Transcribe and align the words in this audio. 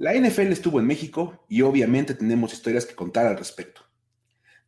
La 0.00 0.14
NFL 0.14 0.50
estuvo 0.50 0.80
en 0.80 0.86
México 0.86 1.44
y 1.46 1.60
obviamente 1.60 2.14
tenemos 2.14 2.54
historias 2.54 2.86
que 2.86 2.94
contar 2.94 3.26
al 3.26 3.36
respecto. 3.36 3.82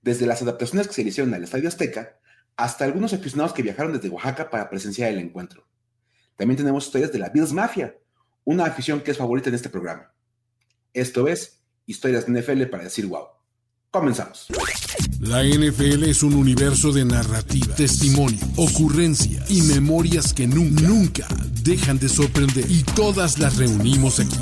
Desde 0.03 0.27
las 0.27 0.43
adaptaciones 0.43 0.87
que 0.87 0.93
se 0.93 1.03
le 1.03 1.08
hicieron 1.08 1.33
al 1.33 1.43
Estadio 1.43 1.69
Azteca 1.69 2.19
hasta 2.55 2.85
algunos 2.85 3.14
aficionados 3.14 3.54
que 3.54 3.62
viajaron 3.62 3.95
desde 3.95 4.10
Oaxaca 4.10 4.50
para 4.50 4.68
presenciar 4.68 5.10
el 5.10 5.18
encuentro. 5.18 5.66
También 6.37 6.58
tenemos 6.58 6.84
historias 6.84 7.12
de 7.12 7.18
la 7.18 7.30
Bills 7.30 7.54
Mafia, 7.54 7.96
una 8.45 8.66
afición 8.66 9.00
que 9.00 9.10
es 9.10 9.16
favorita 9.16 9.48
en 9.48 9.54
este 9.54 9.71
programa. 9.71 10.12
Esto 10.92 11.26
es 11.26 11.62
Historias 11.87 12.26
de 12.26 12.38
NFL 12.38 12.64
para 12.64 12.85
decir 12.85 13.06
wow. 13.06 13.28
Comenzamos. 13.90 14.49
La 15.19 15.42
NFL 15.42 16.05
es 16.05 16.23
un 16.23 16.34
universo 16.34 16.92
de 16.92 17.06
narrativa, 17.06 17.74
testimonio, 17.74 18.38
ocurrencia 18.56 19.42
y 19.48 19.62
memorias 19.62 20.34
que 20.34 20.46
nunca, 20.46 20.83
nunca 20.83 21.27
dejan 21.62 21.98
de 21.98 22.10
sorprender. 22.10 22.70
Y 22.70 22.83
todas 22.83 23.38
las 23.38 23.56
reunimos 23.56 24.20
aquí. 24.20 24.37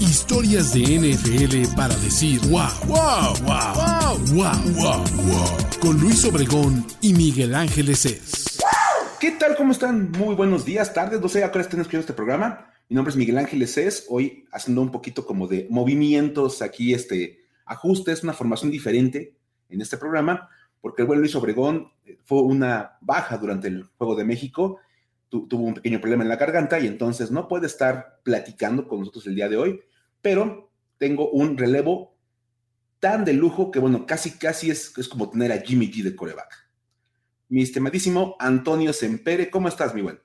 Historias 0.00 0.74
de 0.74 0.82
NFL 0.82 1.74
para 1.76 1.94
decir 1.96 2.40
wow, 2.48 2.68
wow, 2.86 3.34
wow, 3.42 4.18
wow, 4.34 4.58
wow, 4.74 5.04
wow, 5.24 5.46
Con 5.80 6.00
Luis 6.00 6.24
Obregón 6.24 6.84
y 7.00 7.14
Miguel 7.14 7.54
Ángeles 7.54 8.04
es. 8.06 8.58
¿Qué 9.20 9.30
tal? 9.32 9.56
¿Cómo 9.56 9.72
están? 9.72 10.10
Muy 10.12 10.34
buenos 10.34 10.64
días, 10.64 10.92
tardes. 10.92 11.20
No 11.20 11.28
sé 11.28 11.44
a 11.44 11.52
qué 11.52 11.60
estén 11.60 11.80
escuchando 11.80 12.00
este 12.00 12.12
programa. 12.12 12.72
Mi 12.88 12.96
nombre 12.96 13.10
es 13.10 13.16
Miguel 13.16 13.38
Ángeles 13.38 13.78
es. 13.78 14.06
Hoy 14.08 14.46
haciendo 14.52 14.82
un 14.82 14.90
poquito 14.90 15.24
como 15.24 15.46
de 15.46 15.66
movimientos 15.70 16.60
aquí, 16.60 16.92
este 16.92 17.44
ajustes, 17.64 18.22
una 18.22 18.32
formación 18.32 18.70
diferente 18.70 19.36
en 19.68 19.80
este 19.80 19.96
programa, 19.96 20.48
porque 20.80 21.02
el 21.02 21.08
buen 21.08 21.20
Luis 21.20 21.34
Obregón 21.34 21.92
eh, 22.04 22.18
fue 22.24 22.42
una 22.42 22.98
baja 23.00 23.38
durante 23.38 23.68
el 23.68 23.84
Juego 23.96 24.16
de 24.16 24.24
México, 24.24 24.80
tuvo 25.42 25.64
un 25.64 25.74
pequeño 25.74 26.00
problema 26.00 26.22
en 26.22 26.28
la 26.28 26.36
garganta 26.36 26.78
y 26.78 26.86
entonces 26.86 27.30
no 27.30 27.48
puede 27.48 27.66
estar 27.66 28.20
platicando 28.22 28.86
con 28.88 29.00
nosotros 29.00 29.26
el 29.26 29.34
día 29.34 29.48
de 29.48 29.56
hoy, 29.56 29.80
pero 30.22 30.70
tengo 30.98 31.30
un 31.30 31.58
relevo 31.58 32.16
tan 33.00 33.24
de 33.24 33.34
lujo 33.34 33.70
que, 33.70 33.78
bueno, 33.78 34.06
casi, 34.06 34.38
casi 34.38 34.70
es, 34.70 34.96
es 34.96 35.08
como 35.08 35.28
tener 35.28 35.52
a 35.52 35.60
Jimmy 35.60 35.90
G 35.90 36.02
de 36.02 36.16
coreback. 36.16 36.70
Mi 37.48 37.62
estimadísimo 37.62 38.36
Antonio 38.38 38.92
Sempere, 38.92 39.50
¿cómo 39.50 39.68
estás, 39.68 39.94
mi 39.94 40.00
buen? 40.00 40.23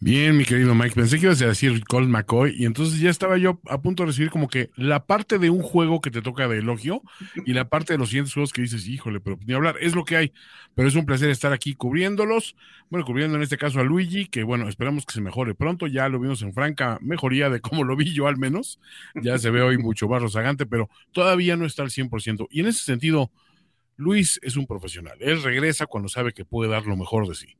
Bien, 0.00 0.36
mi 0.36 0.44
querido 0.44 0.74
Mike, 0.74 0.94
pensé 0.94 1.18
que 1.18 1.26
ibas 1.26 1.40
a 1.40 1.46
decir 1.46 1.82
Colt 1.84 2.08
McCoy 2.08 2.54
y 2.58 2.66
entonces 2.66 3.00
ya 3.00 3.08
estaba 3.10 3.38
yo 3.38 3.60
a 3.68 3.80
punto 3.80 4.02
de 4.02 4.08
recibir 4.08 4.30
como 4.30 4.48
que 4.48 4.70
la 4.76 5.06
parte 5.06 5.38
de 5.38 5.50
un 5.50 5.62
juego 5.62 6.00
que 6.00 6.10
te 6.10 6.20
toca 6.20 6.46
de 6.46 6.58
elogio 6.58 7.02
y 7.46 7.54
la 7.54 7.68
parte 7.68 7.94
de 7.94 7.98
los 7.98 8.10
siguientes 8.10 8.34
juegos 8.34 8.52
que 8.52 8.60
dices, 8.60 8.86
híjole, 8.86 9.20
pero 9.20 9.38
ni 9.46 9.54
hablar, 9.54 9.76
es 9.80 9.94
lo 9.94 10.04
que 10.04 10.16
hay, 10.16 10.32
pero 10.74 10.88
es 10.88 10.94
un 10.94 11.06
placer 11.06 11.30
estar 11.30 11.52
aquí 11.52 11.74
cubriéndolos, 11.74 12.54
bueno, 12.90 13.06
cubriendo 13.06 13.36
en 13.36 13.42
este 13.42 13.56
caso 13.56 13.80
a 13.80 13.84
Luigi, 13.84 14.26
que 14.26 14.42
bueno, 14.42 14.68
esperamos 14.68 15.06
que 15.06 15.14
se 15.14 15.20
mejore 15.20 15.54
pronto, 15.54 15.86
ya 15.86 16.08
lo 16.08 16.20
vimos 16.20 16.42
en 16.42 16.52
franca 16.52 16.98
mejoría 17.00 17.48
de 17.48 17.60
cómo 17.60 17.82
lo 17.82 17.96
vi 17.96 18.12
yo 18.12 18.26
al 18.26 18.36
menos, 18.36 18.80
ya 19.14 19.38
se 19.38 19.50
ve 19.50 19.62
hoy 19.62 19.78
mucho 19.78 20.06
más 20.06 20.20
rozagante, 20.20 20.66
pero 20.66 20.90
todavía 21.12 21.56
no 21.56 21.64
está 21.64 21.82
al 21.82 21.90
100% 21.90 22.46
y 22.50 22.60
en 22.60 22.66
ese 22.66 22.84
sentido, 22.84 23.32
Luis 23.96 24.38
es 24.42 24.56
un 24.56 24.66
profesional, 24.66 25.16
él 25.20 25.42
regresa 25.42 25.86
cuando 25.86 26.08
sabe 26.08 26.32
que 26.32 26.44
puede 26.44 26.70
dar 26.70 26.84
lo 26.84 26.96
mejor 26.96 27.26
de 27.26 27.34
sí. 27.34 27.56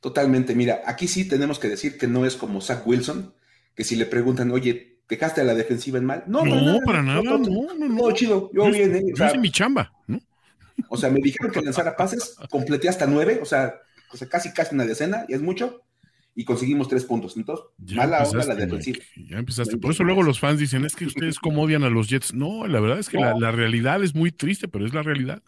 Totalmente, 0.00 0.54
mira, 0.54 0.82
aquí 0.86 1.08
sí 1.08 1.26
tenemos 1.26 1.58
que 1.58 1.68
decir 1.68 1.98
que 1.98 2.06
no 2.06 2.24
es 2.24 2.36
como 2.36 2.60
Zach 2.60 2.86
Wilson, 2.86 3.34
que 3.74 3.82
si 3.82 3.96
le 3.96 4.06
preguntan, 4.06 4.50
oye, 4.52 5.00
¿dejaste 5.08 5.40
a 5.40 5.44
la 5.44 5.54
defensiva 5.54 5.98
en 5.98 6.04
mal? 6.04 6.24
No, 6.26 6.44
no 6.44 6.80
para 6.84 7.02
nada, 7.02 7.20
no, 7.22 7.38
no, 7.38 7.74
no, 7.74 7.88
no, 7.88 8.12
chido, 8.12 8.50
yo, 8.52 8.70
bien. 8.70 8.94
Eh, 8.94 9.02
yo 9.14 9.26
hice 9.26 9.38
mi 9.38 9.50
chamba, 9.50 9.92
¿no? 10.06 10.20
O 10.88 10.96
sea, 10.96 11.10
me 11.10 11.20
dijeron 11.20 11.52
que 11.52 11.60
lanzara 11.62 11.96
pases, 11.96 12.36
completé 12.48 12.88
hasta 12.88 13.06
nueve, 13.06 13.40
o 13.42 13.44
sea, 13.44 13.74
o 14.12 14.16
sea, 14.16 14.28
casi 14.28 14.52
casi 14.52 14.74
una 14.74 14.84
decena, 14.84 15.24
y 15.28 15.34
es 15.34 15.42
mucho, 15.42 15.82
y 16.36 16.44
conseguimos 16.44 16.86
tres 16.86 17.04
puntos. 17.04 17.36
Entonces, 17.36 17.66
mala 17.96 18.22
hora 18.22 18.44
la 18.44 18.54
defensiva. 18.54 18.98
Ya 19.28 19.38
empezaste. 19.38 19.76
Por 19.78 19.90
eso 19.90 20.04
luego 20.04 20.22
los 20.22 20.38
fans 20.38 20.60
dicen, 20.60 20.84
es 20.84 20.94
que 20.94 21.06
ustedes 21.06 21.40
cómo 21.40 21.62
odian 21.62 21.82
a 21.82 21.90
los 21.90 22.08
Jets. 22.08 22.32
No, 22.32 22.68
la 22.68 22.78
verdad 22.78 23.00
es 23.00 23.08
que 23.08 23.18
la, 23.18 23.34
la 23.36 23.50
realidad 23.50 24.04
es 24.04 24.14
muy 24.14 24.30
triste, 24.30 24.68
pero 24.68 24.86
es 24.86 24.94
la 24.94 25.02
realidad. 25.02 25.42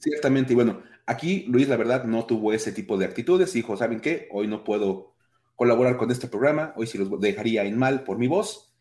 Ciertamente, 0.00 0.52
y 0.52 0.56
bueno, 0.56 0.82
Aquí 1.06 1.44
Luis, 1.48 1.68
la 1.68 1.76
verdad, 1.76 2.04
no 2.04 2.24
tuvo 2.24 2.52
ese 2.52 2.72
tipo 2.72 2.96
de 2.96 3.06
actitudes. 3.06 3.52
Dijo, 3.52 3.76
¿saben 3.76 4.00
qué? 4.00 4.28
Hoy 4.30 4.46
no 4.46 4.64
puedo 4.64 5.14
colaborar 5.54 5.96
con 5.96 6.10
este 6.10 6.28
programa. 6.28 6.72
Hoy 6.76 6.86
sí 6.86 6.98
los 6.98 7.20
dejaría 7.20 7.64
en 7.64 7.78
mal 7.78 8.04
por 8.04 8.18
mi 8.18 8.26
voz. 8.26 8.74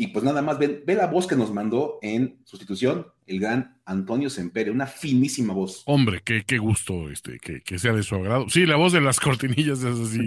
Y 0.00 0.08
pues 0.08 0.24
nada 0.24 0.42
más, 0.42 0.60
ve, 0.60 0.82
ve 0.86 0.94
la 0.94 1.08
voz 1.08 1.26
que 1.26 1.34
nos 1.34 1.52
mandó 1.52 1.98
en 2.02 2.40
sustitución 2.44 3.08
el 3.26 3.40
gran 3.40 3.80
Antonio 3.84 4.30
Sempere, 4.30 4.70
una 4.70 4.86
finísima 4.86 5.52
voz. 5.52 5.82
Hombre, 5.86 6.20
qué, 6.24 6.44
qué 6.46 6.58
gusto 6.58 7.10
este, 7.10 7.40
que, 7.40 7.62
que, 7.62 7.80
sea 7.80 7.92
de 7.92 8.04
su 8.04 8.14
agrado. 8.14 8.48
Sí, 8.48 8.64
la 8.64 8.76
voz 8.76 8.92
de 8.92 9.00
las 9.00 9.18
cortinillas 9.20 9.80
es 9.80 9.98
así, 9.98 10.20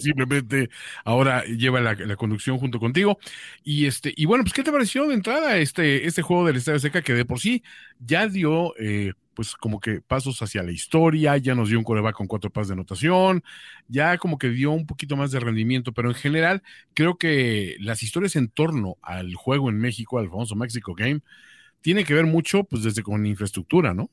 simplemente 0.00 0.70
ahora 1.04 1.44
lleva 1.44 1.80
la, 1.80 1.94
la, 1.94 2.16
conducción 2.16 2.58
junto 2.58 2.80
contigo. 2.80 3.16
Y 3.62 3.86
este, 3.86 4.12
y 4.16 4.26
bueno, 4.26 4.42
pues, 4.42 4.54
¿qué 4.54 4.64
te 4.64 4.72
pareció 4.72 5.06
de 5.06 5.14
entrada 5.14 5.56
este, 5.56 6.04
este 6.06 6.22
juego 6.22 6.44
del 6.44 6.56
Estadio 6.56 6.80
Seca 6.80 7.02
que 7.02 7.14
de 7.14 7.24
por 7.24 7.38
sí 7.38 7.62
ya 8.00 8.26
dio 8.26 8.74
eh, 8.76 9.12
pues 9.34 9.54
como 9.54 9.80
que 9.80 10.00
pasos 10.00 10.40
hacia 10.42 10.62
la 10.62 10.72
historia, 10.72 11.36
ya 11.36 11.54
nos 11.54 11.68
dio 11.68 11.78
un 11.78 11.84
coreback 11.84 12.16
con 12.16 12.26
cuatro 12.26 12.50
pases 12.50 12.68
de 12.68 12.74
anotación, 12.74 13.42
ya 13.88 14.18
como 14.18 14.38
que 14.38 14.50
dio 14.50 14.70
un 14.72 14.86
poquito 14.86 15.16
más 15.16 15.30
de 15.30 15.40
rendimiento, 15.40 15.92
pero 15.92 16.08
en 16.08 16.14
general 16.14 16.62
creo 16.94 17.16
que 17.16 17.76
las 17.80 18.02
historias 18.02 18.36
en 18.36 18.48
torno 18.48 18.96
al 19.02 19.34
juego 19.34 19.70
en 19.70 19.78
México, 19.78 20.18
al 20.18 20.28
famoso 20.28 20.54
Mexico 20.56 20.94
Game, 20.94 21.20
tiene 21.80 22.04
que 22.04 22.14
ver 22.14 22.26
mucho 22.26 22.64
pues 22.64 22.82
desde 22.82 23.02
con 23.02 23.26
infraestructura, 23.26 23.94
¿no? 23.94 24.10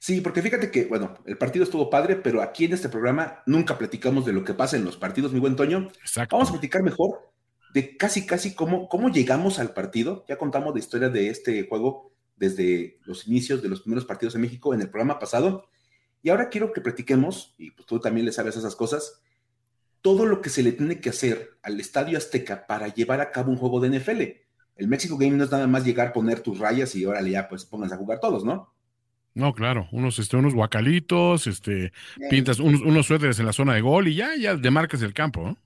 Sí, 0.00 0.20
porque 0.20 0.42
fíjate 0.42 0.70
que, 0.70 0.84
bueno, 0.84 1.18
el 1.26 1.36
partido 1.36 1.64
estuvo 1.64 1.90
padre, 1.90 2.16
pero 2.16 2.40
aquí 2.40 2.66
en 2.66 2.72
este 2.72 2.88
programa 2.88 3.42
nunca 3.46 3.76
platicamos 3.76 4.24
de 4.24 4.32
lo 4.32 4.44
que 4.44 4.54
pasa 4.54 4.76
en 4.76 4.84
los 4.84 4.96
partidos, 4.96 5.32
mi 5.32 5.40
buen 5.40 5.56
Toño. 5.56 5.88
Exacto. 6.00 6.36
Vamos 6.36 6.50
a 6.50 6.52
platicar 6.52 6.82
mejor 6.82 7.32
de 7.74 7.96
casi, 7.96 8.24
casi 8.24 8.54
cómo, 8.54 8.88
cómo 8.88 9.10
llegamos 9.10 9.58
al 9.58 9.74
partido. 9.74 10.24
Ya 10.28 10.36
contamos 10.36 10.72
la 10.72 10.78
historia 10.78 11.08
de 11.08 11.30
este 11.30 11.66
juego 11.66 12.12
desde 12.38 12.98
los 13.04 13.26
inicios 13.26 13.62
de 13.62 13.68
los 13.68 13.80
primeros 13.80 14.04
partidos 14.04 14.34
en 14.34 14.42
México 14.42 14.72
en 14.74 14.80
el 14.80 14.90
programa 14.90 15.18
pasado. 15.18 15.68
Y 16.22 16.30
ahora 16.30 16.48
quiero 16.48 16.72
que 16.72 16.80
platiquemos, 16.80 17.54
y 17.58 17.70
pues 17.70 17.86
tú 17.86 18.00
también 18.00 18.26
le 18.26 18.32
sabes 18.32 18.56
esas 18.56 18.76
cosas, 18.76 19.20
todo 20.00 20.26
lo 20.26 20.40
que 20.40 20.50
se 20.50 20.62
le 20.62 20.72
tiene 20.72 21.00
que 21.00 21.10
hacer 21.10 21.58
al 21.62 21.78
Estadio 21.80 22.18
Azteca 22.18 22.66
para 22.66 22.88
llevar 22.88 23.20
a 23.20 23.30
cabo 23.30 23.50
un 23.50 23.56
juego 23.56 23.80
de 23.80 23.98
NFL. 23.98 24.22
El 24.76 24.88
México 24.88 25.16
Game 25.18 25.36
no 25.36 25.44
es 25.44 25.50
nada 25.50 25.66
más 25.66 25.84
llegar, 25.84 26.12
poner 26.12 26.40
tus 26.40 26.58
rayas 26.58 26.94
y 26.94 27.04
órale 27.04 27.30
ya, 27.30 27.48
pues 27.48 27.64
pónganse 27.64 27.94
a 27.94 27.98
jugar 27.98 28.20
todos, 28.20 28.44
¿no? 28.44 28.72
No, 29.34 29.52
claro, 29.54 29.88
unos, 29.92 30.18
este, 30.18 30.36
unos 30.36 30.54
guacalitos, 30.54 31.46
este, 31.46 31.92
pintas 32.30 32.58
unos, 32.58 32.80
unos 32.80 33.06
suéteres 33.06 33.38
en 33.38 33.46
la 33.46 33.52
zona 33.52 33.74
de 33.74 33.80
gol 33.80 34.08
y 34.08 34.16
ya, 34.16 34.34
ya 34.36 34.56
demarcas 34.56 35.02
el 35.02 35.14
campo, 35.14 35.42
¿no? 35.42 35.56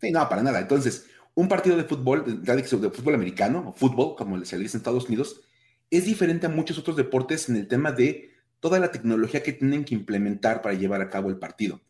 Sí, 0.00 0.10
no, 0.10 0.28
para 0.28 0.42
nada. 0.42 0.60
Entonces, 0.60 1.08
un 1.34 1.48
partido 1.48 1.76
de 1.76 1.84
fútbol, 1.84 2.42
de, 2.42 2.54
de 2.54 2.90
fútbol 2.90 3.14
americano, 3.14 3.68
o 3.68 3.72
fútbol, 3.72 4.16
como 4.16 4.44
se 4.44 4.56
le 4.56 4.64
dice 4.64 4.76
en 4.76 4.80
Estados 4.80 5.06
Unidos, 5.06 5.42
es 5.90 6.04
diferente 6.04 6.46
a 6.46 6.50
muchos 6.50 6.78
otros 6.78 6.96
deportes 6.96 7.48
en 7.48 7.56
el 7.56 7.66
tema 7.66 7.92
de 7.92 8.30
toda 8.60 8.78
la 8.78 8.92
tecnología 8.92 9.42
que 9.42 9.52
tienen 9.52 9.84
que 9.84 9.94
implementar 9.94 10.62
para 10.62 10.74
llevar 10.74 11.00
a 11.00 11.10
cabo 11.10 11.28
el 11.28 11.38
partido. 11.38 11.80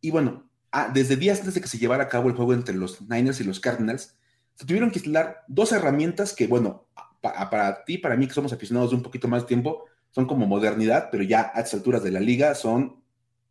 Y 0.00 0.10
bueno, 0.10 0.48
ah, 0.72 0.90
desde 0.92 1.16
días 1.16 1.40
antes 1.40 1.54
de 1.54 1.60
que 1.60 1.68
se 1.68 1.78
llevara 1.78 2.04
a 2.04 2.08
cabo 2.08 2.28
el 2.28 2.34
juego 2.34 2.54
entre 2.54 2.74
los 2.74 3.02
Niners 3.02 3.40
y 3.40 3.44
los 3.44 3.60
Cardinals, 3.60 4.16
se 4.54 4.64
tuvieron 4.64 4.90
que 4.90 4.98
instalar 4.98 5.44
dos 5.48 5.72
herramientas 5.72 6.32
que, 6.32 6.46
bueno, 6.46 6.86
para 7.20 7.84
ti, 7.84 7.98
para 7.98 8.16
mí 8.16 8.26
que 8.26 8.34
somos 8.34 8.52
aficionados 8.52 8.90
de 8.90 8.96
un 8.96 9.02
poquito 9.02 9.28
más 9.28 9.46
tiempo, 9.46 9.84
son 10.10 10.26
como 10.26 10.46
modernidad, 10.46 11.08
pero 11.10 11.22
ya 11.22 11.52
a 11.54 11.60
estas 11.60 11.74
alturas 11.74 12.02
de 12.02 12.10
la 12.10 12.20
liga 12.20 12.54
son 12.54 13.02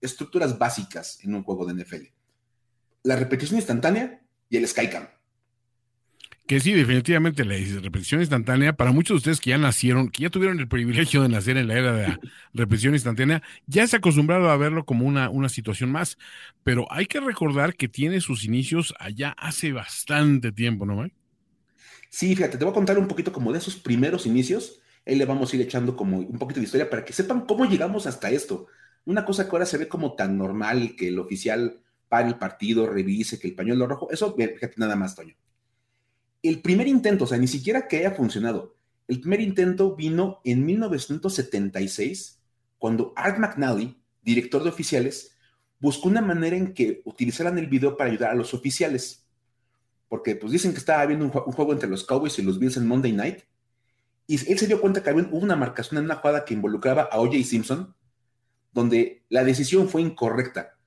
estructuras 0.02 0.58
básicas 0.58 1.20
en 1.24 1.36
un 1.36 1.44
juego 1.44 1.66
de 1.66 1.84
NFL. 1.84 2.06
La 3.04 3.16
repetición 3.16 3.58
instantánea 3.58 4.22
y 4.50 4.58
el 4.58 4.68
Skycam 4.68 5.08
que 6.50 6.60
sí, 6.60 6.74
definitivamente 6.74 7.46
la 7.46 7.54
repetición 7.80 8.22
instantánea, 8.22 8.74
para 8.74 8.92
muchos 8.92 9.14
de 9.14 9.18
ustedes 9.18 9.40
que 9.40 9.52
ya 9.52 9.60
nacieron, 9.60 10.10
que 10.10 10.24
ya 10.24 10.32
tuvieron 10.32 10.60
el 10.60 10.68
privilegio 10.68 11.22
de 11.22 11.30
nacer 11.30 11.58
en 11.58 11.68
la 11.68 11.78
era 11.78 11.94
de 11.94 12.08
la 12.08 12.20
repetición 12.56 12.96
instantánea, 12.96 13.44
ya 13.68 13.86
se 13.86 13.98
acostumbrado 13.98 14.50
a 14.50 14.58
verlo 14.58 14.84
como 14.84 15.06
una, 15.06 15.30
una 15.30 15.48
situación 15.48 15.92
más. 15.92 16.18
Pero 16.64 16.92
hay 16.92 17.06
que 17.06 17.20
recordar 17.20 17.76
que 17.76 17.88
tiene 17.88 18.20
sus 18.20 18.46
inicios 18.46 18.96
allá 18.98 19.36
hace 19.38 19.74
bastante 19.74 20.52
tiempo, 20.52 20.88
¿no, 20.88 20.96
Mike? 20.96 21.16
Sí, 22.10 22.36
fíjate, 22.36 22.58
te 22.58 22.66
voy 22.66 22.72
a 22.72 22.74
contar 22.74 22.98
un 22.98 23.08
poquito 23.08 23.32
como 23.32 23.52
de 23.52 23.60
esos 23.60 23.76
primeros 23.76 24.26
inicios. 24.26 24.82
Ahí 25.06 25.18
le 25.18 25.26
vamos 25.26 25.54
a 25.54 25.56
ir 25.56 25.62
echando 25.62 25.96
como 25.96 26.18
un 26.18 26.40
poquito 26.40 26.62
de 26.62 26.66
historia 26.66 26.90
para 26.90 27.06
que 27.06 27.14
sepan 27.14 27.42
cómo 27.42 27.66
llegamos 27.66 28.08
hasta 28.08 28.32
esto. 28.32 28.66
Una 29.06 29.24
cosa 29.24 29.44
que 29.46 29.52
ahora 29.52 29.68
se 29.68 29.78
ve 29.78 29.88
como 29.88 30.16
tan 30.16 30.36
normal 30.36 30.96
que 30.98 31.10
el 31.10 31.20
oficial 31.20 31.80
pare 32.08 32.28
el 32.28 32.40
partido, 32.40 32.88
revise 32.88 33.40
que 33.40 33.50
el 33.50 33.54
pañuelo 33.54 33.86
rojo, 33.86 34.10
eso, 34.10 34.36
fíjate 34.36 34.74
nada 34.78 34.96
más, 34.96 35.14
Toño 35.16 35.36
el 36.42 36.62
primer 36.62 36.88
intento, 36.88 37.26
o 37.26 37.28
sea, 37.28 37.38
ni 37.38 37.48
siquiera 37.48 37.88
que 37.88 37.98
haya 37.98 38.12
funcionado, 38.12 38.76
el 39.08 39.20
primer 39.20 39.42
intento 39.42 39.96
vino 39.96 40.40
en 40.44 40.66
1976, 40.66 42.40
cuando 42.78 43.14
Art 43.16 43.40
McNally, 43.40 44.02
director 44.22 44.64
de 44.64 44.70
oficiales, 44.70 45.36
buscó 45.80 46.10
una 46.10 46.22
manera 46.22 46.56
en 46.56 46.74
que 46.74 47.02
utilizaran 47.06 47.58
el 47.58 47.68
video 47.68 47.98
para 47.98 48.10
ayudar 48.10 48.32
a 48.32 48.36
los 48.36 48.54
oficiales. 48.54 49.26
Porque 50.08 50.36
pues 50.36 50.52
dicen 50.52 50.72
que 50.72 50.80
estaba 50.80 51.02
habiendo 51.02 51.26
un, 51.26 51.32
juego 51.32 51.74
entre 51.74 51.90
los 51.90 52.04
Cowboys 52.04 52.38
y 52.40 52.44
los 52.44 52.60
Bills 52.60 52.78
en 52.78 52.88
Monday 52.88 53.12
Night. 53.12 53.40
Y 54.28 54.36
él 54.52 54.60
se 54.60 54.68
dio 54.68 54.80
cuenta 54.80 55.02
que 55.02 55.10
había 55.10 55.28
una 55.32 55.56
marcación 55.56 55.98
en 55.98 56.06
una 56.06 56.16
jugada 56.16 56.46
que 56.46 56.54
involucraba 56.54 57.10
a 57.12 57.20
OJ 57.20 57.44
Simpson, 57.44 57.96
donde 58.72 59.24
la 59.30 59.44
decisión 59.44 59.90
fue 59.90 60.02
incorrecta 60.02 60.79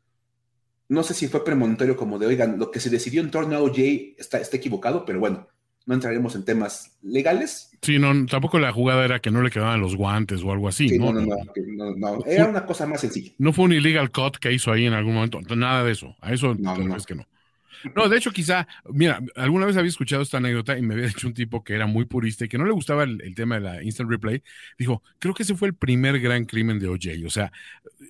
no 0.92 1.02
sé 1.02 1.14
si 1.14 1.26
fue 1.26 1.42
premonitorio 1.42 1.96
como 1.96 2.18
de, 2.18 2.26
oigan, 2.26 2.58
lo 2.58 2.70
que 2.70 2.78
se 2.78 2.90
decidió 2.90 3.22
en 3.22 3.30
torno 3.30 3.56
a 3.56 3.60
OJ 3.60 3.78
está, 4.18 4.38
está 4.38 4.58
equivocado, 4.58 5.06
pero 5.06 5.20
bueno, 5.20 5.48
no 5.86 5.94
entraremos 5.94 6.34
en 6.34 6.44
temas 6.44 6.98
legales. 7.00 7.70
Sí, 7.80 7.98
no, 7.98 8.26
tampoco 8.26 8.58
la 8.58 8.72
jugada 8.72 9.04
era 9.04 9.20
que 9.20 9.30
no 9.30 9.40
le 9.40 9.50
quedaban 9.50 9.80
los 9.80 9.96
guantes 9.96 10.42
o 10.42 10.52
algo 10.52 10.68
así, 10.68 10.98
¿no? 10.98 11.12
No, 11.12 11.22
no, 11.22 11.36
no, 11.76 11.96
no, 11.96 12.24
era 12.26 12.46
una 12.46 12.66
cosa 12.66 12.86
más 12.86 13.00
sencilla. 13.00 13.32
No 13.38 13.54
fue 13.54 13.64
un 13.64 13.72
illegal 13.72 14.10
cut 14.10 14.36
que 14.36 14.52
hizo 14.52 14.70
ahí 14.70 14.84
en 14.84 14.92
algún 14.92 15.14
momento, 15.14 15.40
nada 15.56 15.82
de 15.82 15.92
eso, 15.92 16.14
a 16.20 16.32
eso 16.32 16.54
no, 16.58 16.96
es 16.96 17.06
que 17.06 17.14
no. 17.14 17.26
No, 17.94 18.08
de 18.08 18.16
hecho, 18.16 18.30
quizá, 18.30 18.66
mira, 18.88 19.20
alguna 19.36 19.66
vez 19.66 19.76
había 19.76 19.88
escuchado 19.88 20.22
esta 20.22 20.38
anécdota 20.38 20.76
y 20.78 20.82
me 20.82 20.94
había 20.94 21.06
dicho 21.06 21.26
un 21.26 21.34
tipo 21.34 21.62
que 21.64 21.74
era 21.74 21.86
muy 21.86 22.04
purista 22.04 22.44
y 22.44 22.48
que 22.48 22.58
no 22.58 22.64
le 22.64 22.72
gustaba 22.72 23.04
el, 23.04 23.34
tema 23.34 23.56
de 23.56 23.60
la 23.60 23.82
instant 23.82 24.10
replay. 24.10 24.42
Dijo, 24.78 25.02
creo 25.18 25.34
que 25.34 25.42
ese 25.42 25.54
fue 25.54 25.68
el 25.68 25.74
primer 25.74 26.20
gran 26.20 26.44
crimen 26.44 26.78
de 26.78 26.88
OJ. 26.88 27.26
O 27.26 27.30
sea, 27.30 27.52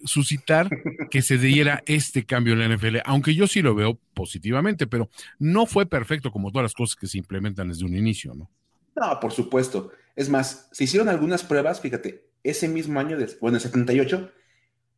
suscitar 0.04 0.68
que 1.10 1.22
se 1.22 1.38
diera 1.38 1.82
este 1.86 2.24
cambio 2.24 2.54
en 2.54 2.60
la 2.60 2.76
NFL, 2.76 2.98
aunque 3.04 3.34
yo 3.34 3.46
sí 3.46 3.62
lo 3.62 3.74
veo 3.74 3.98
positivamente, 4.14 4.86
pero 4.86 5.08
no 5.38 5.66
fue 5.66 5.86
perfecto 5.86 6.30
como 6.30 6.50
todas 6.50 6.64
las 6.64 6.74
cosas 6.74 6.96
que 6.96 7.06
se 7.06 7.18
implementan 7.18 7.68
desde 7.68 7.84
un 7.84 7.96
inicio, 7.96 8.34
¿no? 8.34 8.50
No, 8.94 9.18
por 9.20 9.32
supuesto. 9.32 9.90
Es 10.14 10.28
más, 10.28 10.68
se 10.72 10.84
hicieron 10.84 11.08
algunas 11.08 11.42
pruebas, 11.42 11.80
fíjate, 11.80 12.26
ese 12.42 12.68
mismo 12.68 13.00
año, 13.00 13.16
bueno, 13.40 13.56
el 13.56 13.62
78, 13.62 14.30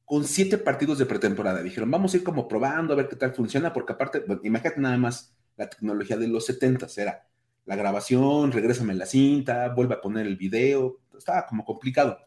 con 0.04 0.24
siete 0.24 0.58
partidos 0.58 0.98
de 0.98 1.06
pretemporada. 1.06 1.62
Dijeron, 1.62 1.90
vamos 1.90 2.14
a 2.14 2.18
ir 2.18 2.24
como 2.24 2.48
probando 2.48 2.92
a 2.92 2.96
ver 2.96 3.08
qué 3.08 3.16
tal 3.16 3.34
funciona, 3.34 3.72
porque 3.72 3.94
aparte, 3.94 4.24
imagínate 4.42 4.80
nada 4.80 4.96
más 4.96 5.34
la 5.56 5.68
tecnología 5.68 6.16
de 6.16 6.28
los 6.28 6.46
70 6.46 6.86
era 6.96 7.26
la 7.64 7.76
grabación, 7.76 8.52
regrésame 8.52 8.94
la 8.94 9.06
cinta, 9.06 9.68
vuelve 9.70 9.94
a 9.94 10.00
poner 10.00 10.26
el 10.26 10.36
video, 10.36 11.00
estaba 11.16 11.46
como 11.46 11.64
complicado. 11.64 12.18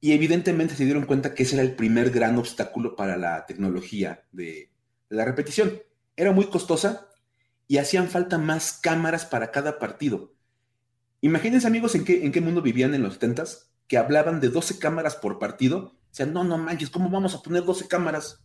Y 0.00 0.12
evidentemente 0.12 0.74
se 0.74 0.84
dieron 0.84 1.06
cuenta 1.06 1.34
que 1.34 1.44
ese 1.44 1.56
era 1.56 1.62
el 1.62 1.74
primer 1.74 2.10
gran 2.10 2.36
obstáculo 2.38 2.94
para 2.94 3.16
la 3.16 3.46
tecnología 3.46 4.24
de, 4.32 4.70
la 5.08 5.24
repetición. 5.24 5.80
Era 6.16 6.32
muy 6.32 6.46
costosa 6.46 7.08
y 7.66 7.78
hacían 7.78 8.08
falta 8.08 8.38
más 8.38 8.78
cámaras 8.80 9.24
para 9.24 9.50
cada 9.50 9.78
partido. 9.78 10.34
Imagínense 11.20 11.66
amigos 11.66 11.94
en 11.94 12.04
qué, 12.04 12.24
en 12.24 12.32
qué 12.32 12.40
mundo 12.40 12.60
vivían 12.60 12.94
en 12.94 13.02
los 13.02 13.14
70 13.14 13.44
que 13.88 13.96
hablaban 13.96 14.40
de 14.40 14.48
12 14.48 14.78
cámaras 14.78 15.16
por 15.16 15.38
partido. 15.38 15.96
O 16.14 16.16
sea, 16.16 16.26
no, 16.26 16.44
no 16.44 16.56
manches, 16.56 16.90
¿cómo 16.90 17.10
vamos 17.10 17.34
a 17.34 17.42
poner 17.42 17.64
12 17.64 17.88
cámaras? 17.88 18.40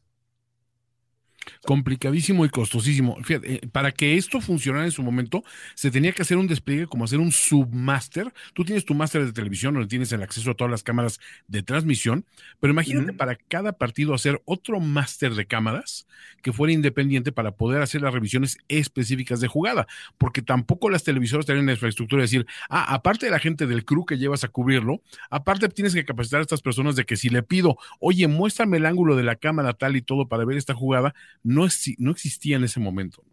Complicadísimo 1.66 2.46
y 2.46 2.50
costosísimo. 2.50 3.18
Fíjate, 3.24 3.56
eh, 3.56 3.62
para 3.72 3.92
que 3.92 4.16
esto 4.18 4.42
funcionara 4.42 4.86
en 4.86 4.92
su 4.92 5.04
momento, 5.04 5.44
se 5.76 5.92
tenía 5.92 6.12
que 6.12 6.22
hacer 6.22 6.38
un 6.38 6.48
despliegue 6.48 6.88
como 6.88 7.06
hacer 7.06 7.20
un 7.20 7.32
submaster. 7.32 8.34
Tú 8.54 8.64
tienes 8.64 8.86
tu 8.86 8.94
máster 8.94 9.26
de 9.26 9.34
televisión 9.34 9.74
donde 9.74 9.90
tienes 9.90 10.12
el 10.12 10.24
acceso 10.24 10.52
a 10.52 10.54
todas 10.56 10.72
las 10.72 10.84
cámaras 10.84 11.20
de 11.48 11.64
transmisión, 11.64 12.26
pero 12.60 12.72
imagínate 12.72 13.14
para 13.14 13.36
cada 13.36 13.74
partido 13.74 14.14
hacer 14.14 14.42
otro 14.46 14.80
máster 14.80 15.36
de 15.36 15.46
cámaras 15.46 16.08
que 16.42 16.54
fuera 16.54 16.74
independiente 16.74 17.32
para 17.32 17.52
poder 17.52 17.82
hacer 17.82 18.02
las 18.02 18.14
revisiones 18.14 18.58
específicas 18.68 19.40
de 19.40 19.48
jugada, 19.48 19.88
porque 20.18 20.42
tampoco 20.42 20.90
las 20.90 21.04
televisoras 21.04 21.46
tienen 21.46 21.66
la 21.66 21.74
infraestructura 21.74 22.22
de 22.22 22.26
decir, 22.26 22.46
ah, 22.70 22.94
aparte 22.94 23.26
de 23.26 23.32
la 23.32 23.40
gente 23.40 23.68
del 23.68 23.86
crew 23.86 24.06
que 24.06 24.18
llevas 24.18 24.44
a 24.44 24.48
cubrirlo, 24.48 25.02
aparte 25.30 25.70
tienes 25.70 25.94
que 25.94 26.06
capacitar 26.06 26.40
a 26.40 26.44
estas 26.44 26.62
personas 26.62 26.96
de 26.96 27.06
que 27.06 27.18
si 27.18 27.30
le 27.30 27.44
pido, 27.44 27.78
oye, 28.00 28.28
muéstrame 28.28 28.78
el 28.78 28.86
ángulo 28.86 29.16
de 29.16 29.24
la 29.24 29.36
cámara 29.36 29.74
tal 29.74 29.96
y 29.96 30.02
todo 30.02 30.28
para 30.28 30.46
ver 30.46 30.58
esta 30.58 30.74
jugada, 30.74 31.14
no, 31.50 31.68
no 31.98 32.12
existía 32.12 32.58
en 32.58 32.64
ese 32.64 32.80
momento. 32.80 33.24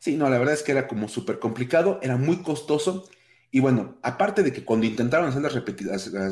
Sí, 0.00 0.16
no, 0.16 0.28
la 0.28 0.38
verdad 0.38 0.54
es 0.54 0.62
que 0.62 0.72
era 0.72 0.88
como 0.88 1.08
súper 1.08 1.38
complicado, 1.38 2.00
era 2.02 2.16
muy 2.16 2.38
costoso. 2.38 3.08
Y 3.50 3.60
bueno, 3.60 3.98
aparte 4.02 4.42
de 4.42 4.52
que 4.52 4.64
cuando 4.64 4.86
intentaron 4.86 5.28
hacer 5.28 5.42
las, 5.42 5.54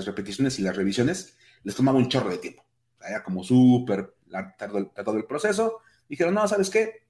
repeticiones 0.07 0.59
y 0.59 0.63
las 0.63 0.77
revisiones, 0.77 1.37
les 1.63 1.75
tomaba 1.75 1.99
un 1.99 2.09
chorro 2.09 2.31
de 2.31 2.39
tiempo. 2.39 2.65
Era 3.01 3.23
como 3.23 3.45
súper 3.45 4.15
tardado 4.59 5.17
el 5.17 5.25
proceso. 5.25 5.81
Dijeron, 6.09 6.35
no, 6.35 6.49
¿sabes 6.49 6.71
qué? 6.71 7.07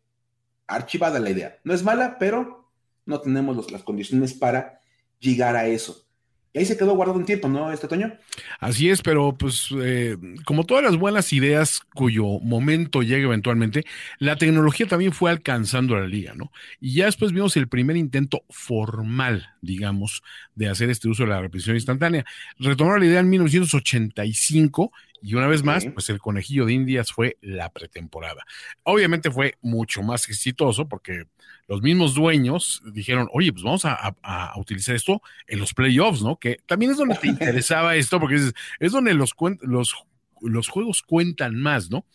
Archivada 0.67 1.19
la 1.19 1.31
idea. 1.31 1.59
No 1.65 1.73
es 1.73 1.83
mala, 1.83 2.19
pero 2.19 2.71
no 3.07 3.21
tenemos 3.21 3.71
las 3.71 3.83
condiciones 3.85 4.35
para 4.35 4.83
llegar 5.19 5.57
a 5.57 5.67
eso. 5.67 6.08
Y 6.53 6.61
ahí 6.61 6.65
se 6.65 6.77
quedó 6.77 6.95
guardado 6.95 7.19
un 7.19 7.27
tiempo, 7.27 7.49
¿no, 7.49 7.71
este 7.71 7.87
otoño? 7.87 8.13
Así 8.59 8.89
es, 8.89 9.03
pero 9.03 9.37
pues 9.37 9.69
eh, 9.81 10.17
como 10.45 10.65
todas 10.65 10.83
las 10.83 10.97
buenas 10.97 11.33
ideas 11.33 11.83
cuyo 11.95 12.25
momento 12.41 13.03
llega 13.03 13.27
eventualmente, 13.27 13.85
la 14.19 14.37
tecnología 14.37 14.87
también 14.87 15.13
fue 15.13 15.31
alcanzando 15.31 15.95
a 15.95 16.01
la 16.01 16.07
liga, 16.07 16.35
¿no? 16.35 16.51
Y 16.81 16.95
ya 16.95 17.05
después 17.05 17.33
vimos 17.33 17.57
el 17.57 17.69
primer 17.69 17.97
intento 17.97 18.45
formal, 18.49 19.51
digamos, 19.61 20.23
de 20.55 20.69
hacer 20.69 20.89
este 20.89 21.09
uso 21.09 21.25
de 21.25 21.31
la 21.31 21.41
repetición 21.41 21.77
instantánea. 21.77 22.25
Retomaron 22.59 23.01
la 23.01 23.07
idea 23.07 23.21
en 23.21 23.29
1985 23.29 24.93
y 25.21 25.35
una 25.35 25.47
vez 25.47 25.63
más, 25.63 25.87
pues 25.87 26.09
el 26.11 26.19
conejillo 26.19 26.65
de 26.65 26.75
Indias 26.75 27.13
fue 27.13 27.37
la 27.41 27.71
pretemporada. 27.73 28.45
Obviamente 28.85 29.31
fue 29.31 29.55
mucho 29.61 30.03
más 30.03 30.29
exitoso 30.29 30.89
porque 30.89 31.25
los 31.67 31.83
mismos 31.83 32.15
dueños 32.15 32.83
dijeron, 32.93 33.29
oye, 33.33 33.53
pues 33.53 33.65
vamos 33.65 33.85
a, 33.85 34.53
utilizar 34.57 34.95
esto 34.95 35.21
en 35.47 35.59
los 35.59 35.75
playoffs, 35.75 36.23
¿no? 36.23 36.37
Que 36.37 36.59
también 36.67 36.93
es 36.93 36.99
donde 36.99 37.17
te 37.17 37.29
interesaba 37.29 37.97
esto 37.97 38.21
porque 38.21 38.37
es, 38.81 38.93
donde 38.93 39.15
los, 39.15 39.35
los, 39.63 39.95
los, 40.41 40.69
juegos 40.69 41.03
cuentan 41.03 41.57
más, 41.57 41.91
¿no? 41.91 42.07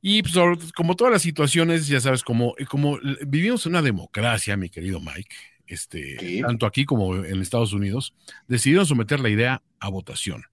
Y 0.00 0.22
pues, 0.22 0.34
como 0.74 0.96
todas 0.96 1.12
las 1.12 1.22
situaciones, 1.22 1.88
ya 1.88 2.00
sabes, 2.00 2.22
como, 2.22 2.54
como 2.68 2.98
vivimos 3.26 3.66
en 3.66 3.72
una 3.72 3.82
democracia, 3.82 4.56
mi 4.56 4.70
querido 4.70 5.00
Mike, 5.00 5.36
este, 5.66 6.40
tanto 6.42 6.64
aquí 6.64 6.84
como 6.84 7.16
en 7.16 7.42
Estados 7.42 7.72
Unidos, 7.72 8.14
decidieron 8.48 8.86
someter 8.86 9.20
la 9.20 9.28
idea 9.28 9.62
a 9.78 9.88
votación 9.88 10.44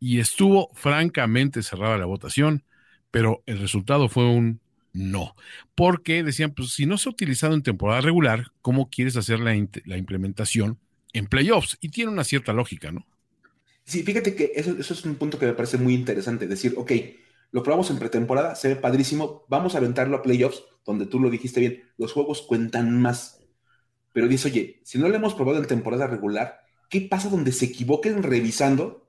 y 0.00 0.20
estuvo 0.20 0.70
francamente 0.74 1.62
cerrada 1.62 1.98
la 1.98 2.06
votación, 2.06 2.64
pero 3.10 3.42
el 3.46 3.58
resultado 3.58 4.08
fue 4.08 4.24
un 4.24 4.60
no, 4.92 5.36
porque 5.74 6.22
decían, 6.22 6.52
pues 6.52 6.72
si 6.72 6.86
no 6.86 6.98
se 6.98 7.08
ha 7.08 7.12
utilizado 7.12 7.54
en 7.54 7.62
temporada 7.62 8.00
regular, 8.00 8.48
¿cómo 8.62 8.88
quieres 8.90 9.16
hacer 9.16 9.38
la, 9.40 9.54
implementación 9.54 10.78
en 11.12 11.26
playoffs? 11.26 11.76
Y 11.80 11.90
tiene 11.90 12.10
una 12.10 12.24
cierta 12.24 12.52
lógica, 12.52 12.90
¿no? 12.90 13.06
Sí, 13.84 14.02
fíjate 14.02 14.34
que 14.34 14.52
eso, 14.54 14.72
es 14.78 15.04
un 15.04 15.14
punto 15.14 15.38
que 15.38 15.46
me 15.46 15.54
parece 15.54 15.78
muy 15.78 15.94
interesante, 15.94 16.46
decir, 16.46 16.74
ok, 16.76 16.92
lo 17.52 17.62
probamos 17.62 17.90
en 17.90 17.98
pretemporada, 17.98 18.54
se 18.54 18.68
ve 18.68 18.76
padrísimo, 18.76 19.44
vamos 19.48 19.74
a 19.74 19.78
aventarlo 19.78 20.16
a 20.16 20.22
playoffs, 20.22 20.62
donde 20.84 21.06
tú 21.06 21.20
lo 21.20 21.30
dijiste 21.30 21.60
bien, 21.60 21.84
los 21.96 22.12
juegos 22.12 22.42
cuentan 22.42 23.00
más. 23.00 23.40
Pero 24.12 24.28
dice, 24.28 24.48
oye, 24.48 24.80
si 24.84 24.98
no 24.98 25.08
lo 25.08 25.14
hemos 25.14 25.34
probado 25.34 25.58
en 25.58 25.66
temporada 25.66 26.06
regular, 26.06 26.60
¿qué 26.90 27.02
pasa 27.02 27.28
donde 27.28 27.52
se 27.52 27.66
equivoquen 27.66 28.22
revisando 28.22 29.07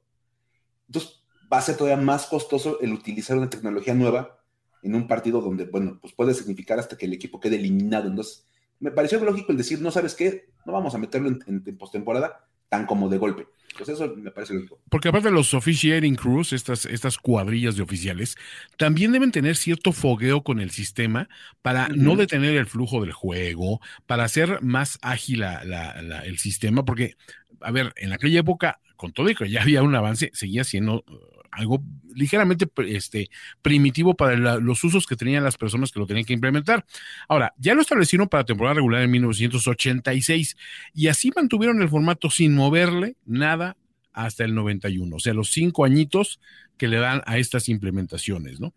entonces, 0.89 1.21
va 1.51 1.59
a 1.59 1.61
ser 1.61 1.77
todavía 1.77 2.03
más 2.03 2.25
costoso 2.25 2.79
el 2.81 2.93
utilizar 2.93 3.37
una 3.37 3.49
tecnología 3.49 3.93
nueva 3.93 4.39
en 4.81 4.95
un 4.95 5.07
partido 5.07 5.39
donde, 5.39 5.65
bueno, 5.65 5.99
pues 6.01 6.13
puede 6.13 6.33
significar 6.33 6.79
hasta 6.79 6.97
que 6.97 7.05
el 7.05 7.13
equipo 7.13 7.39
quede 7.39 7.57
eliminado. 7.57 8.07
Entonces, 8.07 8.45
me 8.79 8.91
pareció 8.91 9.23
lógico 9.23 9.51
el 9.51 9.57
decir, 9.57 9.81
no 9.81 9.91
sabes 9.91 10.15
qué, 10.15 10.49
no 10.65 10.73
vamos 10.73 10.95
a 10.95 10.97
meterlo 10.97 11.27
en, 11.29 11.43
en, 11.45 11.77
postemporada 11.77 12.45
tan 12.69 12.87
como 12.87 13.07
de 13.07 13.17
golpe. 13.17 13.47
Entonces, 13.71 13.95
eso 13.95 14.15
me 14.15 14.31
parece 14.31 14.55
lógico. 14.55 14.79
Porque 14.89 15.09
aparte 15.09 15.27
de 15.27 15.33
los 15.33 15.53
officiating 15.53 16.15
crews, 16.15 16.53
estas, 16.53 16.85
estas 16.85 17.17
cuadrillas 17.17 17.75
de 17.75 17.83
oficiales, 17.83 18.35
también 18.77 19.11
deben 19.11 19.31
tener 19.31 19.55
cierto 19.57 19.91
fogueo 19.91 20.43
con 20.43 20.59
el 20.59 20.71
sistema 20.71 21.29
para 21.61 21.87
no 21.89 22.15
detener 22.15 22.55
el 22.55 22.65
flujo 22.65 23.01
del 23.01 23.11
juego, 23.11 23.79
para 24.07 24.23
hacer 24.23 24.63
más 24.63 24.97
ágil 25.03 25.43
el 25.43 26.37
sistema, 26.39 26.83
porque, 26.83 27.15
a 27.61 27.71
ver, 27.71 27.93
en 27.95 28.11
aquella 28.11 28.39
época 28.39 28.79
con 28.99 29.13
todo 29.13 29.29
y 29.29 29.35
que 29.35 29.49
ya 29.49 29.61
había 29.61 29.81
un 29.81 29.95
avance, 29.95 30.29
seguía 30.33 30.65
siendo 30.65 31.05
uh, 31.07 31.39
algo 31.51 31.81
ligeramente 32.13 32.67
este, 32.89 33.29
primitivo 33.61 34.13
para 34.13 34.59
los 34.59 34.83
usos 34.83 35.07
que 35.07 35.15
tenían 35.15 35.41
las 35.41 35.57
personas 35.57 35.93
que 35.93 35.99
lo 35.99 36.05
tenían 36.05 36.25
que 36.25 36.33
implementar. 36.33 36.85
Ahora, 37.29 37.53
ya 37.57 37.75
lo 37.75 37.81
establecieron 37.81 38.27
para 38.27 38.43
temporada 38.43 38.73
regular 38.73 39.01
en 39.01 39.11
1986 39.11 40.57
y 40.93 41.07
así 41.07 41.31
mantuvieron 41.33 41.81
el 41.81 41.87
formato 41.87 42.29
sin 42.29 42.53
moverle 42.53 43.15
nada 43.25 43.77
hasta 44.11 44.43
el 44.43 44.53
91, 44.53 45.15
o 45.15 45.19
sea, 45.19 45.33
los 45.33 45.51
cinco 45.51 45.85
añitos 45.85 46.41
que 46.77 46.89
le 46.89 46.97
dan 46.97 47.21
a 47.25 47.37
estas 47.37 47.69
implementaciones, 47.69 48.59
¿no? 48.59 48.73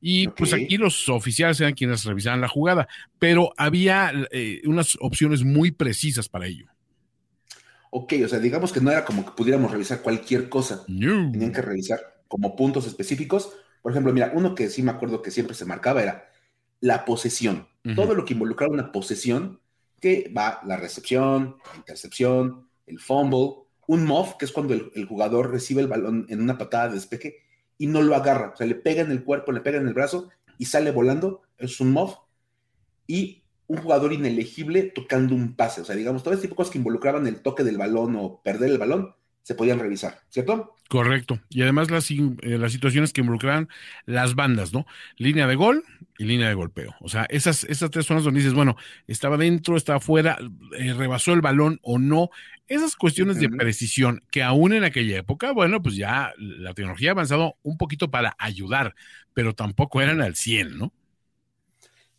Y 0.00 0.28
pues 0.28 0.52
aquí 0.52 0.78
los 0.78 1.08
oficiales 1.08 1.60
eran 1.60 1.74
quienes 1.74 2.04
revisaban 2.04 2.40
la 2.40 2.48
jugada, 2.48 2.88
pero 3.20 3.52
había 3.56 4.12
eh, 4.32 4.62
unas 4.64 4.96
opciones 5.00 5.44
muy 5.44 5.70
precisas 5.70 6.28
para 6.28 6.46
ello 6.46 6.66
ok, 7.90 8.14
o 8.24 8.28
sea, 8.28 8.38
digamos 8.38 8.72
que 8.72 8.80
no 8.80 8.90
era 8.90 9.04
como 9.04 9.24
que 9.24 9.32
pudiéramos 9.32 9.70
revisar 9.70 10.00
cualquier 10.00 10.48
cosa. 10.48 10.84
Tenían 10.86 11.52
que 11.52 11.62
revisar 11.62 12.22
como 12.28 12.56
puntos 12.56 12.86
específicos. 12.86 13.52
Por 13.82 13.92
ejemplo, 13.92 14.12
mira, 14.12 14.32
uno 14.34 14.54
que 14.54 14.70
sí 14.70 14.82
me 14.82 14.92
acuerdo 14.92 15.22
que 15.22 15.30
siempre 15.30 15.54
se 15.54 15.64
marcaba 15.64 16.02
era 16.02 16.30
la 16.80 17.04
posesión. 17.04 17.68
Todo 17.96 18.14
lo 18.14 18.24
que 18.24 18.34
involucraba 18.34 18.72
una 18.72 18.92
posesión, 18.92 19.60
que 20.00 20.32
va 20.36 20.60
la 20.64 20.76
recepción, 20.76 21.56
la 21.72 21.76
intercepción, 21.78 22.68
el 22.86 23.00
fumble, 23.00 23.64
un 23.86 24.04
muff, 24.04 24.34
que 24.34 24.44
es 24.44 24.52
cuando 24.52 24.74
el, 24.74 25.06
jugador 25.06 25.50
recibe 25.50 25.80
el 25.80 25.88
balón 25.88 26.26
en 26.28 26.40
una 26.40 26.58
patada 26.58 26.88
de 26.88 26.94
despeje 26.94 27.38
y 27.78 27.86
no 27.86 28.02
lo 28.02 28.14
agarra. 28.14 28.50
O 28.54 28.56
sea, 28.56 28.66
le 28.66 28.74
pega 28.74 29.02
en 29.02 29.10
el 29.10 29.24
cuerpo, 29.24 29.50
le 29.50 29.60
pega 29.60 29.78
en 29.78 29.88
el 29.88 29.94
brazo 29.94 30.28
y 30.58 30.66
sale 30.66 30.90
volando. 30.90 31.42
Es 31.58 31.80
un 31.80 31.90
muff. 31.90 32.16
Y 33.06 33.39
un 33.70 33.76
jugador 33.76 34.12
inelegible 34.12 34.82
tocando 34.82 35.32
un 35.32 35.54
pase. 35.54 35.80
O 35.80 35.84
sea, 35.84 35.94
digamos, 35.94 36.24
todo 36.24 36.34
este 36.34 36.48
tipo 36.48 36.54
de 36.54 36.56
cosas 36.56 36.72
que 36.72 36.78
involucraban 36.78 37.28
el 37.28 37.40
toque 37.40 37.62
del 37.62 37.78
balón 37.78 38.16
o 38.16 38.42
perder 38.42 38.68
el 38.68 38.78
balón, 38.78 39.14
se 39.44 39.54
podían 39.54 39.78
revisar, 39.78 40.18
¿cierto? 40.28 40.74
Correcto. 40.88 41.38
Y 41.48 41.62
además 41.62 41.88
las, 41.88 42.10
eh, 42.10 42.18
las 42.42 42.72
situaciones 42.72 43.12
que 43.12 43.20
involucran 43.20 43.68
las 44.06 44.34
bandas, 44.34 44.72
¿no? 44.72 44.86
Línea 45.18 45.46
de 45.46 45.54
gol 45.54 45.84
y 46.18 46.24
línea 46.24 46.48
de 46.48 46.54
golpeo. 46.54 46.96
O 47.00 47.08
sea, 47.08 47.26
esas, 47.30 47.62
esas 47.62 47.92
tres 47.92 48.06
zonas 48.06 48.24
donde 48.24 48.40
dices, 48.40 48.54
bueno, 48.54 48.76
estaba 49.06 49.36
dentro, 49.36 49.76
estaba 49.76 50.00
fuera, 50.00 50.36
eh, 50.76 50.92
rebasó 50.92 51.32
el 51.32 51.40
balón 51.40 51.78
o 51.82 52.00
no. 52.00 52.30
Esas 52.66 52.96
cuestiones 52.96 53.38
de 53.38 53.48
precisión 53.50 54.24
que 54.32 54.42
aún 54.42 54.72
en 54.72 54.82
aquella 54.82 55.16
época, 55.16 55.52
bueno, 55.52 55.80
pues 55.80 55.94
ya 55.94 56.32
la 56.38 56.74
tecnología 56.74 57.10
ha 57.10 57.12
avanzado 57.12 57.56
un 57.62 57.78
poquito 57.78 58.10
para 58.10 58.34
ayudar, 58.36 58.96
pero 59.32 59.54
tampoco 59.54 60.00
eran 60.00 60.20
al 60.20 60.34
100, 60.34 60.76
¿no? 60.76 60.92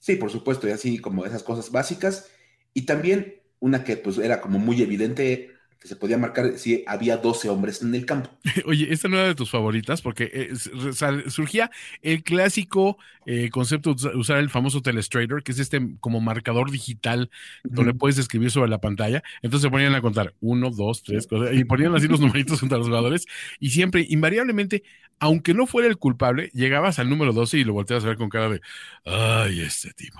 Sí, 0.01 0.15
por 0.15 0.31
supuesto, 0.31 0.67
y 0.67 0.71
así 0.71 0.99
como 0.99 1.25
esas 1.25 1.43
cosas 1.43 1.71
básicas. 1.71 2.29
Y 2.73 2.85
también 2.87 3.41
una 3.59 3.83
que 3.83 3.97
pues 3.97 4.17
era 4.17 4.41
como 4.41 4.57
muy 4.59 4.81
evidente 4.81 5.51
que 5.81 5.87
se 5.87 5.95
podía 5.95 6.15
marcar 6.15 6.59
si 6.59 6.83
había 6.85 7.17
12 7.17 7.49
hombres 7.49 7.81
en 7.81 7.95
el 7.95 8.05
campo. 8.05 8.29
Oye, 8.67 8.93
esta 8.93 9.07
no 9.07 9.17
era 9.17 9.27
de 9.27 9.33
tus 9.33 9.49
favoritas 9.49 10.03
porque 10.03 10.29
eh, 10.31 11.29
surgía 11.31 11.71
el 12.03 12.23
clásico 12.23 12.99
eh, 13.25 13.49
concepto 13.49 13.95
de 13.95 14.15
usar 14.15 14.37
el 14.37 14.51
famoso 14.51 14.83
Telestrator, 14.83 15.41
que 15.41 15.53
es 15.53 15.59
este 15.59 15.95
como 15.99 16.21
marcador 16.21 16.69
digital 16.69 17.31
donde 17.63 17.95
puedes 17.95 18.19
escribir 18.19 18.51
sobre 18.51 18.69
la 18.69 18.77
pantalla. 18.77 19.23
Entonces 19.41 19.63
se 19.63 19.71
ponían 19.71 19.95
a 19.95 20.01
contar 20.01 20.35
uno, 20.39 20.69
dos, 20.69 21.01
tres, 21.01 21.25
cosas, 21.25 21.55
y 21.55 21.63
ponían 21.63 21.95
así 21.95 22.07
los 22.07 22.19
numeritos 22.21 22.59
junto 22.59 22.75
a 22.75 22.77
los 22.77 22.87
jugadores 22.87 23.25
y 23.59 23.71
siempre, 23.71 24.05
invariablemente, 24.07 24.83
aunque 25.17 25.55
no 25.55 25.65
fuera 25.65 25.87
el 25.87 25.97
culpable, 25.97 26.51
llegabas 26.53 26.99
al 26.99 27.09
número 27.09 27.33
12 27.33 27.57
y 27.57 27.63
lo 27.63 27.73
volteabas 27.73 28.03
a 28.03 28.09
ver 28.09 28.17
con 28.17 28.29
cara 28.29 28.49
de, 28.49 28.61
ay, 29.03 29.61
este 29.61 29.91
tipo. 29.93 30.19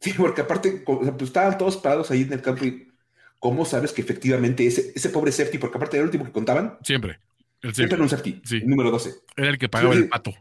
Sí, 0.00 0.14
porque 0.16 0.40
aparte, 0.40 0.82
pues, 0.84 1.12
estaban 1.22 1.56
todos 1.56 1.76
parados 1.76 2.10
ahí 2.10 2.22
en 2.22 2.32
el 2.32 2.42
campo 2.42 2.64
y 2.64 2.88
¿cómo 3.44 3.66
sabes 3.66 3.92
que 3.92 4.00
efectivamente 4.00 4.66
ese, 4.66 4.90
ese 4.94 5.10
pobre 5.10 5.30
safety, 5.30 5.58
porque 5.58 5.76
aparte 5.76 5.98
era 5.98 6.04
el 6.04 6.06
último 6.06 6.24
que 6.24 6.32
contaban? 6.32 6.78
Siempre. 6.82 7.20
El 7.60 7.74
siempre 7.74 7.96
era 7.96 8.02
un 8.02 8.08
safety, 8.08 8.40
el 8.52 8.66
número 8.66 8.90
12. 8.90 9.10
Era 9.36 9.50
el 9.50 9.58
que 9.58 9.68
pagaba 9.68 9.92
el 9.92 10.08
pato. 10.08 10.32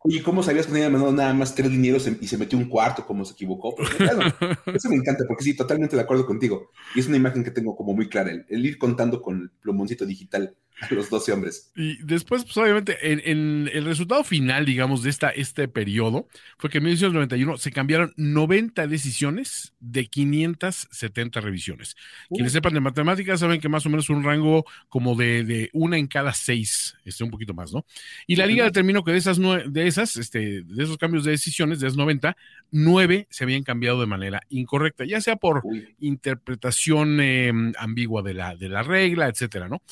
Oye, 0.00 0.20
¿cómo 0.20 0.42
sabías 0.42 0.66
que 0.66 0.72
tenía 0.72 0.90
mandado 0.90 1.12
nada 1.12 1.32
más 1.32 1.54
tres 1.54 1.70
dineros 1.70 2.08
y 2.20 2.26
se 2.26 2.36
metió 2.38 2.58
un 2.58 2.64
cuarto 2.64 3.06
como 3.06 3.24
se 3.24 3.34
equivocó? 3.34 3.76
Pues, 3.76 3.88
eso 4.74 4.88
me 4.88 4.96
encanta, 4.96 5.22
porque 5.28 5.44
sí, 5.44 5.54
totalmente 5.54 5.94
de 5.94 6.02
acuerdo 6.02 6.26
contigo. 6.26 6.72
Y 6.96 6.98
es 6.98 7.06
una 7.06 7.18
imagen 7.18 7.44
que 7.44 7.52
tengo 7.52 7.76
como 7.76 7.94
muy 7.94 8.08
clara, 8.08 8.32
el 8.48 8.66
ir 8.66 8.78
contando 8.78 9.22
con 9.22 9.40
el 9.40 9.50
plumoncito 9.60 10.04
digital 10.04 10.56
los 10.90 11.10
12 11.10 11.32
hombres. 11.32 11.70
Y 11.76 12.02
después, 12.02 12.44
pues 12.44 12.56
obviamente, 12.56 13.12
en, 13.12 13.68
el 13.72 13.84
resultado 13.84 14.24
final, 14.24 14.64
digamos, 14.64 15.02
de 15.02 15.10
esta, 15.10 15.30
este 15.30 15.68
periodo, 15.68 16.28
fue 16.58 16.70
que 16.70 16.78
en 16.78 16.84
1991 16.84 17.58
se 17.58 17.72
cambiaron 17.72 18.12
90 18.16 18.86
decisiones 18.86 19.72
de 19.80 20.06
570 20.06 21.40
revisiones. 21.40 21.96
Quienes 22.28 22.52
sepan 22.52 22.74
de 22.74 22.80
matemáticas 22.80 23.40
saben 23.40 23.60
que 23.60 23.68
más 23.68 23.86
o 23.86 23.90
menos 23.90 24.10
un 24.10 24.24
rango 24.24 24.64
como 24.88 25.14
de, 25.14 25.70
una 25.72 25.98
en 25.98 26.06
cada 26.06 26.32
seis, 26.32 26.96
este, 27.04 27.24
un 27.24 27.30
poquito 27.30 27.54
más, 27.54 27.72
¿no? 27.72 27.84
Y 28.26 28.36
la 28.36 28.46
liga 28.46 28.64
determinó 28.64 29.04
que 29.04 29.12
de 29.12 29.18
esas, 29.18 29.38
de 29.38 29.86
esas, 29.86 30.16
este, 30.16 30.62
de 30.62 30.82
esos 30.82 30.98
cambios 30.98 31.24
de 31.24 31.32
decisiones, 31.32 31.80
de 31.80 31.86
esas 31.88 31.96
90, 31.96 32.36
nueve 32.70 33.26
se 33.30 33.44
habían 33.44 33.62
cambiado 33.62 34.00
de 34.00 34.06
manera 34.06 34.40
incorrecta, 34.48 35.04
ya 35.04 35.20
sea 35.20 35.36
por 35.36 35.62
interpretación 36.00 37.20
em, 37.20 37.72
ambigua 37.78 38.22
de 38.22 38.34
la, 38.34 38.56
de 38.56 38.68
la 38.68 38.82
regla, 38.82 39.28
etcétera, 39.28 39.68
¿no? 39.68 39.82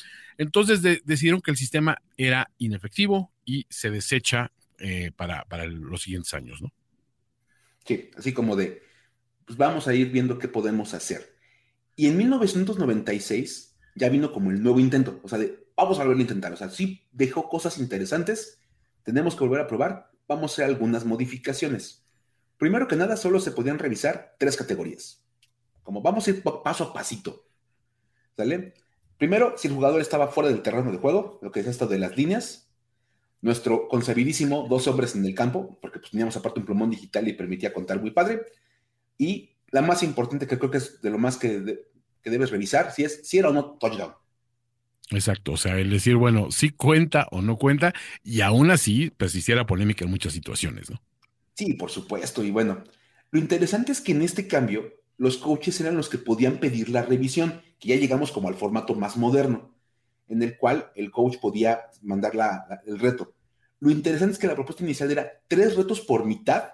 Entonces 0.40 0.80
decidieron 1.04 1.42
que 1.42 1.50
el 1.50 1.58
sistema 1.58 2.00
era 2.16 2.50
inefectivo 2.56 3.30
y 3.44 3.66
se 3.68 3.90
desecha 3.90 4.50
eh, 4.78 5.12
para, 5.14 5.44
los 5.66 6.00
siguientes 6.00 6.32
años, 6.32 6.62
¿no? 6.62 6.72
Sí, 7.84 8.10
así 8.16 8.32
como 8.32 8.56
de, 8.56 8.82
pues 9.44 9.58
vamos 9.58 9.86
a 9.86 9.92
ir 9.92 10.10
viendo 10.10 10.38
qué 10.38 10.48
podemos 10.48 10.94
hacer. 10.94 11.36
Y 11.94 12.06
en 12.06 12.16
1996 12.16 13.76
ya 13.94 14.08
vino 14.08 14.32
como 14.32 14.50
el 14.50 14.62
nuevo 14.62 14.80
intento, 14.80 15.20
o 15.22 15.28
sea, 15.28 15.36
de, 15.36 15.66
vamos 15.76 15.98
a 15.98 16.04
volver 16.04 16.16
a 16.16 16.22
intentar, 16.22 16.54
o 16.54 16.56
sea, 16.56 16.70
sí 16.70 17.06
dejó 17.12 17.50
cosas 17.50 17.76
interesantes, 17.76 18.62
tenemos 19.02 19.34
que 19.36 19.44
volver 19.44 19.60
a 19.60 19.66
probar, 19.66 20.10
vamos 20.26 20.52
a 20.52 20.54
hacer 20.54 20.64
algunas 20.64 21.04
modificaciones. 21.04 22.06
Primero 22.56 22.88
que 22.88 22.96
nada, 22.96 23.18
solo 23.18 23.40
se 23.40 23.50
podían 23.50 23.78
revisar 23.78 24.36
tres 24.38 24.56
categorías, 24.56 25.22
como 25.82 26.00
vamos 26.00 26.26
a 26.26 26.30
ir 26.30 26.42
paso 26.42 26.84
a 26.84 26.92
pasito, 26.94 27.46
¿sale? 28.38 28.72
Primero, 29.20 29.52
si 29.58 29.68
el 29.68 29.74
jugador 29.74 30.00
estaba 30.00 30.28
fuera 30.28 30.48
del 30.48 30.62
terreno 30.62 30.90
de 30.90 30.96
juego, 30.96 31.38
lo 31.42 31.52
que 31.52 31.60
es 31.60 31.66
esto 31.66 31.86
de 31.86 31.98
las 31.98 32.16
líneas. 32.16 32.70
Nuestro 33.42 33.86
concebidísimo 33.86 34.66
dos 34.66 34.86
hombres 34.86 35.14
en 35.14 35.26
el 35.26 35.34
campo, 35.34 35.78
porque 35.82 35.98
pues, 35.98 36.10
teníamos 36.10 36.38
aparte 36.38 36.60
un 36.60 36.64
plumón 36.64 36.88
digital 36.88 37.28
y 37.28 37.34
permitía 37.34 37.74
contar 37.74 38.00
muy 38.00 38.12
padre. 38.12 38.40
Y 39.18 39.58
la 39.72 39.82
más 39.82 40.02
importante, 40.02 40.46
que 40.46 40.58
creo 40.58 40.70
que 40.70 40.78
es 40.78 41.02
de 41.02 41.10
lo 41.10 41.18
más 41.18 41.36
que, 41.36 41.84
debes 42.24 42.50
revisar, 42.50 42.92
si 42.92 43.04
es 43.04 43.20
si 43.28 43.36
era 43.36 43.50
o 43.50 43.52
no 43.52 43.76
touchdown. 43.78 44.14
Exacto, 45.10 45.52
o 45.52 45.56
sea, 45.58 45.78
el 45.78 45.90
decir, 45.90 46.16
bueno, 46.16 46.50
si 46.50 46.70
cuenta 46.70 47.28
o 47.30 47.42
no 47.42 47.58
cuenta, 47.58 47.92
y 48.24 48.40
aún 48.40 48.70
así 48.70 49.12
hiciera 49.20 49.66
polémica 49.66 50.06
en 50.06 50.12
muchas 50.12 50.32
situaciones, 50.32 50.88
¿no? 50.88 51.02
Sí, 51.54 51.74
por 51.74 51.90
supuesto, 51.90 52.42
y 52.42 52.50
bueno, 52.50 52.84
lo 53.32 53.38
interesante 53.38 53.92
es 53.92 54.00
que 54.00 54.12
en 54.12 54.22
este 54.22 54.48
cambio, 54.48 54.94
los 55.20 55.36
coaches 55.36 55.78
eran 55.82 55.98
los 55.98 56.08
que 56.08 56.16
podían 56.16 56.56
pedir 56.56 56.88
la 56.88 57.02
revisión 57.02 57.60
que 57.78 57.88
ya 57.88 57.96
llegamos 57.96 58.32
como 58.32 58.48
al 58.48 58.54
formato 58.54 58.94
más 58.94 59.18
moderno, 59.18 59.70
en 60.28 60.42
el 60.42 60.56
cual 60.56 60.90
el 60.94 61.10
coach 61.10 61.36
podía 61.36 61.82
mandar 62.00 62.32
el 62.86 62.98
reto. 62.98 63.34
Lo 63.80 63.90
interesante 63.90 64.32
es 64.32 64.38
que 64.38 64.46
la 64.46 64.54
propuesta 64.54 64.82
inicial 64.82 65.10
era 65.10 65.30
tres 65.46 65.76
retos 65.76 66.00
por 66.00 66.24
mitad 66.24 66.70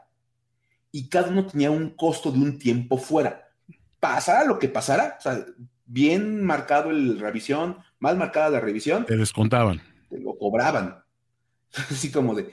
y 0.93 1.09
cada 1.09 1.31
uno 1.31 1.45
tenía 1.45 1.73
un 1.73 1.91
costo 1.97 2.31
de 2.31 2.39
un 2.39 2.57
tiempo 2.57 2.99
fuera. 2.99 3.51
Pasara 3.99 4.45
lo 4.45 4.61
que 4.61 4.69
pasara, 4.69 5.17
o 5.19 5.23
sea, 5.23 5.45
bien 5.85 6.45
marcado 6.45 6.91
el 6.91 7.19
revisión, 7.19 7.79
mal 7.99 8.17
marcada 8.17 8.51
la 8.51 8.61
revisión. 8.61 9.07
Te 9.07 9.17
descontaban. 9.17 9.83
Te 10.09 10.21
lo 10.21 10.39
cobraban. 10.39 11.03
Así 11.91 12.13
como 12.13 12.33
de. 12.37 12.53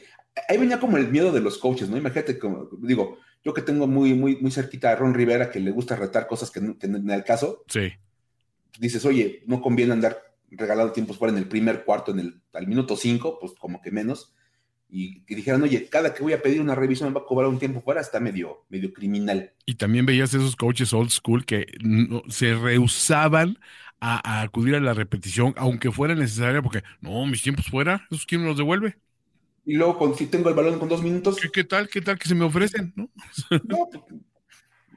Ahí 0.50 0.58
venía 0.58 0.80
como 0.80 0.98
el 0.98 1.10
miedo 1.10 1.32
de 1.32 1.42
los 1.42 1.60
coaches, 1.60 1.88
¿no? 1.88 1.98
Imagínate, 1.98 2.40
como, 2.40 2.68
digo, 2.80 3.20
yo 3.44 3.54
que 3.54 3.62
tengo 3.62 3.88
muy, 3.88 4.14
muy, 4.14 4.38
muy 4.38 4.52
cerquita 4.52 4.92
a 4.92 4.96
Ron 4.96 5.14
Rivera, 5.14 5.50
que 5.50 5.60
le 5.60 5.72
gusta 5.72 5.96
retar 5.96 6.28
cosas 6.28 6.50
que 6.50 6.62
no, 6.62 6.76
no 6.82 6.98
en 6.98 7.10
el 7.10 7.24
caso. 7.24 7.64
Sí 7.68 7.94
dices, 8.80 9.06
oye, 9.06 9.44
no 9.46 9.62
conviene 9.62 9.94
andar 9.94 10.18
regalando 10.50 10.94
tiempos 10.94 11.18
fuera 11.18 11.32
en 11.32 11.40
el 11.40 11.48
primer 11.48 11.84
cuarto, 11.84 12.12
en 12.12 12.20
el, 12.20 12.42
al 12.54 12.68
minuto 12.68 12.96
cinco, 12.96 13.40
pues 13.40 13.54
como 13.58 13.82
que 13.82 13.92
menos. 13.92 14.34
Y 14.90 15.22
que 15.22 15.36
dijeran, 15.36 15.64
oye, 15.64 15.90
cada 15.90 16.14
que 16.14 16.22
voy 16.22 16.34
a 16.34 16.42
pedir 16.42 16.62
una 16.62 16.76
revisión 16.76 17.10
me 17.10 17.16
va 17.16 17.22
a 17.22 17.26
cobrar 17.26 17.50
un 17.50 17.58
tiempo 17.58 17.82
fuera, 17.82 18.02
está 18.02 18.20
medio, 18.20 18.66
medio 18.70 18.94
criminal. 18.94 19.52
Y 19.66 19.76
también 19.76 20.06
veías 20.06 20.34
esos 20.36 20.56
coaches 20.56 20.94
old 20.94 21.10
school 21.10 21.46
que 21.46 21.66
se 22.30 22.54
rehusaban 22.54 23.58
a, 24.00 24.42
acudir 24.42 24.76
a 24.76 24.80
la 24.80 24.94
repetición, 24.94 25.56
aunque 25.58 25.92
fuera 25.92 26.14
necesaria, 26.14 26.62
porque 26.62 26.84
no, 27.02 27.26
mis 27.26 27.42
tiempos 27.42 27.66
fuera, 27.68 28.06
¿esos 28.12 28.28
quién 28.28 28.42
me 28.42 28.48
los 28.48 28.58
devuelve? 28.58 28.98
Y 29.66 29.76
luego, 29.76 30.16
si 30.16 30.28
tengo 30.28 30.50
el 30.50 30.56
balón 30.56 30.80
con 30.80 30.90
dos 30.90 31.02
minutos. 31.02 31.38
¿Qué, 31.54 31.64
tal? 31.64 31.88
¿Qué 31.88 32.02
tal 32.02 32.20
que 32.20 32.28
se 32.28 32.36
me 32.36 32.46
ofrecen? 32.46 32.94
No, 32.96 33.10
no 33.64 33.90
pues, 33.90 34.04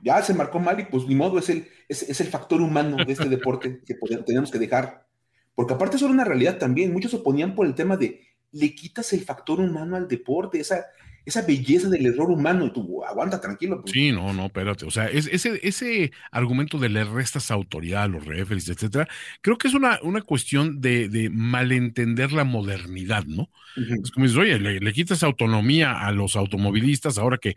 ya 0.02 0.22
se 0.22 0.34
marcó 0.34 0.58
mal 0.58 0.78
y 0.80 0.84
pues 0.84 1.06
ni 1.06 1.14
modo, 1.14 1.38
es 1.38 1.48
el, 1.48 1.68
es, 1.88 2.20
el 2.20 2.26
factor 2.28 2.60
humano 2.60 3.04
de 3.04 3.12
este 3.12 3.28
deporte 3.28 3.82
que 3.84 3.94
tenemos 4.24 4.50
que 4.50 4.58
dejar. 4.58 5.06
Porque 5.54 5.74
aparte 5.74 5.96
eso 5.96 6.06
era 6.06 6.14
una 6.14 6.24
realidad 6.24 6.58
también, 6.58 6.92
muchos 6.92 7.14
oponían 7.14 7.54
por 7.54 7.66
el 7.66 7.74
tema 7.74 7.96
de 7.96 8.20
le 8.52 8.74
quitas 8.74 9.12
el 9.12 9.22
factor 9.22 9.60
humano 9.60 9.96
al 9.96 10.08
deporte, 10.08 10.60
esa, 10.60 10.86
esa 11.26 11.42
belleza 11.42 11.88
del 11.88 12.06
error 12.06 12.30
humano, 12.30 12.70
tú 12.72 13.04
aguanta 13.04 13.40
tranquilo. 13.40 13.82
Pues. 13.82 13.92
Sí, 13.92 14.12
no, 14.12 14.32
no, 14.32 14.46
espérate. 14.46 14.86
O 14.86 14.90
sea, 14.92 15.08
ese, 15.08 15.58
ese 15.62 16.12
argumento 16.30 16.78
de 16.78 16.88
le 16.88 17.04
restas 17.04 17.50
autoridad 17.50 18.04
a 18.04 18.08
los 18.08 18.24
referees, 18.24 18.68
etcétera, 18.68 19.08
creo 19.40 19.58
que 19.58 19.66
es 19.66 19.74
una, 19.74 19.98
una 20.02 20.22
cuestión 20.22 20.80
de, 20.80 21.08
de 21.08 21.28
malentender 21.28 22.32
la 22.32 22.44
modernidad, 22.44 23.24
¿no? 23.24 23.50
Es 23.76 24.10
como 24.10 24.24
dices, 24.24 24.38
oye, 24.38 24.58
le, 24.58 24.92
quitas 24.92 25.22
autonomía 25.22 26.06
a 26.06 26.10
los 26.10 26.34
automovilistas 26.36 27.18
ahora 27.18 27.38
que, 27.38 27.56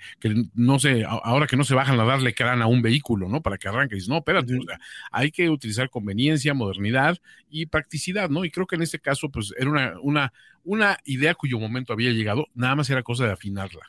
no 0.53 0.79
se, 0.79 1.05
ahora 1.05 1.47
que 1.47 1.55
no 1.55 1.63
se 1.63 1.75
bajan 1.75 1.99
a 1.99 2.03
darle 2.03 2.33
crán 2.33 2.61
a 2.61 2.67
un 2.67 2.81
vehículo, 2.81 3.29
¿no? 3.29 3.41
Para 3.41 3.57
que 3.57 3.69
arranque. 3.69 3.95
Y 3.95 3.99
dices, 3.99 4.09
no, 4.09 4.17
espérate, 4.17 4.57
o 4.57 4.63
sea, 4.63 4.79
hay 5.11 5.31
que 5.31 5.49
utilizar 5.49 5.89
conveniencia, 5.89 6.53
modernidad 6.53 7.17
y 7.49 7.67
practicidad, 7.67 8.29
¿no? 8.29 8.43
Y 8.43 8.51
creo 8.51 8.67
que 8.67 8.75
en 8.75 8.81
este 8.81 8.99
caso, 8.99 9.29
pues, 9.29 9.53
era 9.57 9.69
una, 9.69 9.93
una, 10.01 10.33
una 10.63 10.97
idea 11.05 11.35
cuyo 11.35 11.59
momento 11.59 11.93
había 11.93 12.11
llegado, 12.11 12.47
nada 12.53 12.75
más 12.75 12.89
era 12.89 13.03
cosa 13.03 13.25
de 13.25 13.33
afinarla. 13.33 13.81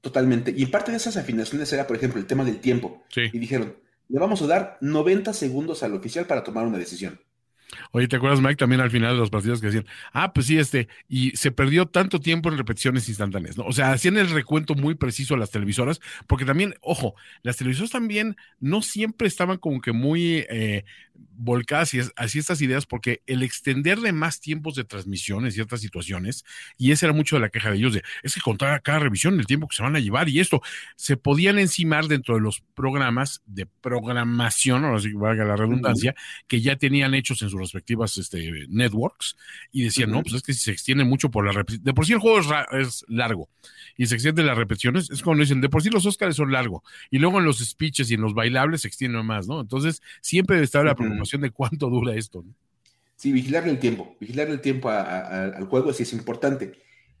Totalmente. 0.00 0.54
Y 0.56 0.66
parte 0.66 0.90
de 0.90 0.96
esas 0.96 1.16
afinaciones 1.16 1.72
era, 1.72 1.86
por 1.86 1.96
ejemplo, 1.96 2.18
el 2.20 2.26
tema 2.26 2.44
del 2.44 2.60
tiempo. 2.60 3.04
Y 3.14 3.38
dijeron, 3.38 3.76
le 4.08 4.18
vamos 4.18 4.40
a 4.42 4.46
dar 4.46 4.78
90 4.80 5.32
segundos 5.34 5.82
al 5.82 5.94
oficial 5.94 6.26
para 6.26 6.42
tomar 6.42 6.66
una 6.66 6.78
decisión. 6.78 7.20
Oye, 7.92 8.08
¿te 8.08 8.16
acuerdas, 8.16 8.40
Mike, 8.40 8.56
también 8.56 8.80
al 8.80 8.90
final 8.90 9.14
de 9.14 9.20
los 9.20 9.30
partidos 9.30 9.60
que 9.60 9.66
decían, 9.66 9.86
ah, 10.12 10.32
pues 10.32 10.46
sí, 10.46 10.58
este, 10.58 10.88
y 11.08 11.30
se 11.36 11.50
perdió 11.50 11.86
tanto 11.86 12.20
tiempo 12.20 12.48
en 12.48 12.58
repeticiones 12.58 13.08
instantáneas, 13.08 13.56
¿no? 13.56 13.64
O 13.64 13.72
sea, 13.72 13.92
hacían 13.92 14.16
el 14.16 14.30
recuento 14.30 14.74
muy 14.74 14.94
preciso 14.94 15.34
a 15.34 15.38
las 15.38 15.50
televisoras, 15.50 16.00
porque 16.26 16.44
también, 16.44 16.74
ojo, 16.80 17.14
las 17.42 17.56
televisoras 17.56 17.90
también 17.90 18.36
no 18.58 18.82
siempre 18.82 19.28
estaban 19.28 19.58
como 19.58 19.80
que 19.80 19.92
muy, 19.92 20.44
eh, 20.50 20.84
volcadas 21.40 21.92
hacia 22.16 22.38
estas 22.38 22.60
ideas 22.60 22.86
porque 22.86 23.22
el 23.26 23.42
extenderle 23.42 24.12
más 24.12 24.40
tiempos 24.40 24.74
de 24.74 24.84
transmisión 24.84 25.44
en 25.44 25.52
ciertas 25.52 25.80
situaciones, 25.80 26.44
y 26.76 26.92
esa 26.92 27.06
era 27.06 27.14
mucho 27.14 27.36
de 27.36 27.40
la 27.40 27.48
queja 27.48 27.70
de 27.70 27.76
ellos, 27.76 27.94
de 27.94 28.02
es 28.22 28.34
que 28.34 28.40
contar 28.40 28.82
cada 28.82 28.98
revisión 28.98 29.38
el 29.38 29.46
tiempo 29.46 29.66
que 29.68 29.76
se 29.76 29.82
van 29.82 29.96
a 29.96 30.00
llevar 30.00 30.28
y 30.28 30.40
esto, 30.40 30.60
se 30.96 31.16
podían 31.16 31.58
encimar 31.58 32.08
dentro 32.08 32.34
de 32.34 32.40
los 32.40 32.62
programas 32.74 33.42
de 33.46 33.66
programación, 33.66 34.84
ahora 34.84 35.00
sí 35.00 35.12
valga 35.12 35.44
la 35.44 35.56
redundancia, 35.56 36.14
que 36.46 36.60
ya 36.60 36.76
tenían 36.76 37.14
hechos 37.14 37.42
en 37.42 37.50
sus 37.50 37.60
respectivas 37.60 38.16
este, 38.18 38.66
networks, 38.68 39.36
y 39.72 39.84
decían, 39.84 40.10
no, 40.10 40.22
pues 40.22 40.34
es 40.34 40.42
que 40.42 40.52
si 40.52 40.60
se 40.60 40.72
extiende 40.72 41.04
mucho 41.04 41.30
por 41.30 41.46
la 41.46 41.52
repetición, 41.52 41.84
de 41.84 41.94
por 41.94 42.06
sí 42.06 42.12
el 42.12 42.18
juego 42.18 42.40
es, 42.72 43.04
largo, 43.08 43.48
y 43.96 44.06
se 44.06 44.14
extiende 44.14 44.42
las 44.42 44.56
repeticiones, 44.56 45.10
es 45.10 45.22
como 45.22 45.40
dicen, 45.40 45.60
de 45.60 45.68
por 45.68 45.82
sí 45.82 45.90
los 45.90 46.06
Oscars 46.06 46.36
son 46.36 46.52
largos, 46.52 46.82
y 47.10 47.18
luego 47.18 47.38
en 47.38 47.44
los 47.44 47.58
speeches 47.58 48.10
y 48.10 48.14
en 48.14 48.20
los 48.20 48.34
bailables 48.34 48.82
se 48.82 48.88
extienden 48.88 49.24
más, 49.24 49.46
¿no? 49.46 49.60
Entonces, 49.60 50.02
siempre 50.20 50.62
estar 50.62 50.84
la 50.84 50.94
preocupación 51.10 51.42
de 51.42 51.50
cuánto 51.50 51.88
dura 51.88 52.14
esto. 52.14 52.42
¿no? 52.42 52.54
Sí, 53.20 53.32
vigilarle 53.32 53.70
el 53.70 53.78
tiempo, 53.78 54.16
vigilarle 54.18 54.54
el 54.54 54.62
tiempo 54.62 54.88
al 54.88 55.66
juego 55.66 55.92
sí 55.92 56.04
es 56.04 56.12
importante. 56.14 56.72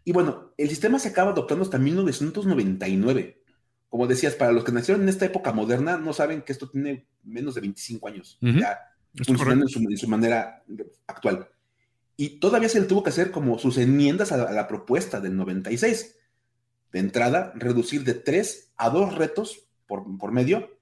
Y 0.02 0.12
bueno, 0.12 0.54
el 0.56 0.68
sistema 0.70 0.98
se 0.98 1.08
acaba 1.08 1.32
adoptando 1.32 1.62
hasta 1.62 1.78
1999. 1.78 3.42
Como 3.90 4.06
decías, 4.06 4.34
para 4.34 4.50
los 4.50 4.64
que 4.64 4.72
nacieron 4.72 5.02
en 5.02 5.10
esta 5.10 5.26
época 5.26 5.52
moderna, 5.52 5.98
no 5.98 6.14
saben 6.14 6.40
que 6.40 6.52
esto 6.52 6.70
tiene 6.70 7.06
menos 7.22 7.54
de 7.54 7.60
25 7.60 8.08
años, 8.08 8.38
ya 8.40 8.78
funcionando 9.26 9.66
en 9.66 9.98
su, 9.98 10.08
manera 10.08 10.64
actual. 11.06 11.48
Y 12.16 12.40
todavía 12.40 12.70
se 12.70 12.80
le 12.80 12.86
tuvo 12.86 13.02
que 13.02 13.10
hacer 13.10 13.30
como 13.30 13.58
sus 13.58 13.76
enmiendas 13.76 14.32
a 14.32 14.50
la, 14.50 14.68
propuesta 14.68 15.20
del 15.20 15.36
96. 15.36 16.16
De 16.92 16.98
entrada, 16.98 17.52
reducir 17.56 18.04
de 18.04 18.14
tres 18.14 18.72
a 18.78 18.88
dos 18.88 19.16
retos 19.16 19.66
por, 19.86 20.04
por 20.16 20.32
medio 20.32 20.79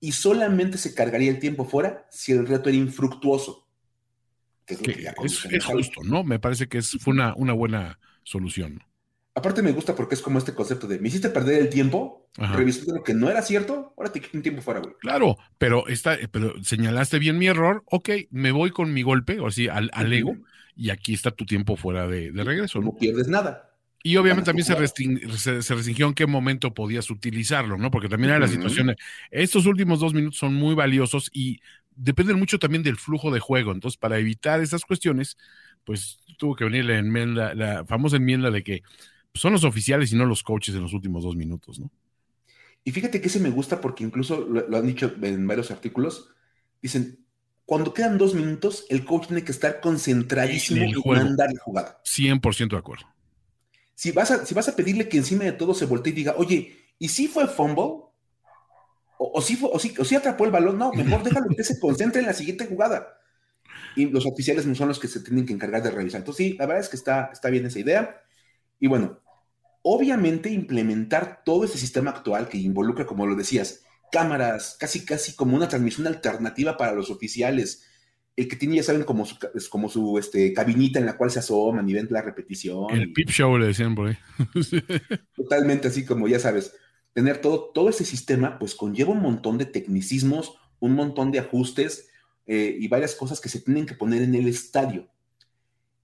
y 0.00 0.12
solamente 0.12 0.78
se 0.78 0.94
cargaría 0.94 1.30
el 1.30 1.38
tiempo 1.38 1.64
fuera 1.64 2.06
si 2.10 2.32
el 2.32 2.46
reto 2.46 2.68
era 2.68 2.78
infructuoso. 2.78 3.66
Que 4.66 4.74
es, 5.24 5.64
justo, 5.64 6.02
¿no? 6.02 6.24
Me 6.24 6.40
parece 6.40 6.66
que 6.66 6.78
es, 6.78 6.98
fue 7.00 7.14
una, 7.14 7.34
una 7.36 7.52
buena 7.52 8.00
solución. 8.24 8.82
Aparte 9.36 9.62
me 9.62 9.72
gusta 9.72 9.94
porque 9.94 10.14
es 10.14 10.22
como 10.22 10.38
este 10.38 10.54
concepto 10.54 10.88
de, 10.88 10.98
me 10.98 11.08
hiciste 11.08 11.28
perder 11.28 11.60
el 11.60 11.68
tiempo 11.68 12.26
revisando 12.36 12.94
lo 12.94 13.04
que 13.04 13.14
no 13.14 13.30
era 13.30 13.42
cierto, 13.42 13.92
ahora 13.96 14.10
te 14.10 14.20
quito 14.20 14.36
un 14.36 14.42
tiempo 14.42 14.62
fuera, 14.62 14.80
güey. 14.80 14.94
Claro, 14.98 15.36
pero, 15.58 15.86
está, 15.88 16.16
pero 16.30 16.54
señalaste 16.62 17.18
bien 17.18 17.38
mi 17.38 17.46
error, 17.46 17.82
ok, 17.86 18.10
me 18.30 18.50
voy 18.50 18.70
con 18.70 18.92
mi 18.92 19.02
golpe, 19.02 19.38
o 19.38 19.46
así, 19.46 19.68
al, 19.68 19.90
al 19.92 20.12
ego, 20.12 20.36
y 20.74 20.90
aquí 20.90 21.14
está 21.14 21.30
tu 21.30 21.46
tiempo 21.46 21.76
fuera 21.76 22.06
de, 22.06 22.30
regreso. 22.34 22.80
No, 22.80 22.96
pierdes 22.96 23.28
nada. 23.28 23.65
Y 24.06 24.16
obviamente 24.18 24.46
también 24.46 24.64
se, 24.64 25.62
se, 25.62 25.74
restringió 25.74 26.06
en 26.06 26.14
qué 26.14 26.28
momento 26.28 26.72
podías 26.72 27.10
utilizarlo, 27.10 27.76
¿no? 27.76 27.90
Porque 27.90 28.08
también 28.08 28.30
era 28.30 28.38
la 28.38 28.46
situación. 28.46 28.94
estos 29.32 29.66
últimos 29.66 29.98
dos 29.98 30.14
minutos 30.14 30.38
son 30.38 30.54
muy 30.54 30.76
valiosos 30.76 31.28
y 31.32 31.60
dependen 31.96 32.38
mucho 32.38 32.60
también 32.60 32.84
del 32.84 32.98
flujo 32.98 33.32
de 33.32 33.40
juego. 33.40 33.72
Entonces, 33.72 33.98
para 33.98 34.16
evitar 34.18 34.60
esas 34.60 34.84
cuestiones, 34.84 35.36
pues 35.82 36.20
tuvo 36.38 36.54
que 36.54 36.62
venir 36.62 36.84
la 36.84 36.98
enmienda, 36.98 37.52
la 37.56 37.84
famosa 37.84 38.14
enmienda 38.14 38.52
de 38.52 38.62
que 38.62 38.84
son 39.34 39.52
los 39.52 39.64
oficiales 39.64 40.12
y 40.12 40.16
no 40.16 40.24
los 40.24 40.44
coaches 40.44 40.76
en 40.76 40.82
los 40.82 40.92
últimos 40.92 41.24
dos 41.24 41.34
minutos, 41.34 41.80
¿no? 41.80 41.90
Y 42.84 42.92
fíjate 42.92 43.20
que 43.20 43.26
ese 43.26 43.40
me 43.40 43.50
gusta 43.50 43.80
porque 43.80 44.04
incluso 44.04 44.46
lo, 44.48 44.76
han 44.76 44.86
dicho 44.86 45.12
en 45.20 45.48
varios 45.48 45.72
artículos. 45.72 46.30
Dicen, 46.80 47.18
cuando 47.64 47.92
quedan 47.92 48.18
dos 48.18 48.34
minutos, 48.34 48.86
el 48.88 49.04
coach 49.04 49.26
tiene 49.26 49.42
que 49.42 49.50
estar 49.50 49.80
concentradísimo 49.80 50.84
en, 50.84 51.24
mandar 51.24 51.52
la 51.52 51.60
jugada. 51.60 52.00
100% 52.04 52.68
de 52.68 52.76
acuerdo. 52.76 53.15
Si 53.96 54.12
vas, 54.12 54.30
a, 54.30 54.46
si 54.46 54.54
vas 54.54 54.68
a 54.68 54.76
pedirle 54.76 55.08
que 55.08 55.16
encima 55.16 55.42
de 55.42 55.52
todo 55.52 55.74
se 55.74 55.86
voltee 55.86 56.12
y 56.12 56.16
diga, 56.16 56.34
oye, 56.36 56.76
¿y 57.00 57.08
si 57.08 57.26
fue 57.26 57.48
fumble? 57.48 58.04
O, 59.18 59.42
si, 59.42 59.58
o, 59.60 59.78
si, 59.80 59.94
o 59.98 60.04
si 60.04 60.14
atrapó 60.14 60.44
el 60.44 60.52
balón, 60.52 60.78
no, 60.78 60.92
mejor 60.92 61.24
déjalo 61.24 61.48
que 61.48 61.64
se 61.64 61.80
concentre 61.80 62.20
en 62.20 62.26
la 62.26 62.34
siguiente 62.34 62.66
jugada 62.66 63.16
y 63.96 64.06
los 64.10 64.26
oficiales 64.26 64.66
no 64.66 64.74
son 64.74 64.88
los 64.88 65.00
que 65.00 65.08
se 65.08 65.20
tienen 65.20 65.46
que 65.46 65.54
encargar 65.54 65.82
de 65.82 65.90
revisar. 65.90 66.20
Entonces, 66.20 66.46
sí, 66.46 66.56
la 66.58 66.66
verdad 66.66 66.84
es 66.84 66.90
que 66.90 66.96
está, 66.96 67.30
está 67.32 67.48
bien 67.48 67.64
esa 67.64 67.78
idea. 67.78 68.22
Y 68.78 68.88
bueno, 68.88 69.20
obviamente 69.82 70.50
implementar 70.50 71.42
todo 71.44 71.64
ese 71.64 71.78
sistema 71.78 72.10
actual 72.10 72.48
que 72.48 72.58
involucra, 72.58 73.06
como 73.06 73.26
lo 73.26 73.34
decías, 73.34 73.80
cámaras, 74.12 74.76
casi 74.78 75.04
casi 75.04 75.34
como 75.34 75.56
una 75.56 75.68
transmisión 75.68 76.06
alternativa 76.06 76.76
para 76.76 76.92
los 76.92 77.10
oficiales, 77.10 77.84
el 78.36 78.48
que 78.48 78.56
tiene, 78.56 78.76
ya 78.76 78.82
saben, 78.82 79.04
como 79.04 79.24
su, 79.24 79.36
como 79.70 79.88
su 79.88 80.18
este, 80.18 80.52
cabinita 80.52 80.98
en 80.98 81.06
la 81.06 81.16
cual 81.16 81.30
se 81.30 81.38
asoman 81.38 81.88
y 81.88 81.94
ven 81.94 82.08
la 82.10 82.20
repetición. 82.20 82.90
El 82.90 83.12
pip 83.12 83.30
show 83.30 83.56
le 83.56 83.68
decían 83.68 83.94
por 83.94 84.08
ahí. 84.08 84.16
Totalmente 85.34 85.88
así 85.88 86.04
como, 86.04 86.28
ya 86.28 86.38
sabes, 86.38 86.74
tener 87.14 87.38
todo, 87.40 87.70
todo 87.72 87.88
ese 87.88 88.04
sistema, 88.04 88.58
pues 88.58 88.74
conlleva 88.74 89.12
un 89.12 89.22
montón 89.22 89.56
de 89.56 89.64
tecnicismos, 89.64 90.58
un 90.80 90.92
montón 90.94 91.32
de 91.32 91.38
ajustes, 91.38 92.10
eh, 92.46 92.76
y 92.78 92.86
varias 92.88 93.14
cosas 93.14 93.40
que 93.40 93.48
se 93.48 93.60
tienen 93.60 93.86
que 93.86 93.94
poner 93.94 94.22
en 94.22 94.34
el 94.34 94.46
estadio. 94.46 95.08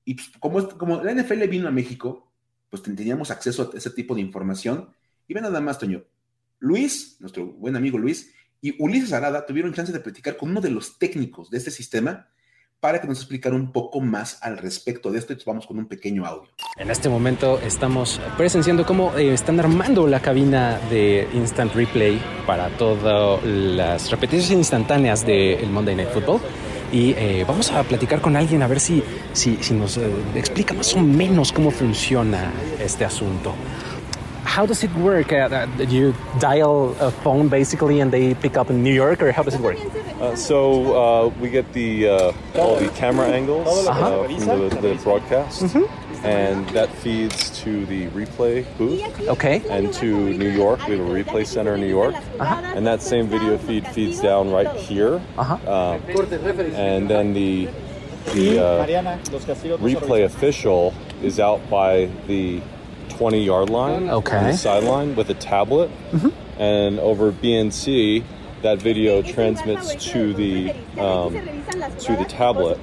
Y 0.05 0.15
pues, 0.15 0.31
como, 0.41 0.69
como 0.71 1.03
la 1.03 1.15
NFL 1.15 1.47
vino 1.49 1.69
a 1.69 1.73
México, 1.73 2.33
pues 2.69 2.83
teníamos 2.83 3.31
acceso 3.31 3.71
a 3.73 3.77
ese 3.77 3.91
tipo 3.91 4.15
de 4.15 4.23
información. 4.23 4.89
Y 5.29 5.35
ven 5.35 5.45
nada 5.45 5.61
más, 5.61 5.79
Toño. 5.79 6.05
Luis, 6.59 7.17
nuestro 7.21 7.47
buen 7.47 7.77
amigo 7.77 7.99
Luis, 7.99 8.33
y 8.63 8.77
Ulises 8.79 9.13
Arada 9.13 9.45
tuvieron 9.45 9.75
chance 9.75 9.93
de 9.93 10.01
platicar 10.01 10.37
con 10.37 10.51
uno 10.51 10.61
de 10.61 10.71
los 10.71 10.99
técnicos 10.99 11.51
de 11.51 11.59
este 11.59 11.73
sistema 11.73 12.29
para 12.79 13.01
que 13.01 13.07
nos 13.07 13.19
explicara 13.19 13.55
un 13.55 13.71
poco 13.71 14.01
más 14.01 14.39
al 14.43 14.59
respecto 14.59 15.11
de 15.11 15.19
esto 15.19 15.33
y 15.33 15.37
vamos 15.45 15.67
con 15.67 15.79
un 15.79 15.87
pequeño 15.87 16.25
audio. 16.25 16.51
En 16.77 16.91
este 16.91 17.09
momento 17.09 17.61
estamos 17.61 18.21
presenciando 18.37 18.87
cómo 18.87 19.17
eh, 19.17 19.35
están 19.35 19.61
armando 19.61 20.07
la 20.07 20.21
cabina 20.21 20.81
de 20.91 21.29
Instant 21.33 21.75
Replay 21.75 22.21
para 22.47 22.71
todas 22.77 23.45
las 23.45 24.11
repeticiones 24.11 24.51
instantáneas 24.51 25.27
del 25.27 25.69
Monday 25.71 25.95
Night 25.95 26.11
Football. 26.11 26.41
Y 26.93 27.13
eh, 27.13 27.45
vamos 27.47 27.71
a 27.71 27.83
platicar 27.85 28.21
con 28.21 28.37
alguien 28.37 28.63
a 28.63 28.67
ver 28.67 28.79
si, 28.79 29.03
si, 29.33 29.57
si 29.63 29.75
nos 29.75 29.97
eh, 29.97 30.11
explica 30.35 30.75
más 30.75 30.95
o 30.95 31.01
menos 31.01 31.53
cómo 31.53 31.71
funciona 31.71 32.53
este 32.79 33.05
asunto. 33.05 33.55
How 34.45 34.67
does 34.67 34.83
it 34.85 34.95
work? 34.97 35.33
Uh, 35.33 35.67
you 35.89 36.15
dial 36.39 36.97
a 37.01 37.11
phone 37.11 37.49
basically, 37.49 38.01
and 38.01 38.13
they 38.13 38.35
pick 38.35 38.57
up 38.57 38.71
in 38.71 38.83
New 38.83 38.93
York, 38.93 39.23
or 39.23 39.33
how 39.33 39.43
does 39.43 39.55
it 39.55 39.61
work? 39.61 39.79
Uh, 40.21 40.37
so 40.37 40.95
uh, 40.95 41.29
we 41.41 41.51
get 41.51 41.73
the 41.73 42.09
uh, 42.09 42.33
all 42.57 42.77
the 42.77 42.89
camera 42.91 43.29
angles. 43.29 43.87
Uh, 43.87 44.25
from 44.29 44.69
the, 44.69 44.69
the 44.81 45.01
broadcast, 45.03 45.63
mm-hmm. 45.63 46.27
and 46.27 46.69
that 46.71 46.89
feeds 46.97 47.51
to 47.61 47.87
the 47.87 48.09
replay 48.09 48.67
booth. 48.79 49.03
Okay. 49.29 49.63
And 49.71 49.93
to 49.95 50.07
New 50.37 50.51
York, 50.51 50.87
we 50.87 50.99
have 50.99 51.07
a 51.07 51.11
replay 51.11 51.47
center 51.47 51.75
in 51.75 51.81
New 51.81 51.89
York, 51.89 52.15
uh-huh. 52.15 52.75
and 52.75 52.87
that 52.87 53.03
same 53.03 53.29
video 53.29 53.59
feed 53.59 53.87
feeds 53.89 54.21
down 54.21 54.51
right 54.51 54.71
here. 54.77 55.21
Uh-huh. 55.39 55.55
Um, 55.71 56.03
and 56.75 57.09
then 57.09 57.33
the 57.33 57.69
the 58.35 58.65
uh, 58.65 58.87
replay 59.79 60.25
official 60.25 60.95
is 61.23 61.41
out 61.41 61.69
by 61.69 62.07
the 62.27 62.63
20 63.17 63.45
yard 63.45 63.71
line 63.71 64.09
okay. 64.09 64.37
on 64.37 64.45
the 64.45 64.57
sideline 64.57 65.15
with 65.15 65.31
a 65.31 65.35
tablet. 65.35 65.91
Mm-hmm. 66.11 66.61
And 66.61 67.01
over 67.01 67.33
BNC, 67.33 68.25
that 68.63 68.81
video 68.81 69.23
transmits 69.23 69.95
to 70.13 70.33
the 70.33 70.71
um, 70.99 71.33
to 71.35 72.17
the 72.17 72.25
tablet, 72.29 72.79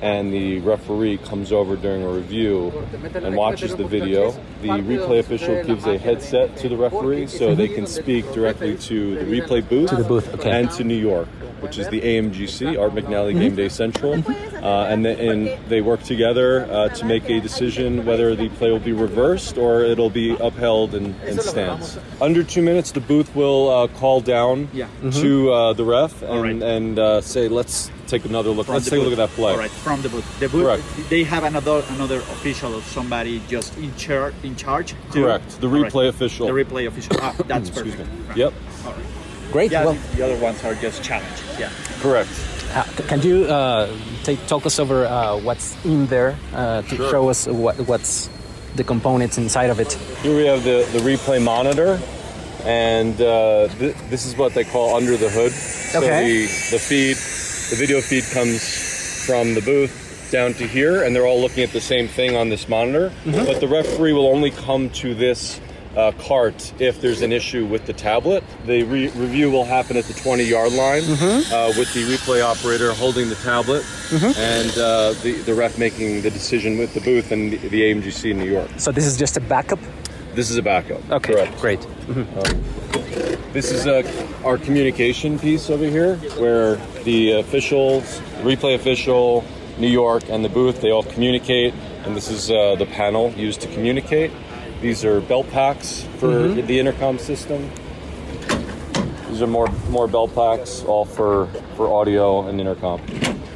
and 0.00 0.32
the 0.32 0.60
referee 0.60 1.18
comes 1.18 1.50
over 1.50 1.76
during 1.76 2.02
a 2.02 2.08
review 2.08 2.70
and 3.14 3.34
watches 3.34 3.74
the 3.74 3.86
video. 3.86 4.30
The 4.60 4.68
replay 4.68 5.18
official 5.18 5.64
gives 5.64 5.86
a 5.86 5.98
headset 5.98 6.56
to 6.58 6.68
the 6.68 6.76
referee 6.76 7.26
so 7.26 7.54
they 7.54 7.68
can 7.68 7.86
speak 7.86 8.30
directly 8.32 8.76
to 8.78 9.16
the 9.16 9.24
replay 9.24 9.68
booth, 9.68 9.90
to 9.90 9.96
the 9.96 10.04
booth 10.04 10.32
okay. 10.34 10.60
and 10.60 10.70
to 10.72 10.84
New 10.84 10.98
York 10.98 11.28
which 11.62 11.78
is 11.78 11.88
the 11.88 12.00
AMGC, 12.00 12.78
Art 12.78 12.92
McNally 12.92 13.38
Game 13.38 13.54
Day 13.54 13.68
Central, 13.68 14.16
uh, 14.62 14.86
and, 14.88 15.04
the, 15.04 15.18
and, 15.18 15.58
they 15.68 15.80
work 15.80 16.02
together 16.02 16.66
uh, 16.70 16.88
to 16.88 17.04
make 17.04 17.28
a 17.28 17.40
decision 17.40 18.04
whether 18.06 18.36
the 18.36 18.48
play 18.50 18.70
will 18.70 18.78
be 18.78 18.92
reversed 18.92 19.58
or 19.58 19.82
it'll 19.82 20.10
be 20.10 20.36
upheld 20.38 20.94
and, 20.94 21.20
and 21.22 21.40
stands. 21.40 21.98
Under 22.20 22.44
two 22.44 22.62
minutes, 22.62 22.92
the 22.92 23.00
booth 23.00 23.34
will 23.34 23.68
uh, 23.68 23.88
call 23.88 24.20
down 24.20 24.68
yeah. 24.72 24.86
mm-hmm. 24.86 25.10
to 25.10 25.52
uh, 25.52 25.72
the 25.72 25.84
ref 25.84 26.22
and, 26.22 26.42
right. 26.42 26.62
and 26.62 26.98
uh, 26.98 27.20
say, 27.20 27.48
"Let's 27.48 27.90
take 28.06 28.24
another 28.24 28.50
look. 28.50 28.66
From 28.66 28.74
Let's 28.74 28.86
take 28.86 29.00
booth. 29.00 29.06
a 29.06 29.10
look 29.10 29.18
at 29.18 29.28
that 29.28 29.34
play." 29.34 29.52
All 29.52 29.58
right, 29.58 29.70
from 29.70 30.00
the 30.02 30.08
booth. 30.08 30.40
The 30.40 30.48
booth. 30.48 30.64
Correct. 30.64 31.10
They 31.10 31.24
have 31.24 31.42
another 31.44 31.82
another 31.90 32.18
official 32.18 32.74
or 32.74 32.82
somebody 32.82 33.42
just 33.48 33.76
in 33.78 33.94
charge. 33.96 34.34
In 34.44 34.54
charge. 34.54 34.94
Correct. 35.10 35.60
The 35.60 35.66
replay 35.66 36.04
right. 36.04 36.06
official. 36.06 36.46
The 36.46 36.52
replay 36.52 36.86
official. 36.86 37.16
Ah, 37.20 37.34
that's 37.46 37.70
perfect. 37.82 38.08
Right. 38.28 38.36
Yep. 38.36 38.54
All 38.86 38.92
right. 38.92 39.06
Great. 39.50 39.70
Yeah, 39.72 39.84
well, 39.84 39.98
the 40.14 40.22
other 40.22 40.38
ones 40.38 40.62
are 40.64 40.74
just 40.76 41.02
challenge. 41.02 41.42
Yeah. 41.58 41.70
Correct. 42.00 42.30
Uh, 42.74 42.84
can 43.06 43.20
you 43.20 43.44
uh, 43.44 43.94
take, 44.22 44.44
talk 44.46 44.64
us 44.64 44.78
over 44.78 45.04
uh, 45.04 45.36
what's 45.38 45.76
in 45.84 46.06
there 46.06 46.38
uh, 46.54 46.80
to 46.82 46.96
sure. 46.96 47.10
show 47.10 47.28
us 47.28 47.46
what, 47.46 47.78
what's 47.80 48.30
the 48.76 48.84
components 48.84 49.36
inside 49.36 49.68
of 49.68 49.78
it? 49.78 49.92
Here 50.22 50.34
we 50.34 50.46
have 50.46 50.64
the, 50.64 50.88
the 50.92 51.00
replay 51.00 51.42
monitor, 51.42 52.00
and 52.64 53.20
uh, 53.20 53.68
th- 53.78 53.94
this 54.08 54.24
is 54.24 54.36
what 54.38 54.54
they 54.54 54.64
call 54.64 54.96
under 54.96 55.18
the 55.18 55.28
hood. 55.28 55.52
So 55.52 55.98
okay. 55.98 56.24
the, 56.24 56.42
the 56.70 56.78
feed, 56.78 57.16
the 57.68 57.76
video 57.76 58.00
feed 58.00 58.24
comes 58.32 59.26
from 59.26 59.52
the 59.52 59.60
booth 59.60 60.30
down 60.32 60.54
to 60.54 60.66
here, 60.66 61.04
and 61.04 61.14
they're 61.14 61.26
all 61.26 61.42
looking 61.42 61.64
at 61.64 61.72
the 61.72 61.80
same 61.80 62.08
thing 62.08 62.36
on 62.36 62.48
this 62.48 62.70
monitor. 62.70 63.10
Mm-hmm. 63.24 63.44
But 63.44 63.60
the 63.60 63.68
referee 63.68 64.14
will 64.14 64.28
only 64.28 64.50
come 64.50 64.88
to 64.90 65.14
this 65.14 65.60
uh, 65.96 66.12
cart 66.26 66.72
if 66.78 67.00
there's 67.00 67.20
an 67.22 67.32
issue 67.32 67.66
with 67.66 67.84
the 67.86 67.92
tablet. 67.92 68.42
The 68.66 68.82
re- 68.84 69.08
review 69.10 69.50
will 69.50 69.64
happen 69.64 69.96
at 69.96 70.04
the 70.04 70.14
20 70.14 70.44
yard 70.44 70.72
line 70.72 71.02
Mm-hmm. 71.02 71.52
uh, 71.52 71.68
with 71.78 71.92
the 71.94 72.02
replay 72.04 72.42
operator 72.42 72.92
holding 72.92 73.28
the 73.28 73.34
tablet 73.36 73.84
and 74.12 74.70
uh, 74.78 75.12
the, 75.22 75.42
the 75.46 75.54
ref 75.54 75.78
making 75.78 76.22
the 76.22 76.30
decision 76.30 76.78
with 76.78 76.94
the 76.94 77.00
booth 77.00 77.32
and 77.32 77.52
the, 77.52 77.56
the 77.68 77.82
AMGC 77.82 78.30
in 78.30 78.38
New 78.38 78.50
York. 78.50 78.70
So 78.78 78.90
this 78.92 79.04
is 79.06 79.16
just 79.18 79.36
a 79.36 79.40
backup. 79.40 79.78
This 80.34 80.50
is 80.50 80.56
a 80.56 80.62
backup. 80.62 81.00
Okay, 81.10 81.34
Correct. 81.34 81.58
great. 81.60 81.86
This 83.52 83.70
is 83.70 83.86
uh, 83.86 84.02
our 84.44 84.56
communication 84.56 85.38
piece 85.38 85.68
over 85.68 85.84
here, 85.84 86.16
where 86.40 86.76
the 87.04 87.32
officials, 87.32 88.20
replay 88.40 88.74
official, 88.74 89.44
New 89.78 89.88
York, 89.88 90.22
and 90.30 90.42
the 90.42 90.48
booth, 90.48 90.80
they 90.80 90.90
all 90.90 91.02
communicate. 91.02 91.74
And 92.06 92.16
this 92.16 92.30
is 92.30 92.50
uh, 92.50 92.76
the 92.76 92.86
panel 92.86 93.30
used 93.32 93.60
to 93.60 93.68
communicate. 93.68 94.30
These 94.82 95.04
are 95.04 95.20
belt 95.20 95.48
packs 95.52 96.02
for 96.18 96.48
the 96.48 96.80
intercom 96.80 97.16
system. 97.16 97.70
These 99.28 99.40
are 99.40 99.46
more 99.46 99.68
more 99.90 100.08
belt 100.08 100.34
packs, 100.34 100.82
all 100.82 101.04
for 101.04 101.46
for 101.76 101.86
audio 101.92 102.48
and 102.48 102.60
intercom. 102.60 103.00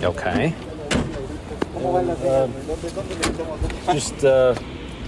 Okay. 0.04 0.54
Just 3.92 4.24
uh, 4.24 4.54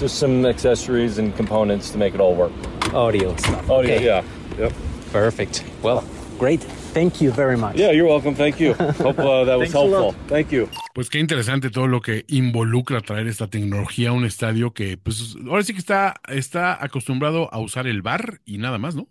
just 0.00 0.18
some 0.18 0.44
accessories 0.44 1.18
and 1.18 1.34
components 1.36 1.90
to 1.90 1.98
make 1.98 2.14
it 2.14 2.20
all 2.20 2.34
work. 2.34 2.52
Audio 2.92 3.36
stuff. 3.36 3.70
Audio, 3.70 3.94
okay. 3.94 4.04
yeah, 4.04 4.24
yep. 4.58 4.72
Perfect. 5.12 5.62
Well, 5.82 6.04
great. 6.36 6.66
Thank 6.98 7.20
you 7.20 7.30
very 7.30 7.56
much. 7.56 7.76
Yeah, 7.76 7.92
you're 7.92 8.08
welcome. 8.08 8.34
Thank 8.34 8.58
you. 8.58 8.74
Hope 8.98 9.20
uh, 9.20 9.44
that 9.44 9.56
was 9.56 9.72
helpful. 9.72 10.16
Thank 10.26 10.50
you. 10.50 10.68
Pues 10.94 11.08
qué 11.08 11.20
interesante 11.20 11.70
todo 11.70 11.86
lo 11.86 12.00
que 12.00 12.24
involucra 12.26 13.00
traer 13.00 13.28
esta 13.28 13.46
tecnología 13.46 14.08
a 14.08 14.12
un 14.12 14.24
estadio 14.24 14.72
que, 14.72 14.96
pues, 14.96 15.36
ahora 15.48 15.62
sí 15.62 15.74
que 15.74 15.78
está, 15.78 16.14
está 16.26 16.82
acostumbrado 16.82 17.54
a 17.54 17.60
usar 17.60 17.86
el 17.86 18.02
bar 18.02 18.40
y 18.44 18.58
nada 18.58 18.78
más, 18.78 18.96
¿no? 18.96 19.06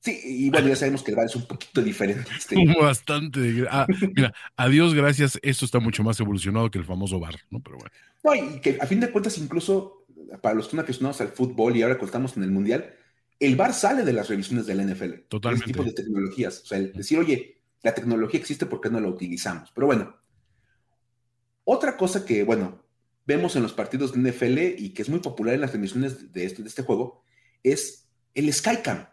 Sí, 0.00 0.18
y 0.24 0.50
bueno, 0.50 0.66
ya 0.66 0.74
sabemos 0.74 1.04
que 1.04 1.12
el 1.12 1.16
bar 1.16 1.26
es 1.26 1.36
un 1.36 1.46
poquito 1.46 1.80
diferente. 1.80 2.28
Este, 2.36 2.56
Bastante. 2.80 3.66
Ah, 3.70 3.86
mira, 4.12 4.34
a 4.56 4.68
Dios 4.68 4.94
gracias, 4.94 5.38
esto 5.42 5.64
está 5.66 5.78
mucho 5.78 6.02
más 6.02 6.18
evolucionado 6.18 6.72
que 6.72 6.78
el 6.78 6.84
famoso 6.84 7.20
bar, 7.20 7.36
¿no? 7.50 7.60
Pero 7.60 7.78
bueno. 7.78 7.94
No, 8.24 8.34
y 8.34 8.60
que 8.60 8.78
a 8.80 8.86
fin 8.86 8.98
de 8.98 9.12
cuentas, 9.12 9.38
incluso 9.38 10.06
para 10.42 10.56
los 10.56 10.66
que 10.66 10.72
son 10.72 10.80
aficionados 10.80 11.20
al 11.20 11.28
fútbol 11.28 11.76
y 11.76 11.82
ahora 11.82 11.98
que 11.98 12.04
estamos 12.04 12.36
en 12.36 12.42
el 12.42 12.50
Mundial, 12.50 12.96
el 13.40 13.56
VAR 13.56 13.74
sale 13.74 14.04
de 14.04 14.12
las 14.12 14.28
revisiones 14.28 14.66
de 14.66 14.74
la 14.74 14.84
NFL. 14.84 15.26
Totalmente. 15.28 15.64
Ese 15.64 15.72
tipo 15.72 15.84
de 15.84 15.92
tecnologías. 15.92 16.60
O 16.62 16.66
sea, 16.66 16.78
el 16.78 16.92
decir, 16.92 17.18
oye, 17.18 17.58
la 17.82 17.94
tecnología 17.94 18.40
existe, 18.40 18.66
¿por 18.66 18.80
qué 18.80 18.90
no 18.90 19.00
la 19.00 19.08
utilizamos? 19.08 19.70
Pero 19.74 19.86
bueno, 19.86 20.16
otra 21.64 21.96
cosa 21.96 22.24
que, 22.24 22.44
bueno, 22.44 22.82
vemos 23.26 23.56
en 23.56 23.62
los 23.62 23.72
partidos 23.72 24.12
de 24.12 24.30
NFL 24.30 24.82
y 24.82 24.90
que 24.90 25.02
es 25.02 25.08
muy 25.08 25.20
popular 25.20 25.54
en 25.54 25.62
las 25.62 25.72
revisiones 25.72 26.32
de 26.32 26.44
este, 26.44 26.62
de 26.62 26.68
este 26.68 26.82
juego 26.82 27.24
es 27.62 28.08
el 28.34 28.52
Skycam. 28.52 29.06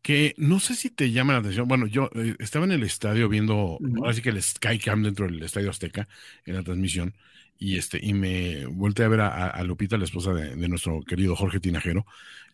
Que 0.00 0.34
no 0.36 0.58
sé 0.58 0.74
si 0.74 0.90
te 0.90 1.12
llama 1.12 1.34
la 1.34 1.38
atención. 1.40 1.68
Bueno, 1.68 1.86
yo 1.86 2.10
eh, 2.14 2.34
estaba 2.40 2.64
en 2.64 2.72
el 2.72 2.82
estadio 2.82 3.28
viendo, 3.28 3.78
ahora 3.98 4.14
sí 4.14 4.20
que 4.20 4.30
el 4.30 4.42
Skycam 4.42 5.04
dentro 5.04 5.26
del 5.26 5.42
Estadio 5.42 5.70
Azteca 5.70 6.08
en 6.44 6.56
la 6.56 6.62
transmisión. 6.62 7.14
Y 7.64 7.76
este, 7.78 7.98
y 8.02 8.12
me 8.12 8.66
volteé 8.66 9.04
a 9.04 9.08
ver 9.08 9.20
a, 9.20 9.46
a- 9.48 9.62
Lupita, 9.62 9.96
la 9.96 10.04
esposa 10.04 10.32
de, 10.34 10.56
de 10.56 10.68
nuestro 10.68 11.00
querido 11.02 11.36
Jorge 11.36 11.60
Tinajero. 11.60 12.04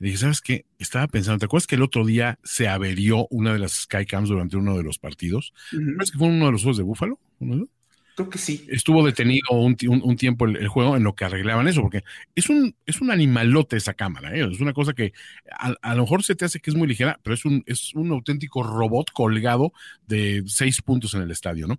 Y 0.01 0.05
dije, 0.07 0.18
¿sabes 0.18 0.40
qué? 0.42 0.66
Estaba 0.79 1.07
pensando, 1.09 1.38
¿te 1.38 1.47
acuerdas 1.47 1.66
que 1.66 1.77
el 1.77 1.83
otro 1.83 2.05
día 2.05 2.38
se 2.44 2.68
averió 2.68 3.27
una 3.31 3.53
de 3.53 3.59
las 3.59 3.73
Skycams 3.73 4.29
durante 4.29 4.57
uno 4.59 4.77
de 4.77 4.83
los 4.83 4.99
partidos? 4.99 5.55
¿Sabes 5.71 6.11
que 6.11 6.18
fue 6.18 6.29
uno 6.29 6.47
de 6.47 6.53
los 6.53 6.62
juegos 6.62 6.77
de 6.77 6.83
Búfalo? 6.83 7.18
¿Uno 7.40 7.57
de- 7.57 7.66
Creo 8.14 8.31
que 8.31 8.38
sí. 8.38 8.66
estuvo 8.68 9.07
detenido 9.07 9.53
un, 9.53 9.77
ti- 9.77 9.87
un- 9.87 10.03
un 10.05 10.16
tiempo 10.16 10.44
el, 10.44 10.57
el 10.57 10.66
juego 10.66 10.97
en 10.97 11.05
lo 11.05 11.14
que 11.14 11.25
arreglaban 11.25 11.68
eso, 11.68 11.83
porque 11.83 12.03
es 12.35 12.49
un, 12.51 12.75
es 12.85 13.01
un 13.01 13.12
animalote 13.12 13.77
esa 13.77 13.94
cámara, 13.94 14.35
¿eh? 14.37 14.44
es 14.53 14.61
una 14.61 14.73
cosa 14.73 14.92
que 14.92 15.12
a, 15.53 15.75
a 15.81 15.94
lo 15.94 16.03
mejor 16.03 16.25
se 16.25 16.35
te 16.35 16.44
hace 16.44 16.59
que 16.59 16.71
es 16.71 16.77
muy 16.77 16.88
ligera, 16.88 17.21
pero 17.23 17.35
es 17.35 17.44
un, 17.44 17.62
es 17.66 17.94
un 17.94 18.11
auténtico 18.11 18.64
robot 18.64 19.12
colgado 19.12 19.73
de 20.09 20.42
seis 20.49 20.83
puntos 20.83 21.14
en 21.14 21.23
el 21.23 21.31
estadio, 21.31 21.68
¿no? 21.68 21.79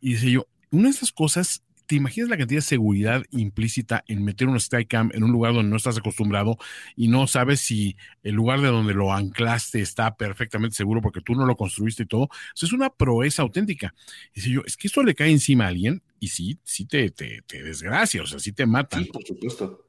Y 0.00 0.10
dice 0.14 0.30
yo, 0.30 0.46
una 0.70 0.84
de 0.84 0.90
esas 0.90 1.12
cosas, 1.12 1.63
¿te 1.86 1.96
imaginas 1.96 2.30
la 2.30 2.36
cantidad 2.36 2.58
de 2.58 2.62
seguridad 2.62 3.22
implícita 3.30 4.04
en 4.06 4.24
meter 4.24 4.48
un 4.48 4.58
Skycam 4.58 5.10
en 5.12 5.22
un 5.24 5.32
lugar 5.32 5.54
donde 5.54 5.70
no 5.70 5.76
estás 5.76 5.98
acostumbrado 5.98 6.56
y 6.96 7.08
no 7.08 7.26
sabes 7.26 7.60
si 7.60 7.96
el 8.22 8.34
lugar 8.34 8.60
de 8.60 8.68
donde 8.68 8.94
lo 8.94 9.12
anclaste 9.12 9.80
está 9.80 10.16
perfectamente 10.16 10.76
seguro 10.76 11.00
porque 11.00 11.20
tú 11.20 11.34
no 11.34 11.46
lo 11.46 11.56
construiste 11.56 12.04
y 12.04 12.06
todo? 12.06 12.28
Eso 12.54 12.66
es 12.66 12.72
una 12.72 12.90
proeza 12.90 13.42
auténtica. 13.42 13.94
Dice 14.34 14.50
yo, 14.50 14.62
es 14.66 14.76
que 14.76 14.88
esto 14.88 15.02
le 15.02 15.14
cae 15.14 15.30
encima 15.30 15.64
a 15.64 15.68
alguien 15.68 16.02
y 16.20 16.28
sí, 16.28 16.58
sí 16.64 16.86
te, 16.86 17.10
te, 17.10 17.42
te 17.42 17.62
desgracia, 17.62 18.22
o 18.22 18.26
sea, 18.26 18.38
sí 18.38 18.52
te 18.52 18.66
matan. 18.66 19.04
Sí, 19.04 19.10
por 19.10 19.24
supuesto. 19.24 19.83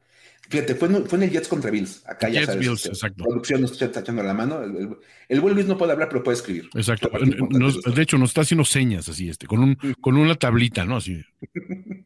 Fíjate, 0.49 0.75
fue 0.75 0.87
en, 0.89 1.05
fue 1.07 1.17
en 1.17 1.23
el 1.23 1.31
Jets 1.31 1.47
contra 1.47 1.71
Bills. 1.71 2.03
Acá 2.05 2.29
ya 2.29 2.41
Jets, 2.41 2.45
sabes. 2.47 2.59
Bills, 2.61 2.79
este, 2.79 2.89
exacto. 2.89 3.23
Producción 3.23 3.61
nos 3.61 3.81
está 3.81 3.99
echando 3.99 4.21
la 4.23 4.33
mano. 4.33 4.61
El, 4.63 4.75
el- 4.77 4.97
el 5.27 5.41
buen 5.41 5.55
Luis 5.55 5.65
no 5.65 5.75
puede 5.77 5.91
hablar, 5.93 6.07
pero 6.09 6.23
puede 6.23 6.37
escribir. 6.37 6.69
Exacto. 6.75 7.09
Nos- 7.49 7.77
eso. 7.77 7.91
de 7.91 8.01
hecho, 8.01 8.17
nos 8.19 8.29
está 8.29 8.41
haciendo 8.41 8.63
señas 8.63 9.09
así, 9.09 9.27
este, 9.29 9.47
con 9.47 9.59
un, 9.59 9.75
con 10.01 10.17
una 10.17 10.35
tablita, 10.35 10.85
¿no? 10.85 10.97
Así. 10.97 11.23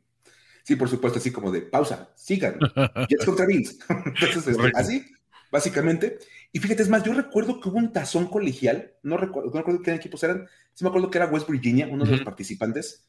Sí, 0.63 0.75
por 0.75 0.88
supuesto, 0.88 1.17
así 1.17 1.32
como 1.32 1.52
de 1.52 1.62
pausa, 1.62 2.12
sigan. 2.15 2.60
Jets 3.10 3.25
contra 3.25 3.47
Bills. 3.47 3.80
Entonces, 3.89 4.47
este, 4.47 4.71
así, 4.75 5.04
básicamente. 5.52 6.19
Y 6.52 6.60
fíjate, 6.60 6.84
es 6.84 6.89
más, 6.89 7.04
yo 7.04 7.12
recuerdo 7.13 7.60
que 7.60 7.69
hubo 7.69 7.78
un 7.80 7.91
tazón 7.91 8.28
colegial, 8.28 8.93
no 9.02 9.17
recuerdo, 9.17 9.49
no 9.52 9.58
recuerdo 9.58 9.82
qué 9.82 9.93
equipos 9.95 10.21
eran, 10.23 10.47
sí 10.75 10.84
me 10.84 10.89
acuerdo 10.89 11.10
que 11.10 11.17
era 11.17 11.25
West 11.28 11.49
Virginia, 11.49 11.88
uno 11.89 12.06
de 12.06 12.12
los 12.12 12.21
participantes, 12.21 13.04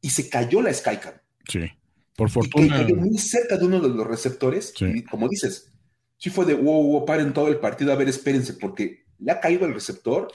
y 0.00 0.08
se 0.08 0.30
cayó 0.30 0.62
la 0.62 0.72
Skycam. 0.72 1.14
Sí. 1.46 1.70
Por 2.16 2.28
Y 2.28 2.30
que 2.32 2.34
fortuna. 2.34 2.82
muy 2.94 3.18
cerca 3.18 3.56
de 3.58 3.66
uno 3.66 3.80
de 3.80 3.88
los 3.90 4.06
receptores, 4.06 4.74
Sí. 4.74 4.86
y 4.86 5.02
como 5.04 5.28
dices, 5.28 5.72
sí 6.18 6.30
fue 6.30 6.44
de 6.46 6.54
wow, 6.54 6.82
wow, 6.92 7.04
paren 7.06 7.32
todo 7.32 7.48
el 7.48 7.58
partido, 7.58 7.92
a 7.92 7.96
ver, 7.96 8.08
espérense, 8.08 8.54
porque 8.54 9.06
le 9.18 9.32
ha 9.32 9.40
caído 9.40 9.66
el 9.66 9.74
receptor. 9.74 10.32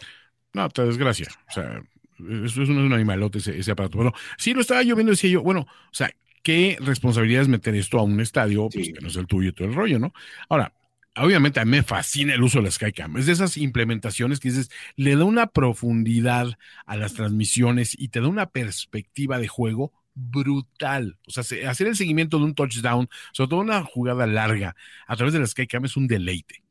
No, 0.54 0.70
te 0.70 0.84
desgracia. 0.86 1.28
O 1.50 1.52
sea, 1.52 1.82
eso 2.20 2.64
es 2.64 2.70
un, 2.70 2.78
es 2.80 2.86
un 2.86 2.94
animalote 2.94 3.40
ese, 3.40 3.58
ese 3.58 3.72
aparato. 3.72 3.98
Bueno, 3.98 4.14
sí 4.38 4.54
lo 4.54 4.62
estaba 4.62 4.84
yo 4.84 4.96
viendo 4.96 5.12
y 5.12 5.16
decía 5.16 5.30
yo, 5.30 5.42
bueno, 5.44 5.62
o 5.62 5.94
sea, 5.94 6.12
¿qué 6.44 6.78
responsabilidad 6.82 7.44
es 7.44 7.48
meter 7.48 7.76
esto 7.76 8.00
a 8.00 8.04
un 8.04 8.20
estadio 8.20 8.70
pues, 8.70 8.92
que 8.94 9.02
no 9.02 9.08
es 9.08 9.16
el 9.16 9.28
tuyo 9.28 9.50
y 9.50 9.54
todo 9.54 9.68
el 9.68 9.74
rollo, 9.76 10.00
¿no? 10.00 10.14
Ahora, 10.50 10.74
obviamente 11.16 11.60
a 11.60 11.66
mí 11.66 11.72
me 11.72 11.84
fascina 11.84 12.34
el 12.34 12.44
uso 12.44 12.60
de 12.60 12.66
la 12.66 12.72
Skycam. 12.72 13.18
Es 13.18 13.26
de 13.28 13.34
esas 13.34 13.58
implementaciones 13.58 14.40
que 14.40 14.50
dices, 14.50 14.70
le 14.98 15.16
da 15.16 15.24
una 15.24 15.48
profundidad 15.48 16.58
a 16.86 16.98
las 16.98 17.14
transmisiones 17.14 17.96
y 17.98 18.10
te 18.10 18.20
da 18.22 18.28
una 18.28 18.50
perspectiva 18.50 19.40
de 19.40 19.48
juego 19.48 19.94
brutal. 20.14 21.18
O 21.28 21.32
sea, 21.32 21.44
se- 21.44 21.68
hacer 21.68 21.88
el 21.88 21.96
seguimiento 21.96 22.38
de 22.38 22.46
un 22.46 22.56
touchdown, 22.56 23.10
sobre 23.34 23.50
todo 23.50 23.60
una 23.62 23.84
jugada 23.84 24.28
larga, 24.28 24.76
a 25.08 25.16
través 25.16 25.34
de 25.34 25.40
la 25.40 25.48
Skycam 25.48 25.86
es 25.86 25.98
un 25.98 26.08
deleite. 26.08 26.64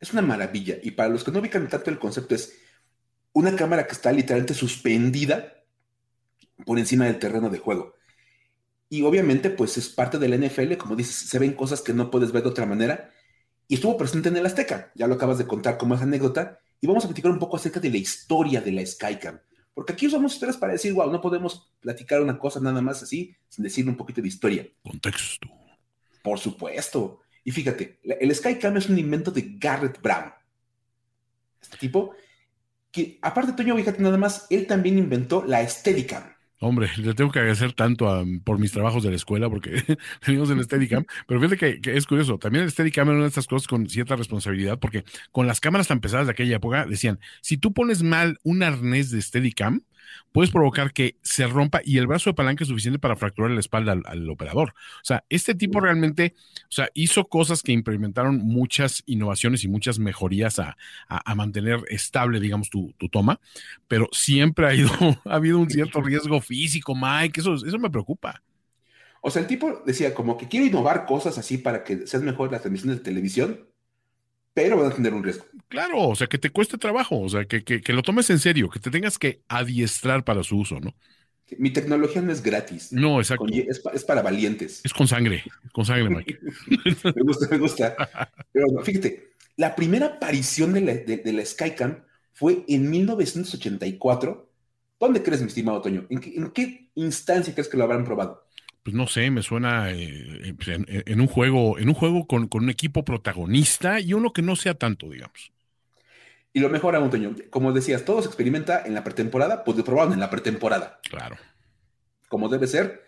Es 0.00 0.12
una 0.12 0.20
maravilla. 0.22 0.76
Y 0.82 0.90
para 0.92 1.08
los 1.08 1.24
que 1.24 1.30
no 1.30 1.38
ubican 1.40 1.68
tanto 1.68 1.90
el 1.90 1.98
concepto, 1.98 2.34
es 2.34 2.54
una 3.32 3.56
cámara 3.56 3.86
que 3.86 3.92
está 3.94 4.12
literalmente 4.12 4.54
suspendida 4.54 5.54
por 6.64 6.78
encima 6.78 7.06
del 7.06 7.18
terreno 7.18 7.50
de 7.50 7.58
juego. 7.58 7.94
Y 8.90 9.02
obviamente, 9.02 9.50
pues 9.50 9.78
es 9.78 9.88
parte 9.88 10.18
de 10.18 10.28
la 10.28 10.36
NFL, 10.36 10.78
como 10.78 10.96
dices, 10.96 11.16
se 11.16 11.38
ven 11.38 11.54
cosas 11.54 11.82
que 11.82 11.94
no 11.94 12.10
puedes 12.10 12.32
ver 12.32 12.42
de 12.42 12.50
otra 12.50 12.66
manera. 12.66 13.10
Y 13.68 13.76
estuvo 13.76 13.98
presente 13.98 14.30
en 14.30 14.36
el 14.38 14.46
Azteca, 14.46 14.92
ya 14.94 15.06
lo 15.08 15.14
acabas 15.16 15.38
de 15.38 15.46
contar 15.46 15.78
como 15.78 15.94
esa 15.94 16.04
anécdota. 16.04 16.60
Y 16.80 16.86
vamos 16.88 17.04
a 17.04 17.08
platicar 17.08 17.32
un 17.32 17.38
poco 17.38 17.56
acerca 17.56 17.80
de 17.80 17.90
la 17.90 17.98
historia 17.98 18.60
de 18.60 18.72
la 18.72 18.86
Skycam. 18.86 19.40
Porque 19.74 19.94
aquí 19.94 20.06
usamos 20.06 20.34
historias 20.34 20.56
para 20.56 20.72
decir, 20.72 20.92
wow, 20.92 21.10
no 21.10 21.20
podemos 21.20 21.72
platicar 21.80 22.20
una 22.20 22.38
cosa 22.38 22.60
nada 22.60 22.80
más 22.82 23.02
así, 23.02 23.34
sin 23.48 23.64
decirle 23.64 23.90
un 23.90 23.96
poquito 23.96 24.20
de 24.20 24.28
historia. 24.28 24.66
Contexto. 24.82 25.48
Por 26.22 26.38
supuesto. 26.38 27.20
Y 27.44 27.50
fíjate, 27.50 27.98
el 28.02 28.34
Skycam 28.34 28.76
es 28.76 28.88
un 28.88 28.98
invento 28.98 29.30
de 29.30 29.56
Garrett 29.58 30.00
Brown. 30.00 30.32
Este 31.60 31.76
tipo, 31.78 32.14
que 32.90 33.18
aparte, 33.22 33.52
Toño, 33.52 33.76
fíjate 33.76 34.02
nada 34.02 34.18
más, 34.18 34.46
él 34.50 34.66
también 34.66 34.98
inventó 34.98 35.44
la 35.44 35.66
Steadicam. 35.66 36.24
Hombre, 36.64 36.88
le 36.96 37.12
tengo 37.14 37.32
que 37.32 37.40
agradecer 37.40 37.72
tanto 37.72 38.08
a- 38.08 38.24
por 38.44 38.58
mis 38.60 38.70
trabajos 38.70 39.02
de 39.02 39.10
la 39.10 39.16
escuela 39.16 39.50
porque 39.50 39.82
teníamos 40.24 40.48
el 40.50 40.62
Steadicam, 40.62 41.04
pero 41.26 41.40
fíjate 41.40 41.56
que, 41.56 41.80
que 41.80 41.96
es 41.96 42.06
curioso, 42.06 42.38
también 42.38 42.62
el 42.64 42.70
Steadicam 42.70 43.08
era 43.08 43.16
una 43.16 43.24
de 43.24 43.28
estas 43.30 43.48
cosas 43.48 43.66
con 43.66 43.88
cierta 43.88 44.14
responsabilidad 44.14 44.78
porque 44.78 45.02
con 45.32 45.48
las 45.48 45.58
cámaras 45.58 45.88
tan 45.88 46.00
pesadas 46.00 46.26
de 46.26 46.32
aquella 46.32 46.56
época 46.56 46.86
decían, 46.86 47.18
si 47.40 47.56
tú 47.56 47.72
pones 47.72 48.04
mal 48.04 48.38
un 48.44 48.62
arnés 48.62 49.10
de 49.10 49.20
Steadicam, 49.20 49.80
puedes 50.30 50.50
provocar 50.52 50.92
que 50.92 51.16
se 51.22 51.46
rompa 51.48 51.80
y 51.84 51.98
el 51.98 52.06
brazo 52.06 52.30
de 52.30 52.34
palanca 52.34 52.62
es 52.64 52.68
suficiente 52.68 52.98
para 52.98 53.16
fracturar 53.16 53.50
la 53.50 53.60
espalda 53.60 53.92
al, 53.92 54.02
al 54.06 54.28
operador. 54.30 54.70
O 54.70 55.04
sea, 55.04 55.24
este 55.30 55.54
tipo 55.54 55.80
realmente, 55.80 56.34
o 56.64 56.66
sea, 56.72 56.88
hizo 56.94 57.24
cosas 57.26 57.62
que 57.62 57.72
implementaron 57.72 58.38
muchas 58.38 59.02
innovaciones 59.06 59.64
y 59.64 59.68
muchas 59.68 59.98
mejorías 59.98 60.58
a, 60.58 60.76
a- 61.08 61.30
a 61.30 61.34
mantener 61.34 61.80
estable, 61.88 62.40
digamos, 62.40 62.68
tu, 62.70 62.92
tu 62.98 63.08
toma, 63.08 63.40
pero 63.88 64.08
siempre 64.12 64.66
ha, 64.66 64.74
ido, 64.74 64.90
ha 65.24 65.34
habido 65.34 65.58
un 65.58 65.70
cierto 65.70 66.00
riesgo 66.00 66.40
físico, 66.52 66.94
Mike, 66.94 67.40
eso, 67.40 67.54
eso 67.54 67.78
me 67.78 67.90
preocupa. 67.90 68.42
O 69.22 69.30
sea, 69.30 69.40
el 69.40 69.48
tipo 69.48 69.82
decía 69.86 70.12
como 70.12 70.36
que 70.36 70.48
quiere 70.48 70.66
innovar 70.66 71.06
cosas 71.06 71.38
así 71.38 71.56
para 71.56 71.82
que 71.82 72.06
sean 72.06 72.24
mejor 72.24 72.50
las 72.50 72.60
transmisiones 72.60 72.98
de 72.98 73.04
televisión, 73.04 73.66
pero 74.52 74.76
van 74.76 74.92
a 74.92 74.94
tener 74.94 75.14
un 75.14 75.24
riesgo. 75.24 75.46
Claro, 75.68 76.08
o 76.08 76.14
sea, 76.14 76.26
que 76.26 76.38
te 76.38 76.50
cueste 76.50 76.76
trabajo, 76.76 77.20
o 77.20 77.28
sea, 77.28 77.46
que, 77.46 77.64
que, 77.64 77.80
que 77.80 77.92
lo 77.92 78.02
tomes 78.02 78.28
en 78.30 78.38
serio, 78.38 78.68
que 78.68 78.80
te 78.80 78.90
tengas 78.90 79.18
que 79.18 79.40
adiestrar 79.48 80.24
para 80.24 80.42
su 80.42 80.58
uso, 80.58 80.78
¿no? 80.78 80.94
Mi 81.58 81.70
tecnología 81.70 82.22
no 82.22 82.32
es 82.32 82.42
gratis. 82.42 82.92
No, 82.92 83.20
exacto. 83.20 83.46
es, 83.92 84.04
para 84.04 84.22
valientes. 84.22 84.80
Es 84.84 84.92
con 84.92 85.06
sangre, 85.06 85.44
con 85.72 85.84
sangre, 85.84 86.08
Mike. 86.08 86.38
me 87.14 87.22
gusta, 87.22 87.48
me 87.50 87.58
gusta. 87.58 87.96
Pero 88.52 88.66
fíjate, 88.82 89.32
la 89.56 89.74
primera 89.74 90.06
aparición 90.06 90.72
de 90.72 90.80
la, 90.80 90.94
de, 90.94 91.32
la 91.32 91.44
Skycam 91.44 92.04
fue 92.32 92.64
en 92.68 92.90
1984. 92.90 94.51
¿Dónde 95.02 95.20
crees, 95.20 95.40
mi 95.40 95.48
estimado 95.48 95.80
Toño? 95.80 96.06
¿En 96.10 96.20
qué, 96.52 96.88
instancia 96.94 97.52
crees 97.52 97.66
que 97.66 97.76
lo 97.76 97.82
habrán 97.82 98.04
probado? 98.04 98.46
Pues 98.84 98.94
no 98.94 99.08
sé, 99.08 99.32
me 99.32 99.42
suena 99.42 99.90
eh, 99.90 99.96
eh, 100.44 100.54
pues, 100.54 100.68
en, 100.68 101.20
un 101.20 101.26
juego, 101.26 101.76
en 101.76 101.88
un 101.88 101.94
juego 101.96 102.28
con, 102.28 102.46
con, 102.46 102.62
un 102.62 102.70
equipo 102.70 103.04
protagonista 103.04 103.98
y 103.98 104.14
uno 104.14 104.32
que 104.32 104.42
no 104.42 104.54
sea 104.54 104.74
tanto, 104.74 105.10
digamos. 105.10 105.50
Y 106.52 106.60
lo 106.60 106.68
mejor 106.68 106.94
aún, 106.94 107.10
Toño, 107.10 107.34
como 107.50 107.72
decías, 107.72 108.04
todo 108.04 108.22
se 108.22 108.28
experimenta 108.28 108.86
en 108.86 108.94
la 108.94 109.02
pretemporada, 109.02 109.64
pues 109.64 109.76
lo 109.76 109.82
probaron 109.82 110.12
en 110.12 110.20
la 110.20 110.30
pretemporada. 110.30 111.00
Claro. 111.10 111.36
Como 112.28 112.48
debe 112.48 112.68
ser. 112.68 113.02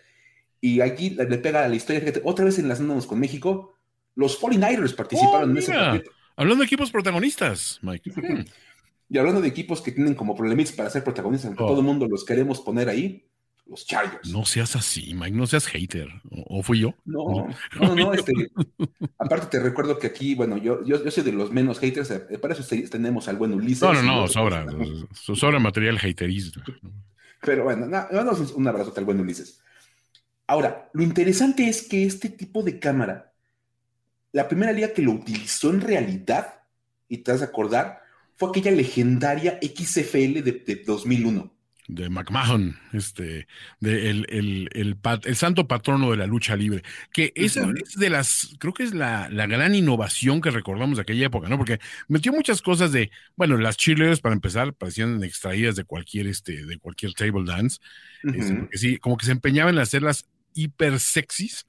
Y 0.60 0.80
aquí 0.80 1.10
le 1.10 1.38
pega 1.38 1.64
a 1.64 1.68
la 1.68 1.76
historia, 1.76 2.00
fíjate, 2.00 2.22
otra 2.24 2.44
vez 2.44 2.58
enlazándonos 2.58 3.06
con 3.06 3.20
México, 3.20 3.78
los 4.16 4.42
49ers 4.42 4.96
participaron 4.96 5.52
en 5.52 5.58
ese 5.58 5.72
partido. 5.72 6.12
Hablando 6.34 6.62
de 6.62 6.66
equipos 6.66 6.90
protagonistas, 6.90 7.78
Mike. 7.82 8.10
y 9.14 9.18
hablando 9.18 9.40
de 9.40 9.46
equipos 9.46 9.80
que 9.80 9.92
tienen 9.92 10.16
como 10.16 10.34
problemitas 10.34 10.72
para 10.72 10.90
ser 10.90 11.04
protagonistas, 11.04 11.46
aunque 11.46 11.62
oh. 11.62 11.68
todo 11.68 11.78
el 11.78 11.86
mundo 11.86 12.08
los 12.08 12.24
queremos 12.24 12.60
poner 12.60 12.88
ahí, 12.88 13.24
los 13.64 13.86
Chargers. 13.86 14.28
No 14.28 14.44
seas 14.44 14.74
así, 14.74 15.14
Mike, 15.14 15.36
no 15.36 15.46
seas 15.46 15.68
hater. 15.68 16.08
¿O, 16.48 16.64
fui 16.64 16.80
yo? 16.80 16.96
No, 17.04 17.46
no, 17.80 17.94
no, 17.94 18.12
este, 18.12 18.32
aparte 19.16 19.46
te 19.46 19.60
recuerdo 19.62 20.00
que 20.00 20.08
aquí, 20.08 20.34
bueno, 20.34 20.56
yo, 20.56 20.84
yo, 20.84 21.08
soy 21.12 21.22
de 21.22 21.30
los 21.30 21.52
menos 21.52 21.78
haters, 21.78 22.10
eh, 22.10 22.38
para 22.42 22.54
eso 22.54 22.64
tenemos 22.90 23.28
al 23.28 23.36
buen 23.36 23.54
Ulises. 23.54 23.82
No, 23.82 23.92
no, 23.92 24.02
no, 24.02 24.26
sobra, 24.26 24.66
sobra 25.14 25.60
material 25.60 25.96
haterismo. 25.96 26.64
Pero 27.40 27.62
bueno, 27.62 27.86
no, 27.86 28.08
un 28.56 28.66
abrazo 28.66 28.92
al 28.96 29.04
buen 29.04 29.20
Ulises. 29.20 29.62
Ahora, 30.48 30.90
lo 30.92 31.04
interesante 31.04 31.68
es 31.68 31.82
que 31.82 32.02
este 32.02 32.30
tipo 32.30 32.64
de 32.64 32.80
cámara, 32.80 33.32
la 34.32 34.48
primera 34.48 34.72
liga 34.72 34.92
que 34.92 35.02
lo 35.02 35.12
utilizó 35.12 35.70
en 35.70 35.82
realidad, 35.82 36.62
y 37.08 37.18
te 37.18 37.30
vas 37.30 37.42
a 37.42 37.44
acordar, 37.44 38.03
fue 38.36 38.50
aquella 38.50 38.70
legendaria 38.70 39.58
XFL 39.62 40.42
de, 40.42 40.62
de 40.66 40.82
2001 40.86 41.54
de 41.86 42.08
McMahon, 42.08 42.78
este, 42.92 43.46
de 43.80 44.10
el, 44.10 44.26
el, 44.30 44.70
el, 44.72 45.36
santo 45.36 45.68
patrono 45.68 46.10
de 46.10 46.16
la 46.16 46.26
lucha 46.26 46.56
libre, 46.56 46.82
que 47.12 47.32
esa 47.34 47.68
es 47.84 47.96
de 47.96 48.08
las, 48.08 48.56
creo 48.58 48.72
que 48.72 48.84
es 48.84 48.94
la, 48.94 49.28
la, 49.28 49.46
gran 49.46 49.74
innovación 49.74 50.40
que 50.40 50.50
recordamos 50.50 50.96
de 50.96 51.02
aquella 51.02 51.26
época, 51.26 51.48
¿no? 51.48 51.58
Porque 51.58 51.80
metió 52.08 52.32
muchas 52.32 52.62
cosas 52.62 52.90
de, 52.90 53.10
bueno, 53.36 53.58
las 53.58 53.76
cheerleaders 53.76 54.20
para 54.20 54.34
empezar 54.34 54.72
parecían 54.72 55.22
extraídas 55.22 55.76
de 55.76 55.84
cualquier, 55.84 56.26
este, 56.26 56.64
de 56.64 56.78
cualquier 56.78 57.12
table 57.12 57.44
dance, 57.44 57.80
este, 58.22 58.54
porque 58.54 58.78
sí, 58.78 58.96
como 58.96 59.18
que 59.18 59.26
se 59.26 59.32
empeñaban 59.32 59.74
en 59.74 59.82
hacerlas 59.82 60.26
hiper 60.54 60.98
sexys, 60.98 61.66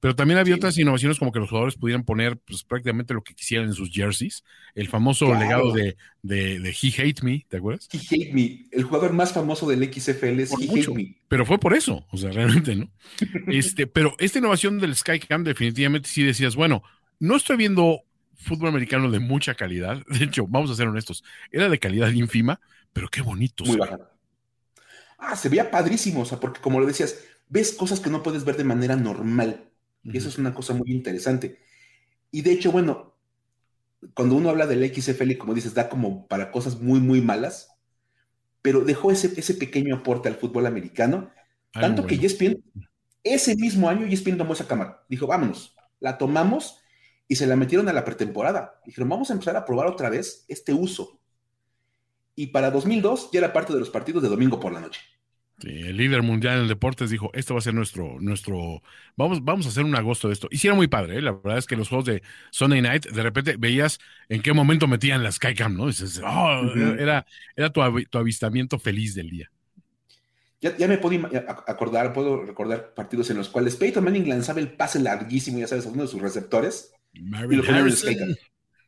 pero 0.00 0.14
también 0.14 0.38
había 0.38 0.54
otras 0.54 0.76
innovaciones 0.78 1.18
como 1.18 1.32
que 1.32 1.40
los 1.40 1.48
jugadores 1.48 1.76
pudieran 1.76 2.04
poner 2.04 2.38
pues, 2.38 2.64
prácticamente 2.64 3.14
lo 3.14 3.22
que 3.22 3.34
quisieran 3.34 3.68
en 3.68 3.74
sus 3.74 3.90
jerseys. 3.90 4.44
El 4.74 4.88
famoso 4.88 5.34
legado 5.34 5.72
de, 5.72 5.96
de, 6.22 6.76
He 6.82 7.02
Hate 7.02 7.22
Me, 7.22 7.46
¿te 7.48 7.56
acuerdas? 7.56 7.88
He 7.92 7.98
Hate 7.98 8.32
Me. 8.32 8.66
El 8.70 8.84
jugador 8.84 9.12
más 9.12 9.32
famoso 9.32 9.68
del 9.68 9.92
XFL 9.92 10.40
es 10.40 10.52
He 10.52 10.70
Hate 10.70 10.94
Me. 10.94 11.16
Pero 11.28 11.44
fue 11.44 11.58
por 11.58 11.74
eso, 11.74 12.06
o 12.10 12.16
sea, 12.16 12.30
realmente, 12.30 12.76
¿no? 12.76 12.90
este, 13.48 13.86
pero 13.86 14.14
esta 14.18 14.38
innovación 14.38 14.78
del 14.78 14.94
Skycam 14.94 15.44
definitivamente 15.44 16.08
sí 16.08 16.22
decías, 16.22 16.56
bueno, 16.56 16.82
no 17.18 17.36
estoy 17.36 17.56
viendo 17.56 18.02
fútbol 18.38 18.68
americano 18.68 19.10
de 19.10 19.18
mucha 19.18 19.54
calidad. 19.54 20.02
De 20.08 20.24
hecho, 20.24 20.46
vamos 20.46 20.70
a 20.70 20.74
ser 20.74 20.88
honestos, 20.88 21.24
era 21.50 21.68
de 21.68 21.78
calidad 21.78 22.10
ínfima, 22.10 22.60
pero 22.92 23.08
qué 23.08 23.20
bonito. 23.20 23.64
Muy 23.64 23.76
baja. 23.76 23.98
Ah, 25.18 25.34
se 25.34 25.48
veía 25.48 25.70
padrísimo, 25.70 26.20
o 26.20 26.24
sea, 26.24 26.38
porque 26.38 26.60
como 26.60 26.78
lo 26.78 26.86
decías, 26.86 27.16
ves 27.48 27.72
cosas 27.72 28.00
que 28.00 28.10
no 28.10 28.22
puedes 28.22 28.44
ver 28.44 28.56
de 28.56 28.64
manera 28.64 28.96
normal. 28.96 29.70
Y 30.02 30.16
eso 30.16 30.28
es 30.28 30.38
una 30.38 30.54
cosa 30.54 30.74
muy 30.74 30.90
interesante. 30.90 31.58
Y 32.30 32.42
de 32.42 32.52
hecho, 32.52 32.72
bueno, 32.72 33.14
cuando 34.14 34.36
uno 34.36 34.50
habla 34.50 34.66
del 34.66 34.94
XFL, 34.94 35.36
como 35.36 35.54
dices, 35.54 35.74
da 35.74 35.88
como 35.88 36.26
para 36.28 36.50
cosas 36.50 36.80
muy, 36.80 37.00
muy 37.00 37.20
malas, 37.20 37.70
pero 38.62 38.82
dejó 38.82 39.10
ese, 39.10 39.38
ese 39.38 39.54
pequeño 39.54 39.96
aporte 39.96 40.28
al 40.28 40.36
fútbol 40.36 40.66
americano, 40.66 41.30
tanto 41.72 42.06
que 42.06 42.14
ESPN, 42.14 42.62
ese 43.22 43.56
mismo 43.56 43.88
año 43.88 44.06
ESPN 44.06 44.38
tomó 44.38 44.52
esa 44.52 44.66
cámara, 44.66 45.04
dijo, 45.08 45.26
vámonos, 45.26 45.76
la 46.00 46.16
tomamos 46.16 46.78
y 47.26 47.36
se 47.36 47.46
la 47.46 47.56
metieron 47.56 47.88
a 47.88 47.92
la 47.92 48.04
pretemporada. 48.04 48.80
Dijeron, 48.86 49.08
vamos 49.08 49.30
a 49.30 49.34
empezar 49.34 49.56
a 49.56 49.64
probar 49.64 49.86
otra 49.86 50.08
vez 50.08 50.44
este 50.48 50.72
uso. 50.72 51.20
Y 52.34 52.48
para 52.48 52.70
2002 52.70 53.30
ya 53.32 53.40
era 53.40 53.52
parte 53.52 53.72
de 53.72 53.80
los 53.80 53.90
partidos 53.90 54.22
de 54.22 54.28
domingo 54.28 54.60
por 54.60 54.72
la 54.72 54.80
noche 54.80 55.00
el 55.62 55.96
líder 55.96 56.22
mundial 56.22 56.60
en 56.60 56.68
deportes 56.68 57.10
dijo, 57.10 57.30
esto 57.34 57.54
va 57.54 57.58
a 57.58 57.62
ser 57.62 57.74
nuestro, 57.74 58.16
nuestro, 58.20 58.82
vamos, 59.16 59.44
vamos 59.44 59.66
a 59.66 59.70
hacer 59.70 59.84
un 59.84 59.96
agosto 59.96 60.28
de 60.28 60.34
esto. 60.34 60.48
Y 60.50 60.58
sí 60.58 60.68
era 60.68 60.76
muy 60.76 60.86
padre, 60.86 61.18
¿eh? 61.18 61.22
la 61.22 61.32
verdad 61.32 61.58
es 61.58 61.66
que 61.66 61.76
los 61.76 61.88
juegos 61.88 62.06
de 62.06 62.22
Sunday 62.50 62.80
Night, 62.80 63.06
de 63.06 63.22
repente 63.22 63.56
veías 63.58 63.98
en 64.28 64.42
qué 64.42 64.52
momento 64.52 64.86
metían 64.86 65.22
la 65.22 65.32
Skycam, 65.32 65.76
¿no? 65.76 65.86
dices, 65.88 66.20
oh, 66.24 66.62
era, 66.98 67.26
era 67.56 67.70
tu, 67.70 67.82
avistamiento 67.82 68.78
feliz 68.78 69.14
del 69.14 69.30
día. 69.30 69.50
Ya, 70.60 70.76
ya, 70.76 70.88
me 70.88 70.98
puedo 70.98 71.28
acordar, 71.68 72.12
puedo 72.12 72.44
recordar 72.44 72.92
partidos 72.94 73.30
en 73.30 73.36
los 73.36 73.48
cuales 73.48 73.76
Peyton 73.76 74.02
Manning 74.02 74.28
lanzaba 74.28 74.58
el 74.58 74.72
pase 74.72 74.98
larguísimo, 74.98 75.58
ya 75.58 75.68
sabes, 75.68 75.86
a 75.86 75.90
uno 75.90 76.02
de 76.02 76.08
sus 76.08 76.20
receptores. 76.20 76.92
y 77.12 77.20
lo 77.22 77.64
ponía 77.64 77.80
en 77.80 77.92
Skycam. 77.92 78.34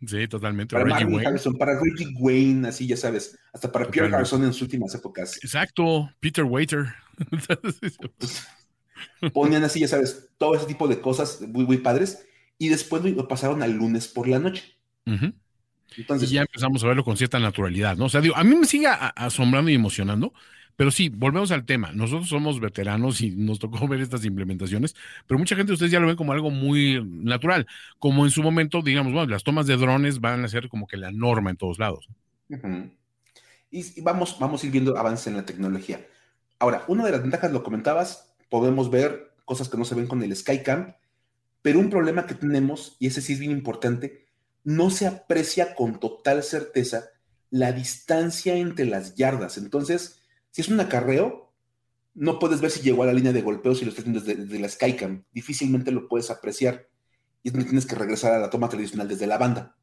Sí, 0.06 0.26
totalmente. 0.28 0.74
Para 0.74 0.84
Reggie 0.84 1.04
Wayne. 1.04 1.58
para 1.58 1.78
Reggie 1.78 2.14
Wayne, 2.18 2.68
así 2.68 2.86
ya 2.86 2.96
sabes, 2.96 3.38
hasta 3.52 3.70
para 3.70 3.90
Pierre 3.90 4.10
Garçon 4.10 4.42
en 4.44 4.52
sus 4.52 4.62
últimas 4.62 4.94
épocas. 4.94 5.38
Exacto, 5.42 6.10
Peter 6.20 6.44
Waiter. 6.44 6.86
Ponían 9.32 9.64
así, 9.64 9.80
ya 9.80 9.88
sabes, 9.88 10.30
todo 10.38 10.54
ese 10.54 10.66
tipo 10.66 10.88
de 10.88 11.00
cosas 11.00 11.40
muy, 11.42 11.66
muy 11.66 11.78
padres 11.78 12.26
y 12.58 12.68
después 12.68 13.02
lo 13.04 13.28
pasaron 13.28 13.62
al 13.62 13.72
lunes 13.72 14.08
por 14.08 14.28
la 14.28 14.38
noche. 14.38 14.76
Entonces, 15.96 16.30
y 16.30 16.34
ya 16.34 16.42
empezamos 16.42 16.84
a 16.84 16.88
verlo 16.88 17.04
con 17.04 17.16
cierta 17.16 17.38
naturalidad, 17.38 17.96
¿no? 17.96 18.06
O 18.06 18.08
sea, 18.08 18.20
digo, 18.20 18.36
a 18.36 18.44
mí 18.44 18.54
me 18.54 18.66
sigue 18.66 18.86
asombrando 18.86 19.70
y 19.70 19.74
emocionando 19.74 20.32
pero 20.80 20.90
sí, 20.90 21.10
volvemos 21.10 21.50
al 21.50 21.66
tema. 21.66 21.92
Nosotros 21.92 22.30
somos 22.30 22.58
veteranos 22.58 23.20
y 23.20 23.32
nos 23.32 23.58
tocó 23.58 23.86
ver 23.86 24.00
estas 24.00 24.24
implementaciones, 24.24 24.96
pero 25.26 25.38
mucha 25.38 25.54
gente 25.54 25.74
ustedes 25.74 25.92
ya 25.92 26.00
lo 26.00 26.06
ven 26.06 26.16
como 26.16 26.32
algo 26.32 26.50
muy 26.50 27.04
natural, 27.04 27.66
como 27.98 28.24
en 28.24 28.30
su 28.30 28.42
momento, 28.42 28.80
digamos, 28.80 29.12
bueno, 29.12 29.30
las 29.30 29.44
tomas 29.44 29.66
de 29.66 29.76
drones 29.76 30.22
van 30.22 30.42
a 30.42 30.48
ser 30.48 30.70
como 30.70 30.86
que 30.86 30.96
la 30.96 31.12
norma 31.12 31.50
en 31.50 31.58
todos 31.58 31.78
lados. 31.78 32.08
Y 33.70 34.00
vamos, 34.00 34.38
vamos 34.40 34.62
a 34.62 34.66
ir 34.66 34.72
viendo 34.72 34.96
avances 34.96 35.26
en 35.26 35.36
la 35.36 35.44
tecnología. 35.44 36.00
Ahora, 36.58 36.82
una 36.88 37.04
de 37.04 37.10
las 37.10 37.20
ventajas, 37.20 37.52
lo 37.52 37.62
comentabas, 37.62 38.32
podemos 38.48 38.90
ver 38.90 39.34
cosas 39.44 39.68
que 39.68 39.76
no 39.76 39.84
se 39.84 39.96
ven 39.96 40.06
con 40.06 40.22
el 40.22 40.34
Skycam, 40.34 40.94
pero 41.60 41.78
un 41.78 41.90
problema 41.90 42.24
que 42.24 42.36
tenemos, 42.36 42.96
y 42.98 43.08
ese 43.08 43.20
sí 43.20 43.34
es 43.34 43.38
bien 43.38 43.52
importante, 43.52 44.28
no 44.64 44.88
se 44.88 45.06
aprecia 45.06 45.74
con 45.74 46.00
total 46.00 46.42
certeza 46.42 47.10
la 47.50 47.70
distancia 47.72 48.56
entre 48.56 48.86
las 48.86 49.14
yardas. 49.14 49.58
Entonces, 49.58 50.19
si 50.50 50.62
es 50.62 50.68
un 50.68 50.80
acarreo, 50.80 51.52
no 52.14 52.38
puedes 52.38 52.60
ver 52.60 52.70
si 52.70 52.80
llegó 52.80 53.02
a 53.02 53.06
la 53.06 53.12
línea 53.12 53.32
de 53.32 53.42
golpeo 53.42 53.74
si 53.74 53.84
lo 53.84 53.90
estás 53.90 54.04
viendo 54.04 54.20
desde, 54.20 54.58
la 54.58 54.68
Skycam. 54.68 55.24
Difícilmente 55.32 55.92
lo 55.92 56.08
puedes 56.08 56.30
apreciar. 56.30 56.88
Y 57.42 57.50
tienes 57.50 57.86
que 57.86 57.94
regresar 57.94 58.34
a 58.34 58.38
la 58.38 58.50
toma 58.50 58.68
tradicional 58.68 59.08
desde 59.08 59.26
la 59.26 59.38
banda. 59.38 59.76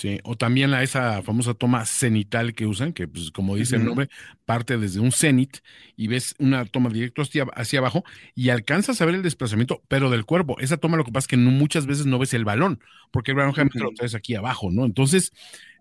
Sí, 0.00 0.18
o 0.24 0.34
también 0.34 0.72
a 0.72 0.82
esa 0.82 1.20
famosa 1.22 1.52
toma 1.52 1.84
cenital 1.84 2.54
que 2.54 2.64
usan, 2.64 2.94
que 2.94 3.06
pues 3.06 3.30
como 3.30 3.56
dice 3.56 3.76
el 3.76 3.84
nombre, 3.84 4.08
parte 4.46 4.78
desde 4.78 4.98
un 4.98 5.12
cenit 5.12 5.58
y 5.94 6.06
ves 6.06 6.34
una 6.38 6.64
toma 6.64 6.88
directo 6.88 7.20
hacia, 7.20 7.44
hacia, 7.54 7.80
abajo 7.80 8.02
y 8.34 8.48
alcanzas 8.48 9.02
a 9.02 9.04
ver 9.04 9.16
el 9.16 9.22
desplazamiento, 9.22 9.82
pero 9.88 10.08
del 10.08 10.24
cuerpo. 10.24 10.58
Esa 10.58 10.78
toma 10.78 10.96
lo 10.96 11.04
que 11.04 11.12
pasa 11.12 11.24
es 11.24 11.28
que 11.28 11.36
muchas 11.36 11.84
veces 11.84 12.06
no 12.06 12.18
ves 12.18 12.32
el 12.32 12.46
balón, 12.46 12.80
porque 13.10 13.32
el 13.32 13.36
balón 13.36 13.52
generalmente 13.52 13.80
lo 13.80 13.90
traes 13.90 14.14
aquí 14.14 14.34
abajo, 14.34 14.70
¿no? 14.70 14.86
Entonces, 14.86 15.32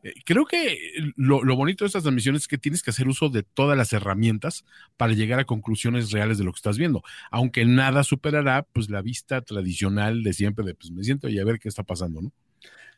eh, 0.04 0.14
creo 0.26 0.46
que 0.46 0.78
lo, 1.16 1.56
bonito 1.56 1.84
de 1.84 1.88
estas 1.88 2.04
transmisiones 2.04 2.44
es 2.44 2.48
que 2.48 2.58
tienes 2.58 2.82
que 2.82 2.92
hacer 2.92 3.08
uso 3.08 3.30
de 3.30 3.44
todas 3.44 3.78
las 3.78 3.94
herramientas 3.94 4.66
para 4.98 5.14
llegar 5.14 5.40
a 5.40 5.46
conclusiones 5.46 6.12
reales 6.12 6.38
de 6.38 6.44
lo 6.44 6.52
que 6.52 6.58
estás 6.58 6.78
viendo, 6.78 7.04
aunque 7.32 7.66
nada 7.66 8.04
superará 8.04 8.64
pues 8.64 8.90
la 8.90 9.02
vista 9.02 9.42
tradicional 9.42 10.24
de 10.24 10.34
siempre 10.34 10.66
de 10.66 10.76
pues 10.76 10.92
me 10.92 11.04
siento 11.04 11.28
y 11.30 11.40
a 11.40 11.46
ver 11.46 11.60
qué 11.60 11.70
está 11.70 11.84
pasando, 11.84 12.22
¿no? 12.22 12.32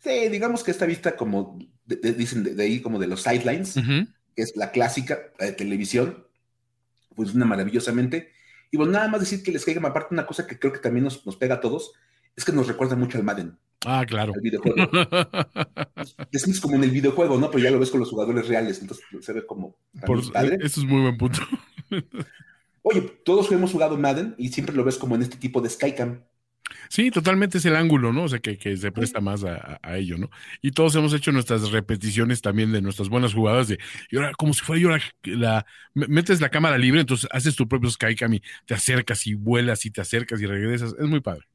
Sí, 0.04 0.30
digamos 0.30 0.64
que 0.64 0.72
esta 0.72 0.88
vista 0.88 1.16
como, 1.16 1.60
dicen 1.86 2.44
de, 2.44 2.64
ahí 2.64 2.82
como 2.82 2.98
de 2.98 3.08
los 3.08 3.22
sidelines, 3.22 3.76
que 4.36 4.42
es 4.42 4.56
la 4.56 4.72
clásica, 4.72 5.20
de 5.40 5.52
televisión, 5.52 6.26
funciona 7.16 7.46
maravillosamente. 7.46 8.32
Y 8.72 8.78
bueno, 8.78 8.94
nada 8.94 9.08
más 9.10 9.20
decir 9.20 9.44
que 9.44 9.52
les 9.52 9.64
caiga 9.64 9.88
aparte 9.88 10.14
una 10.16 10.26
cosa 10.26 10.48
que 10.48 10.58
creo 10.58 10.74
que 10.74 10.80
también 10.80 11.04
nos, 11.04 11.24
nos 11.26 11.36
pega 11.36 11.56
a 11.56 11.60
todos, 11.60 11.92
es 12.36 12.46
que 12.46 12.52
nos 12.52 12.68
recuerda 12.68 12.96
mucho 12.96 13.20
al 13.20 13.24
Madden. 13.24 13.58
Ah, 13.86 14.06
claro. 14.08 14.34
El 14.36 14.42
videojuego. 14.42 14.78
es, 16.32 16.60
como 16.60 16.76
en 16.76 16.84
el 16.84 16.92
videojuego, 16.92 17.38
¿no? 17.40 17.50
Pero 17.50 17.64
ya 17.64 17.72
lo 17.72 17.80
ves 17.80 17.90
con 17.90 18.00
los 18.00 18.10
jugadores 18.10 18.48
reales, 18.48 18.80
entonces 18.82 19.06
se 19.22 19.34
ve 19.34 19.46
como 19.46 19.76
padre. 20.34 20.58
Eso 20.62 20.82
es 20.82 20.88
muy 20.88 21.02
buen 21.02 21.18
punto. 21.18 21.40
Oye, 22.84 23.02
todos 23.24 23.52
hemos 23.52 23.72
jugado 23.72 23.98
Madden 23.98 24.36
y 24.38 24.50
siempre 24.50 24.76
lo 24.76 24.84
ves 24.84 24.98
como 24.98 25.16
en 25.16 25.22
este 25.22 25.38
tipo 25.38 25.62
de 25.62 25.70
Skycam. 25.70 26.24
Sí, 26.90 27.12
totalmente 27.12 27.58
es 27.58 27.66
el 27.66 27.76
ángulo, 27.76 28.14
¿no? 28.14 28.24
O 28.24 28.30
sea, 28.30 28.40
que, 28.40 28.58
que 28.58 28.78
se 28.78 28.92
presta 28.92 29.20
más 29.20 29.44
a, 29.44 29.80
a, 29.82 29.98
ello, 29.98 30.18
¿no? 30.18 30.30
Y 30.62 30.72
todos 30.72 30.96
hemos 30.96 31.14
hecho 31.14 31.32
nuestras 31.32 31.70
repeticiones 31.72 32.42
también 32.42 32.72
de 32.72 32.82
nuestras 32.82 33.10
buenas 33.10 33.34
jugadas 33.34 33.68
de, 33.68 33.78
y 34.10 34.16
ahora, 34.16 34.32
como 34.34 34.54
si 34.54 34.62
fuera 34.62 34.82
yo 34.82 34.90
la, 34.90 35.02
la 35.24 35.66
metes 35.94 36.40
la 36.40 36.50
cámara 36.50 36.78
libre, 36.78 37.02
entonces 37.02 37.30
haces 37.32 37.56
tu 37.56 37.68
propio 37.68 37.90
Skycam 37.90 38.36
y 38.36 38.44
te 38.66 38.74
acercas 38.74 39.28
y 39.28 39.34
vuelas 39.34 39.86
y 39.86 39.92
te 39.92 40.02
acercas 40.02 40.42
y 40.42 40.46
regresas. 40.46 40.96
Es 40.98 41.08
muy 41.08 41.20
padre. 41.20 41.46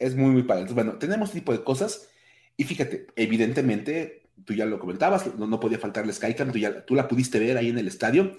Es 0.00 0.16
muy, 0.16 0.30
muy 0.30 0.42
padre. 0.42 0.62
Entonces, 0.62 0.84
bueno, 0.84 0.98
tenemos 0.98 1.28
este 1.28 1.40
tipo 1.40 1.52
de 1.52 1.62
cosas 1.62 2.08
y 2.56 2.64
fíjate, 2.64 3.06
evidentemente, 3.16 4.28
tú 4.44 4.54
ya 4.54 4.66
lo 4.66 4.80
comentabas, 4.80 5.34
no, 5.36 5.46
no 5.46 5.60
podía 5.60 5.78
faltar 5.78 6.06
la 6.06 6.12
Skycam, 6.12 6.50
tú, 6.50 6.58
ya, 6.58 6.84
tú 6.84 6.94
la 6.94 7.06
pudiste 7.06 7.38
ver 7.38 7.56
ahí 7.56 7.68
en 7.68 7.78
el 7.78 7.86
estadio. 7.86 8.36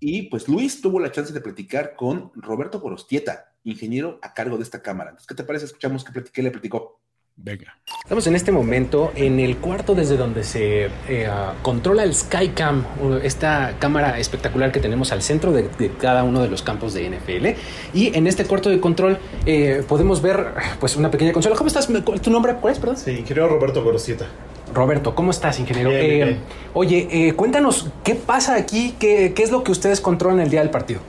Y 0.00 0.28
pues 0.28 0.48
Luis 0.48 0.80
tuvo 0.80 1.00
la 1.00 1.10
chance 1.10 1.32
de 1.32 1.40
platicar 1.40 1.96
con 1.96 2.30
Roberto 2.34 2.80
Gorostieta, 2.80 3.54
ingeniero 3.64 4.18
a 4.22 4.34
cargo 4.34 4.56
de 4.58 4.62
esta 4.62 4.82
cámara. 4.82 5.10
Entonces, 5.10 5.26
¿qué 5.26 5.34
te 5.34 5.44
parece? 5.44 5.64
Escuchamos 5.64 6.04
qué, 6.32 6.42
le 6.42 6.50
platicó. 6.50 7.00
Venga. 7.36 7.76
Estamos 8.04 8.26
en 8.28 8.36
este 8.36 8.52
momento 8.52 9.10
en 9.16 9.40
el 9.40 9.56
cuarto 9.56 9.94
desde 9.94 10.16
donde 10.16 10.44
se 10.44 10.84
eh, 11.08 11.28
uh, 11.28 11.60
controla 11.62 12.04
el 12.04 12.14
Skycam, 12.14 12.84
esta 13.22 13.74
cámara 13.80 14.18
espectacular 14.20 14.70
que 14.70 14.78
tenemos 14.78 15.10
al 15.10 15.20
centro 15.20 15.50
de, 15.50 15.68
de, 15.78 15.90
cada 15.90 16.22
uno 16.22 16.42
de 16.42 16.48
los 16.48 16.62
campos 16.62 16.94
de 16.94 17.10
NFL. 17.10 17.58
Y 17.92 18.16
en 18.16 18.28
este 18.28 18.44
cuarto 18.44 18.70
de 18.70 18.78
control 18.78 19.18
eh, 19.46 19.82
podemos 19.88 20.22
ver 20.22 20.54
pues 20.78 20.96
una 20.96 21.10
pequeña 21.10 21.32
consola. 21.32 21.56
¿Cómo 21.56 21.68
estás? 21.68 21.88
¿Tu 22.22 22.30
nombre 22.30 22.54
cuál 22.60 22.72
es, 22.72 22.78
perdón? 22.78 22.96
Sí, 22.98 23.10
ingeniero 23.10 23.48
Roberto 23.48 23.82
Gorosita. 23.82 24.26
Roberto, 24.72 25.14
¿cómo 25.14 25.32
estás, 25.32 25.58
ingeniero? 25.58 25.90
Bien, 25.90 26.02
eh, 26.02 26.24
bien. 26.24 26.38
Oye, 26.72 27.08
eh, 27.10 27.32
cuéntanos, 27.34 27.90
¿qué 28.04 28.14
pasa 28.14 28.54
aquí? 28.54 28.94
¿Qué, 28.98 29.32
¿Qué, 29.34 29.42
es 29.42 29.50
lo 29.50 29.64
que 29.64 29.72
ustedes 29.72 30.00
controlan 30.00 30.40
el 30.40 30.50
día 30.50 30.60
del 30.60 30.70
partido? 30.70 31.00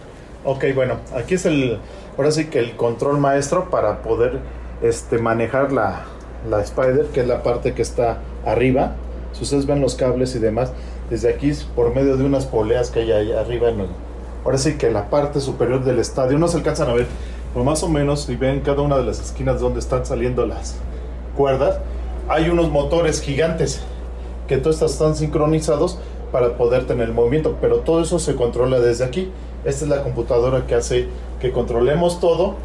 Ok, 0.44 0.66
bueno, 0.74 1.00
aquí 1.16 1.36
es 1.36 1.46
el, 1.46 1.80
ahora 2.18 2.32
sí 2.32 2.46
que 2.46 2.60
el 2.60 2.76
control 2.76 3.20
maestro 3.20 3.70
para 3.70 4.02
poder 4.02 4.40
este, 4.82 5.18
manejar 5.18 5.72
la, 5.72 6.06
la 6.50 6.62
Spider, 6.62 7.08
que 7.08 7.22
es 7.22 7.28
la 7.28 7.44
parte 7.44 7.74
que 7.74 7.82
está 7.82 8.20
arriba. 8.46 8.96
Si 9.34 9.44
ustedes 9.44 9.66
ven 9.66 9.82
los 9.82 9.96
cables 9.96 10.36
y 10.36 10.40
demás, 10.40 10.72
desde 11.10 11.30
aquí 11.30 11.52
por 11.76 11.94
medio 11.94 12.18
de 12.18 12.24
unas 12.24 12.46
poleas 12.46 12.90
que 12.90 13.02
hay 13.02 13.12
ahí 13.12 13.32
arriba, 13.32 13.70
en 13.70 13.82
el, 13.82 13.88
ahora 14.44 14.58
sí 14.58 14.78
que 14.78 14.90
la 14.90 15.10
parte 15.10 15.42
superior 15.42 15.84
del 15.84 16.00
estadio, 16.00 16.38
no 16.38 16.48
se 16.48 16.58
alcanzan 16.58 16.90
a 16.90 16.94
ver, 16.94 17.08
pero 17.54 17.66
más 17.66 17.84
o 17.84 17.90
menos, 17.90 18.22
si 18.24 18.36
ven 18.36 18.62
cada 18.62 18.82
una 18.82 18.98
de 18.98 19.04
las 19.04 19.20
esquinas 19.20 19.60
donde 19.60 19.80
están 19.80 20.06
saliendo 20.06 20.46
las 20.46 20.76
cuerdas, 21.36 21.80
hay 22.28 22.50
unos 22.50 22.70
motores 22.70 23.22
gigantes 23.22 23.82
que 24.48 24.58
todos 24.58 24.82
están 24.82 25.16
sincronizados 25.16 26.00
para 26.32 26.58
poder 26.58 26.86
tener 26.86 27.08
el 27.08 27.14
movimiento, 27.14 27.58
pero 27.62 27.78
todo 27.78 28.02
eso 28.02 28.20
se 28.20 28.36
controla 28.36 28.80
desde 28.80 29.06
aquí. 29.06 29.32
Esta 29.64 29.86
es 29.86 29.90
la 29.90 30.04
computadora 30.04 30.68
que 30.68 30.76
hace 30.76 31.08
que 31.40 31.52
controlemos 31.52 32.20
todo, 32.20 32.56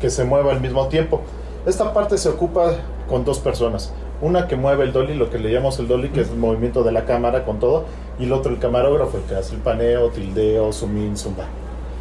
que 0.00 0.10
se 0.10 0.24
mueva 0.24 0.52
al 0.52 0.60
mismo 0.60 0.88
tiempo. 0.88 1.20
Esta 1.66 1.92
parte 1.92 2.18
se 2.18 2.28
ocupa 2.28 2.72
con 3.08 3.24
dos 3.24 3.38
personas. 3.38 3.92
Una 4.20 4.48
que 4.48 4.56
mueve 4.56 4.84
el 4.84 4.92
dolly, 4.92 5.14
lo 5.14 5.30
que 5.30 5.38
le 5.38 5.52
llamamos 5.52 5.78
el 5.78 5.88
dolly, 5.88 6.08
que 6.08 6.22
es 6.22 6.30
el 6.30 6.38
movimiento 6.38 6.82
de 6.82 6.92
la 6.92 7.04
cámara 7.04 7.44
con 7.44 7.58
todo, 7.60 7.84
y 8.18 8.24
el 8.24 8.32
otro 8.32 8.52
el 8.52 8.58
camarógrafo, 8.58 9.18
el 9.18 9.24
que 9.24 9.36
hace 9.36 9.54
el 9.54 9.60
paneo, 9.60 10.08
tildeo, 10.10 10.72
zoom 10.72 10.96
in, 10.98 11.16
zoom. 11.16 11.34
Okay. 11.34 11.46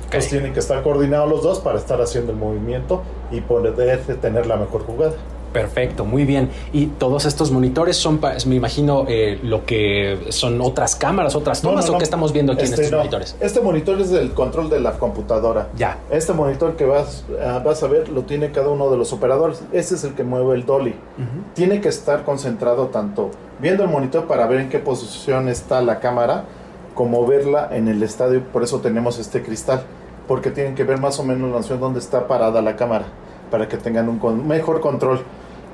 Entonces 0.06 0.30
tienen 0.30 0.54
que 0.54 0.60
estar 0.60 0.82
coordinados 0.84 1.30
los 1.30 1.44
dos 1.44 1.60
para 1.60 1.78
estar 1.78 2.02
haciendo 2.02 2.32
el 2.32 2.38
movimiento 2.38 3.04
y 3.30 3.42
poder 3.42 3.76
tener 4.22 4.48
la 4.48 4.56
mejor 4.56 4.84
jugada. 4.86 5.14
Perfecto, 5.54 6.06
muy 6.06 6.26
bien. 6.26 6.50
Y 6.74 6.88
todos 6.88 7.26
estos 7.26 7.52
monitores 7.52 7.98
son, 7.98 8.20
me 8.46 8.56
imagino, 8.56 9.06
eh, 9.08 9.40
lo 9.44 9.66
que 9.66 10.28
son 10.30 10.62
otras 10.62 10.96
cámaras, 10.96 11.36
otras 11.36 11.62
tomas, 11.62 11.86
no, 11.86 11.88
no, 11.88 11.92
no. 11.92 11.96
o 11.96 11.98
qué 12.00 12.04
estamos 12.04 12.34
viendo 12.34 12.54
aquí 12.54 12.64
este, 12.64 12.76
en 12.76 12.84
estos 12.84 12.98
monitores. 12.98 13.36
Este 13.40 13.62
monitor 13.62 14.00
es 14.00 14.12
del 14.12 14.34
control 14.34 14.70
de 14.70 14.80
la 14.80 14.94
computadora. 14.94 15.70
Ya. 15.78 15.98
Este 16.10 16.34
monitor 16.34 16.76
que 16.76 16.86
vas, 16.86 17.26
uh, 17.30 17.64
vas 17.64 17.82
a 17.84 17.88
ver 17.88 18.10
lo 18.10 18.24
tiene 18.24 18.52
cada 18.52 18.70
uno 18.70 18.90
de 18.90 18.98
los 18.98 19.14
operadores. 19.14 19.62
Este 19.72 19.96
es 19.96 20.04
el 20.04 20.14
que 20.14 20.24
mueve 20.24 20.56
el 20.56 20.66
dolly. 20.66 20.92
Uh 21.18 21.22
-huh. 21.22 21.54
Tiene 21.54 21.82
que 21.82 21.90
estar 21.90 22.24
concentrado 22.24 22.88
tanto 22.88 23.32
viendo 23.60 23.84
el 23.84 23.90
monitor 23.90 24.26
para 24.26 24.46
ver 24.48 24.62
en 24.62 24.70
qué 24.70 24.80
posición 24.80 25.50
está 25.50 25.82
la 25.82 26.00
cámara, 26.00 26.46
como 26.94 27.26
verla 27.26 27.70
en 27.72 27.88
el 27.88 28.04
estadio. 28.04 28.44
Por 28.44 28.64
eso 28.64 28.80
tenemos 28.80 29.18
este 29.20 29.42
cristal, 29.42 29.82
porque 30.28 30.52
tienen 30.52 30.76
que 30.76 30.84
ver 30.84 31.00
más 31.00 31.20
o 31.20 31.24
menos 31.24 31.50
la 31.50 31.58
noción 31.58 31.80
dónde 31.80 32.00
está 32.00 32.28
parada 32.28 32.62
la 32.62 32.76
cámara 32.76 33.06
para 33.50 33.68
que 33.68 33.78
tengan 33.78 34.10
un 34.10 34.20
con 34.20 34.48
mejor 34.48 34.82
control. 34.82 35.22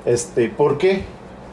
Este, 0.04 0.48
¿Por 0.48 0.78
qué? 0.78 1.04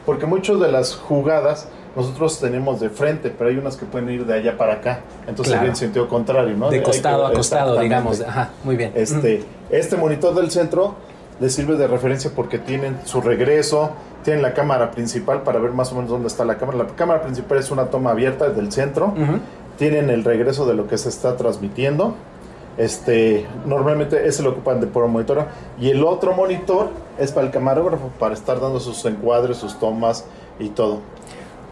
Porque 0.04 0.26
muchas 0.26 0.60
de 0.60 0.70
las 0.70 0.94
jugadas 0.94 1.68
nosotros 1.94 2.40
tenemos 2.40 2.80
de 2.80 2.88
frente, 2.90 3.30
pero 3.30 3.50
hay 3.50 3.56
unas 3.56 3.76
que 3.76 3.84
pueden 3.84 4.08
ir 4.10 4.24
de 4.24 4.34
allá 4.34 4.56
para 4.56 4.74
acá. 4.74 5.00
Entonces 5.26 5.54
claro. 5.54 5.68
en 5.68 5.76
sentido 5.76 6.08
contrario, 6.08 6.56
¿no? 6.56 6.70
De 6.70 6.82
costado 6.82 7.26
a 7.26 7.32
costado, 7.32 7.78
digamos. 7.78 8.20
Ajá, 8.22 8.50
muy 8.64 8.76
bien. 8.76 8.92
Este, 8.94 9.38
mm. 9.38 9.74
este 9.74 9.96
monitor 9.96 10.34
del 10.34 10.50
centro 10.50 10.94
les 11.40 11.54
sirve 11.54 11.76
de 11.76 11.86
referencia 11.86 12.30
porque 12.34 12.58
tienen 12.58 12.98
su 13.04 13.20
regreso, 13.20 13.90
tienen 14.24 14.42
la 14.42 14.54
cámara 14.54 14.90
principal 14.90 15.42
para 15.42 15.58
ver 15.58 15.72
más 15.72 15.92
o 15.92 15.96
menos 15.96 16.10
dónde 16.10 16.28
está 16.28 16.44
la 16.44 16.56
cámara. 16.56 16.78
La 16.78 16.86
cámara 16.86 17.22
principal 17.22 17.58
es 17.58 17.70
una 17.70 17.86
toma 17.86 18.10
abierta 18.10 18.48
del 18.48 18.72
centro. 18.72 19.08
Uh 19.16 19.20
-huh. 19.20 19.40
Tienen 19.76 20.10
el 20.10 20.24
regreso 20.24 20.66
de 20.66 20.74
lo 20.74 20.86
que 20.86 20.96
se 20.96 21.08
está 21.08 21.36
transmitiendo. 21.36 22.14
Este, 22.78 23.46
normalmente 23.66 24.26
ese 24.26 24.42
lo 24.42 24.50
ocupan 24.50 24.80
de 24.80 24.86
por 24.86 25.06
monitor 25.08 25.46
y 25.78 25.90
el 25.90 26.02
otro 26.04 26.32
monitor 26.32 26.88
es 27.18 27.30
para 27.32 27.46
el 27.46 27.52
camarógrafo 27.52 28.08
para 28.18 28.34
estar 28.34 28.60
dando 28.60 28.80
sus 28.80 29.04
encuadres, 29.04 29.58
sus 29.58 29.78
tomas 29.78 30.24
y 30.58 30.70
todo. 30.70 31.00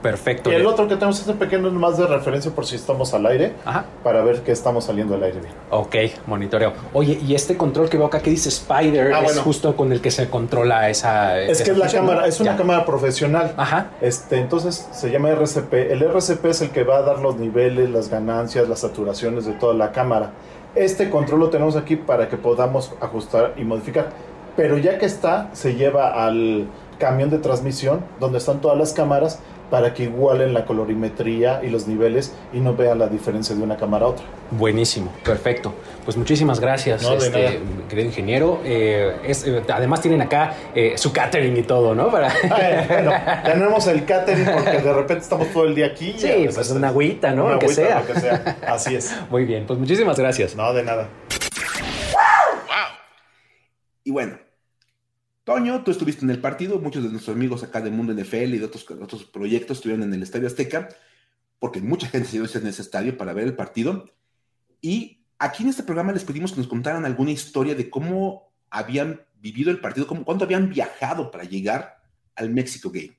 Perfecto. 0.03 0.51
Y 0.51 0.55
el 0.55 0.65
otro 0.65 0.89
que 0.89 0.95
tenemos 0.95 1.21
este 1.21 1.35
pequeño 1.35 1.71
más 1.73 1.99
de 1.99 2.07
referencia 2.07 2.51
por 2.51 2.65
si 2.65 2.75
estamos 2.75 3.13
al 3.13 3.27
aire, 3.27 3.53
Ajá. 3.67 3.85
para 4.03 4.23
ver 4.23 4.41
que 4.41 4.51
estamos 4.51 4.85
saliendo 4.85 5.15
al 5.15 5.23
aire 5.23 5.41
bien. 5.41 5.53
Ok, 5.69 5.95
monitoreo. 6.27 6.73
Oye, 6.95 7.19
y 7.23 7.35
este 7.35 7.59
control 7.59 7.91
que 7.91 7.99
veo 7.99 8.07
acá 8.07 8.21
que 8.21 8.31
dice 8.31 8.49
Spider 8.49 9.13
Ah, 9.13 9.19
es 9.19 9.25
bueno. 9.25 9.43
justo 9.43 9.77
con 9.77 9.93
el 9.93 10.01
que 10.01 10.11
se 10.11 10.31
controla 10.31 10.89
esa. 10.89 11.39
Es 11.41 11.51
esa 11.61 11.65
que 11.65 11.71
es 11.73 11.77
la 11.77 11.89
cámara, 11.89 12.27
es 12.27 12.41
una 12.41 12.53
Ya. 12.53 12.57
cámara 12.57 12.87
profesional. 12.87 13.53
Ajá. 13.59 13.91
Este, 14.01 14.39
entonces 14.39 14.89
se 14.91 15.11
llama 15.11 15.29
RCP. 15.33 15.75
El 15.93 16.03
RCP 16.03 16.47
es 16.47 16.63
el 16.63 16.71
que 16.71 16.83
va 16.83 16.97
a 16.97 17.03
dar 17.03 17.19
los 17.19 17.37
niveles, 17.37 17.91
las 17.91 18.09
ganancias, 18.09 18.71
las 18.71 18.79
saturaciones 18.79 19.45
de 19.45 19.53
toda 19.53 19.75
la 19.75 19.93
cámara. 19.93 20.31
Este 20.75 21.11
control 21.11 21.41
lo 21.41 21.51
tenemos 21.51 21.77
aquí 21.77 21.97
para 21.97 22.29
que 22.29 22.37
podamos 22.37 22.93
ajustar 23.01 23.55
y 23.57 23.65
modificar. 23.65 24.11
Pero 24.57 24.79
ya 24.79 24.99
que 24.99 25.07
está, 25.07 25.51
se 25.53 25.75
lleva 25.75 26.25
al 26.25 26.69
camión 26.99 27.31
de 27.31 27.39
transmisión 27.39 28.05
donde 28.21 28.39
están 28.39 28.61
todas 28.61 28.79
las 28.79 28.93
cámaras 28.93 29.41
para 29.71 29.95
que 29.95 30.05
igualen 30.05 30.53
la 30.53 30.65
colorimetría 30.65 31.61
y 31.63 31.69
los 31.71 31.87
niveles 31.87 32.35
y 32.53 32.59
no 32.59 32.75
vean 32.75 32.99
la 32.99 33.07
diferencia 33.07 33.55
de 33.55 33.63
una 33.63 33.77
cámara 33.77 34.07
a 34.07 34.09
otra. 34.09 34.25
Buenísimo, 34.51 35.13
perfecto. 35.25 35.73
Pues 36.05 36.17
muchísimas 36.17 36.59
gracias, 36.59 37.03
No, 37.03 37.11
de 37.11 37.17
este, 37.19 37.43
nada. 37.43 37.89
querido 37.89 38.09
ingeniero. 38.09 38.61
Eh, 38.65 39.17
es, 39.25 39.47
eh, 39.47 39.63
además 39.73 40.01
tienen 40.01 40.23
acá 40.23 40.55
eh, 40.75 40.95
su 40.97 41.13
catering 41.13 41.57
y 41.57 41.63
todo, 41.63 41.95
¿no? 41.95 42.11
Para... 42.11 42.29
Eh, 42.29 42.85
bueno, 42.89 43.13
tenemos 43.45 43.87
el 43.87 44.05
catering 44.05 44.45
porque 44.53 44.79
de 44.79 44.93
repente 44.93 45.23
estamos 45.23 45.49
todo 45.53 45.65
el 45.67 45.75
día 45.75 45.87
aquí. 45.87 46.15
Sí, 46.19 46.27
veces 46.29 46.55
pues 46.55 46.71
una 46.73 46.89
agüita, 46.89 47.33
¿no? 47.33 47.45
una 47.45 47.55
Lo 47.55 47.59
que 47.61 47.67
agüita, 47.67 47.83
sea. 47.87 48.01
lo 48.01 48.07
que 48.07 48.21
sea. 48.21 48.57
Así 48.67 48.95
es. 48.97 49.15
Muy 49.31 49.45
bien, 49.45 49.67
pues 49.67 49.79
muchísimas 49.79 50.19
gracias. 50.19 50.57
No, 50.57 50.73
de 50.73 50.83
nada. 50.83 51.09
Y 54.03 54.11
bueno, 54.11 54.39
Toño, 55.51 55.83
tú 55.83 55.91
estuviste 55.91 56.25
en 56.25 56.31
el 56.31 56.39
partido, 56.39 56.79
muchos 56.79 57.03
de 57.03 57.09
nuestros 57.09 57.35
amigos 57.35 57.65
acá 57.65 57.81
de 57.81 57.91
Mundo 57.91 58.15
NFL 58.15 58.55
y 58.55 58.59
de 58.59 58.67
otros, 58.67 58.89
otros 58.89 59.25
proyectos 59.25 59.79
estuvieron 59.79 60.05
en 60.05 60.15
el 60.15 60.23
Estadio 60.23 60.47
Azteca, 60.47 60.89
porque 61.59 61.81
mucha 61.81 62.07
gente 62.07 62.29
se 62.29 62.39
dio 62.41 62.49
en 62.55 62.69
ese 62.69 62.83
estadio 62.83 63.19
para 63.19 63.33
ver 63.33 63.49
el 63.49 63.57
partido. 63.57 64.09
Y 64.81 65.25
aquí 65.41 65.65
en 65.65 65.71
este 65.71 65.83
programa 65.83 66.13
les 66.13 66.23
pedimos 66.23 66.53
que 66.53 66.59
nos 66.59 66.69
contaran 66.69 67.05
alguna 67.05 67.33
historia 67.33 67.75
de 67.75 67.91
cómo 67.91 68.53
habían 68.71 69.23
vivido 69.41 69.73
el 69.73 69.81
partido, 69.81 70.07
cómo, 70.07 70.25
cuánto 70.25 70.45
habían 70.45 70.71
viajado 70.71 71.33
para 71.33 71.43
llegar 71.43 72.01
al 72.37 72.51
México 72.51 72.89
Game. 72.89 73.19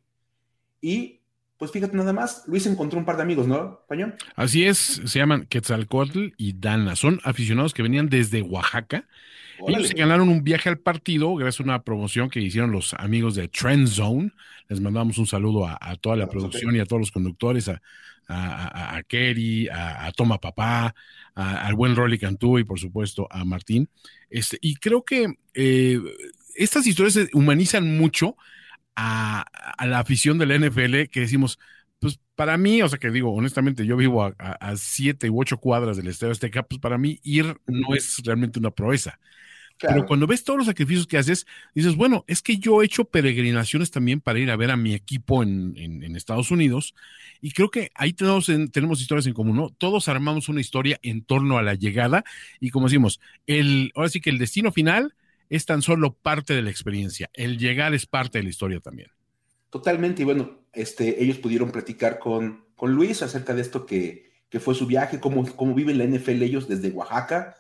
Y 0.79 1.19
pues 1.57 1.69
fíjate 1.69 1.97
nada 1.97 2.13
más, 2.13 2.45
Luis 2.47 2.65
encontró 2.65 2.97
un 2.97 3.03
par 3.03 3.17
de 3.17 3.23
amigos, 3.23 3.45
¿no, 3.45 3.81
Toño? 3.89 4.13
Así 4.37 4.65
es, 4.65 5.01
se 5.03 5.19
llaman 5.19 5.47
Quetzalcoatl 5.47 6.29
y 6.37 6.53
Dana. 6.53 6.95
Son 6.95 7.19
aficionados 7.25 7.73
que 7.73 7.83
venían 7.83 8.07
desde 8.07 8.41
Oaxaca. 8.41 9.05
Ellos 9.67 9.87
se 9.87 9.93
ganaron 9.95 10.29
un 10.29 10.43
viaje 10.43 10.69
al 10.69 10.79
partido 10.79 11.35
gracias 11.35 11.59
a 11.61 11.63
una 11.63 11.83
promoción 11.83 12.29
que 12.29 12.39
hicieron 12.41 12.71
los 12.71 12.93
amigos 12.95 13.35
de 13.35 13.47
Trend 13.47 13.87
Zone. 13.87 14.31
Les 14.69 14.79
mandamos 14.81 15.17
un 15.17 15.27
saludo 15.27 15.65
a, 15.67 15.77
a 15.81 15.95
toda 15.97 16.15
la 16.15 16.27
producción 16.27 16.75
y 16.75 16.79
a 16.79 16.85
todos 16.85 16.99
los 17.01 17.11
conductores, 17.11 17.67
a, 17.69 17.81
a, 18.27 18.95
a- 18.97 19.03
Kerry, 19.03 19.67
a, 19.69 20.11
Toma 20.15 20.37
Papá, 20.39 20.95
al 21.35 21.75
buen 21.75 21.95
Rolly 21.95 22.17
Cantú 22.17 22.59
y 22.59 22.63
por 22.63 22.79
supuesto 22.79 23.27
a 23.29 23.43
Martín. 23.45 23.89
Este, 24.29 24.57
y 24.61 24.75
creo 24.75 25.03
que 25.03 25.33
eh, 25.53 25.99
estas 26.55 26.87
historias 26.87 27.13
se 27.13 27.29
humanizan 27.33 27.97
mucho 27.97 28.37
a, 28.95 29.41
a 29.77 29.85
la 29.87 29.99
afición 29.99 30.37
de 30.37 30.45
la 30.45 30.55
NFL 30.55 31.09
que 31.09 31.21
decimos, 31.21 31.59
pues 31.99 32.19
para 32.35 32.57
mí, 32.57 32.81
o 32.81 32.89
sea 32.89 32.99
que 32.99 33.11
digo, 33.11 33.33
honestamente, 33.33 33.85
yo 33.85 33.97
vivo 33.97 34.23
a, 34.23 34.33
a- 34.39 34.51
a 34.71 34.77
siete 34.77 35.29
u 35.29 35.39
ocho 35.41 35.57
cuadras 35.57 35.97
del 35.97 36.07
Estadio 36.07 36.31
Azteca, 36.31 36.63
pues 36.63 36.79
para 36.79 36.97
mí 36.97 37.19
ir 37.23 37.57
no 37.67 37.93
es 37.95 38.21
realmente 38.23 38.59
una 38.59 38.71
proeza. 38.71 39.19
Claro. 39.81 39.95
Pero 39.95 40.05
cuando 40.07 40.27
ves 40.27 40.43
todos 40.43 40.57
los 40.59 40.67
sacrificios 40.67 41.07
que 41.07 41.17
haces, 41.17 41.47
dices, 41.73 41.95
bueno, 41.95 42.23
es 42.27 42.43
que 42.43 42.57
yo 42.57 42.81
he 42.81 42.85
hecho 42.85 43.05
peregrinaciones 43.05 43.89
también 43.89 44.21
para 44.21 44.37
ir 44.39 44.51
a 44.51 44.55
ver 44.55 44.69
a 44.69 44.77
mi 44.77 44.93
equipo 44.93 45.41
en, 45.41 45.73
en- 45.75 46.03
en 46.03 46.15
Estados 46.15 46.51
Unidos 46.51 46.93
y 47.41 47.51
creo 47.51 47.71
que 47.71 47.91
ahí 47.95 48.13
tenemos, 48.13 48.47
en- 48.49 48.69
tenemos 48.69 49.01
historias 49.01 49.25
en 49.25 49.33
común, 49.33 49.55
¿no? 49.57 49.69
Todos 49.71 50.07
armamos 50.07 50.49
una 50.49 50.61
historia 50.61 50.99
en 51.01 51.23
torno 51.23 51.57
a 51.57 51.63
la 51.63 51.73
llegada 51.73 52.23
y 52.59 52.69
como 52.69 52.87
decimos, 52.87 53.19
el, 53.47 53.91
ahora 53.95 54.09
sí 54.09 54.21
que 54.21 54.29
el 54.29 54.37
destino 54.37 54.71
final 54.71 55.15
es 55.49 55.65
tan 55.65 55.81
solo 55.81 56.13
parte 56.13 56.53
de 56.53 56.61
la 56.61 56.69
experiencia. 56.69 57.29
El 57.33 57.57
llegar 57.57 57.93
es 57.95 58.05
parte 58.05 58.37
de 58.37 58.43
la 58.43 58.51
historia 58.51 58.79
también. 58.81 59.09
Totalmente, 59.69 60.21
y 60.21 60.25
bueno, 60.25 60.59
este, 60.73 61.23
ellos 61.23 61.37
pudieron 61.37 61.71
platicar 61.71 62.19
con, 62.19 62.65
con 62.75 62.93
Luis 62.93 63.21
acerca 63.23 63.53
de 63.53 63.61
esto 63.61 63.85
que, 63.85 64.29
que 64.49 64.59
fue 64.59 64.75
su 64.75 64.85
viaje, 64.85 65.19
cómo, 65.19 65.45
cómo 65.55 65.73
viven 65.73 65.97
la 65.97 66.03
NFL 66.03 66.43
ellos 66.43 66.67
desde 66.67 66.91
Oaxaca, 66.91 67.55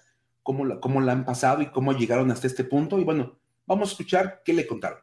cómo 0.51 0.65
la, 0.65 0.79
cómo 0.81 0.99
la 0.99 1.13
han 1.13 1.23
pasado 1.23 1.61
y 1.61 1.67
cómo 1.67 1.93
llegaron 1.93 2.29
hasta 2.29 2.45
este 2.45 2.65
punto. 2.65 2.99
Y 2.99 3.05
bueno, 3.05 3.37
vamos 3.65 3.89
a 3.89 3.91
escuchar 3.93 4.41
qué 4.43 4.51
le 4.53 4.67
contaron. 4.67 4.99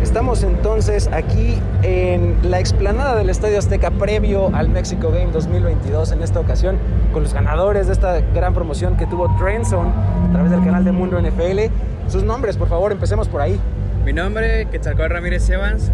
Estamos 0.00 0.44
entonces 0.44 1.08
aquí 1.08 1.58
en 1.82 2.38
la 2.48 2.60
explanada 2.60 3.16
del 3.16 3.30
Estadio 3.30 3.58
Azteca 3.58 3.90
previo 3.90 4.54
al 4.54 4.68
Mexico 4.68 5.10
Game 5.10 5.32
2022 5.32 6.12
en 6.12 6.22
esta 6.22 6.38
ocasión 6.38 6.78
con 7.12 7.24
los 7.24 7.34
ganadores 7.34 7.88
de 7.88 7.94
esta 7.94 8.20
gran 8.32 8.54
promoción 8.54 8.96
que 8.96 9.06
tuvo 9.06 9.28
Trendzone 9.38 9.90
a 9.90 10.32
través 10.32 10.52
del 10.52 10.62
canal 10.62 10.84
de 10.84 10.92
Mundo 10.92 11.20
NFL. 11.20 11.72
Sus 12.06 12.22
nombres, 12.22 12.56
por 12.56 12.68
favor, 12.68 12.92
empecemos 12.92 13.28
por 13.28 13.40
ahí. 13.40 13.58
Mi 14.04 14.12
nombre, 14.12 14.68
Quetzalcóatl 14.70 15.14
Ramírez 15.14 15.50
Evans. 15.50 15.90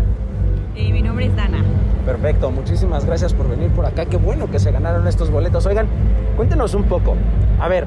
Y 0.77 0.93
mi 0.93 1.01
nombre 1.01 1.27
es 1.27 1.35
Dana. 1.35 1.65
Perfecto, 2.05 2.51
muchísimas 2.51 3.07
gracias 3.07 3.33
por 3.33 3.49
venir 3.49 3.71
por 3.71 3.87
acá. 3.87 4.05
Qué 4.05 4.19
bueno 4.19 4.51
que 4.51 4.59
se 4.59 4.71
ganaron 4.71 5.09
estos 5.09 5.31
boletos. 5.31 5.65
Oigan, 5.65 5.87
cuéntenos 6.37 6.75
un 6.75 6.85
poco. 6.85 7.17
A 7.61 7.69
ver, 7.69 7.87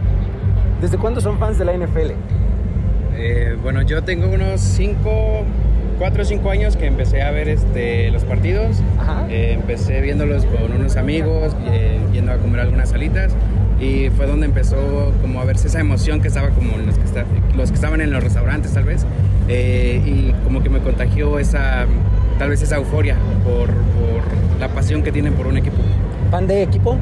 ¿desde 0.81 0.97
cuándo 0.97 1.21
son 1.21 1.37
fans 1.39 1.57
de 1.57 1.65
la 1.65 1.73
NFL? 1.73 2.11
Eh, 3.17 3.57
bueno, 3.61 3.81
yo 3.81 4.03
tengo 4.03 4.27
unos 4.27 4.61
5, 4.61 5.43
4 5.97 6.21
o 6.21 6.25
5 6.25 6.49
años 6.51 6.77
que 6.77 6.85
empecé 6.85 7.23
a 7.23 7.31
ver 7.31 7.49
este, 7.49 8.11
los 8.11 8.23
partidos. 8.23 8.81
Eh, 9.29 9.53
empecé 9.53 10.01
viéndolos 10.01 10.45
con 10.45 10.71
unos 10.71 10.97
amigos, 10.97 11.55
eh, 11.71 11.99
yendo 12.13 12.31
a 12.31 12.37
comer 12.37 12.61
algunas 12.61 12.89
salitas. 12.89 13.33
Y 13.79 14.09
fue 14.09 14.25
donde 14.25 14.45
empezó 14.45 15.13
como 15.21 15.39
a 15.41 15.45
verse 15.45 15.67
esa 15.67 15.79
emoción 15.79 16.21
que 16.21 16.27
estaba 16.27 16.49
como 16.49 16.77
los 16.77 16.97
que, 16.97 17.05
está, 17.05 17.25
los 17.55 17.69
que 17.69 17.75
estaban 17.75 18.01
en 18.01 18.11
los 18.11 18.23
restaurantes 18.23 18.73
tal 18.73 18.85
vez. 18.85 19.05
y 19.47 20.33
como 20.43 20.61
que 20.63 20.69
me 20.69 20.79
contagió 20.79 21.39
esa, 21.39 21.85
tal 22.39 22.49
vez 22.49 22.61
esa 22.61 22.77
euforia 22.77 23.15
por, 23.43 23.67
por 23.67 24.59
la 24.59 24.67
pasión 24.69 25.03
que 25.03 25.11
tienen 25.11 25.33
por 25.33 25.47
un 25.47 25.57
equipo. 25.57 25.77
¿Fan 26.31 26.47
de 26.47 26.63
equipo? 26.63 26.97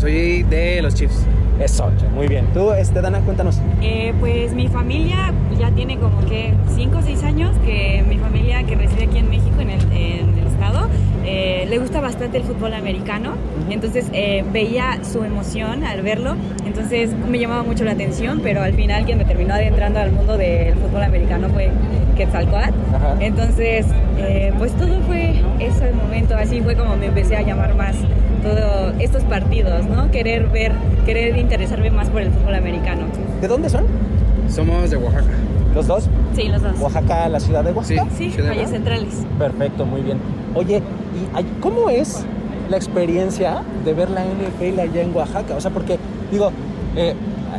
Soy 0.00 0.44
de 0.44 0.80
los 0.82 0.94
Chiefs. 0.94 1.26
Eso, 1.58 1.90
muy 2.14 2.28
bien. 2.28 2.46
¿Tú, 2.52 2.70
este, 2.72 3.00
Dana, 3.00 3.20
cuéntanos? 3.20 3.60
Eh, 3.80 4.12
pues 4.20 4.52
mi 4.52 4.68
familia 4.68 5.32
ya 5.58 5.70
tiene 5.70 5.96
como 5.98 6.20
que 6.26 6.52
5 6.74 6.98
o 6.98 7.02
6 7.02 7.22
años 7.24 7.56
que 7.64 8.04
mi 8.06 8.18
familia 8.18 8.62
que 8.64 8.74
reside 8.74 9.04
aquí 9.04 9.18
en 9.18 9.30
México, 9.30 9.60
en 9.60 9.70
el, 9.70 9.80
en 9.92 10.38
el 10.38 10.46
estado, 10.46 10.88
eh, 11.24 11.66
le 11.68 11.78
gusta 11.78 12.02
bastante 12.02 12.36
el 12.36 12.44
fútbol 12.44 12.74
americano. 12.74 13.32
Entonces 13.70 14.10
eh, 14.12 14.44
veía 14.52 14.98
su 15.02 15.24
emoción 15.24 15.82
al 15.82 16.02
verlo. 16.02 16.36
Entonces 16.66 17.10
me 17.14 17.38
llamaba 17.38 17.62
mucho 17.62 17.84
la 17.84 17.92
atención, 17.92 18.40
pero 18.42 18.62
al 18.62 18.74
final 18.74 19.06
quien 19.06 19.16
me 19.16 19.24
terminó 19.24 19.54
adentrando 19.54 19.98
al 19.98 20.12
mundo 20.12 20.36
del 20.36 20.74
fútbol 20.74 21.04
americano 21.04 21.48
fue 21.48 21.70
Quetzalcoatl. 22.16 22.74
Entonces, 23.20 23.86
pues 24.58 24.72
todo 24.72 25.00
fue 25.02 25.34
ese 25.58 25.92
momento. 25.92 26.36
Así 26.36 26.60
fue 26.60 26.76
como 26.76 26.96
me 26.96 27.06
empecé 27.06 27.36
a 27.36 27.42
llamar 27.42 27.74
más 27.74 27.96
todos 28.42 28.94
estos 28.98 29.22
partidos, 29.24 29.86
¿no? 29.86 30.10
Querer 30.10 30.48
ver, 30.48 30.72
querer 31.04 31.36
interesarme 31.36 31.90
más 31.90 32.08
por 32.08 32.22
el 32.22 32.30
fútbol 32.30 32.54
americano. 32.54 33.06
¿De 33.40 33.48
dónde 33.48 33.68
son? 33.68 33.84
Somos 34.48 34.90
de 34.90 34.96
Oaxaca. 34.96 35.32
¿Los 35.74 35.86
dos? 35.86 36.08
Sí, 36.34 36.48
los 36.48 36.62
dos. 36.62 36.72
¿Oaxaca, 36.80 37.28
la 37.28 37.40
ciudad 37.40 37.64
de 37.64 37.72
Oaxaca? 37.72 38.06
Sí, 38.16 38.30
sí 38.30 38.40
Valles 38.40 38.70
Centrales. 38.70 39.26
Perfecto, 39.38 39.84
muy 39.84 40.00
bien. 40.00 40.18
Oye, 40.54 40.78
¿y 40.78 41.60
cómo 41.60 41.90
es 41.90 42.24
la 42.70 42.76
experiencia 42.76 43.62
de 43.84 43.92
ver 43.92 44.10
la 44.10 44.24
NFL 44.24 44.80
allá 44.80 45.02
en 45.02 45.14
Oaxaca? 45.14 45.54
O 45.54 45.60
sea, 45.60 45.70
porque, 45.70 45.98
digo, 46.30 46.50
eh, 46.96 47.14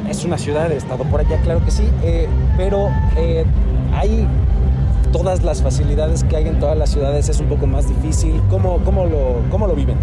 es 0.10 0.26
una 0.26 0.38
ciudad, 0.38 0.72
he 0.72 0.78
estado 0.78 1.04
por 1.04 1.20
allá, 1.20 1.38
claro 1.42 1.64
que 1.64 1.72
sí, 1.72 1.84
eh, 2.04 2.28
pero 2.58 2.90
eh, 3.18 3.46
hay 3.94 4.28
todas 5.12 5.44
las 5.44 5.62
facilidades 5.62 6.24
que 6.24 6.38
hay 6.38 6.48
en 6.48 6.60
todas 6.60 6.78
las 6.78 6.90
ciudades, 6.90 7.30
es 7.30 7.40
un 7.40 7.48
poco 7.48 7.68
más 7.68 7.88
difícil. 7.88 8.42
¿Cómo, 8.50 8.80
cómo, 8.84 9.06
lo, 9.06 9.42
cómo 9.50 9.68
lo 9.68 9.76
viven? 9.76 9.98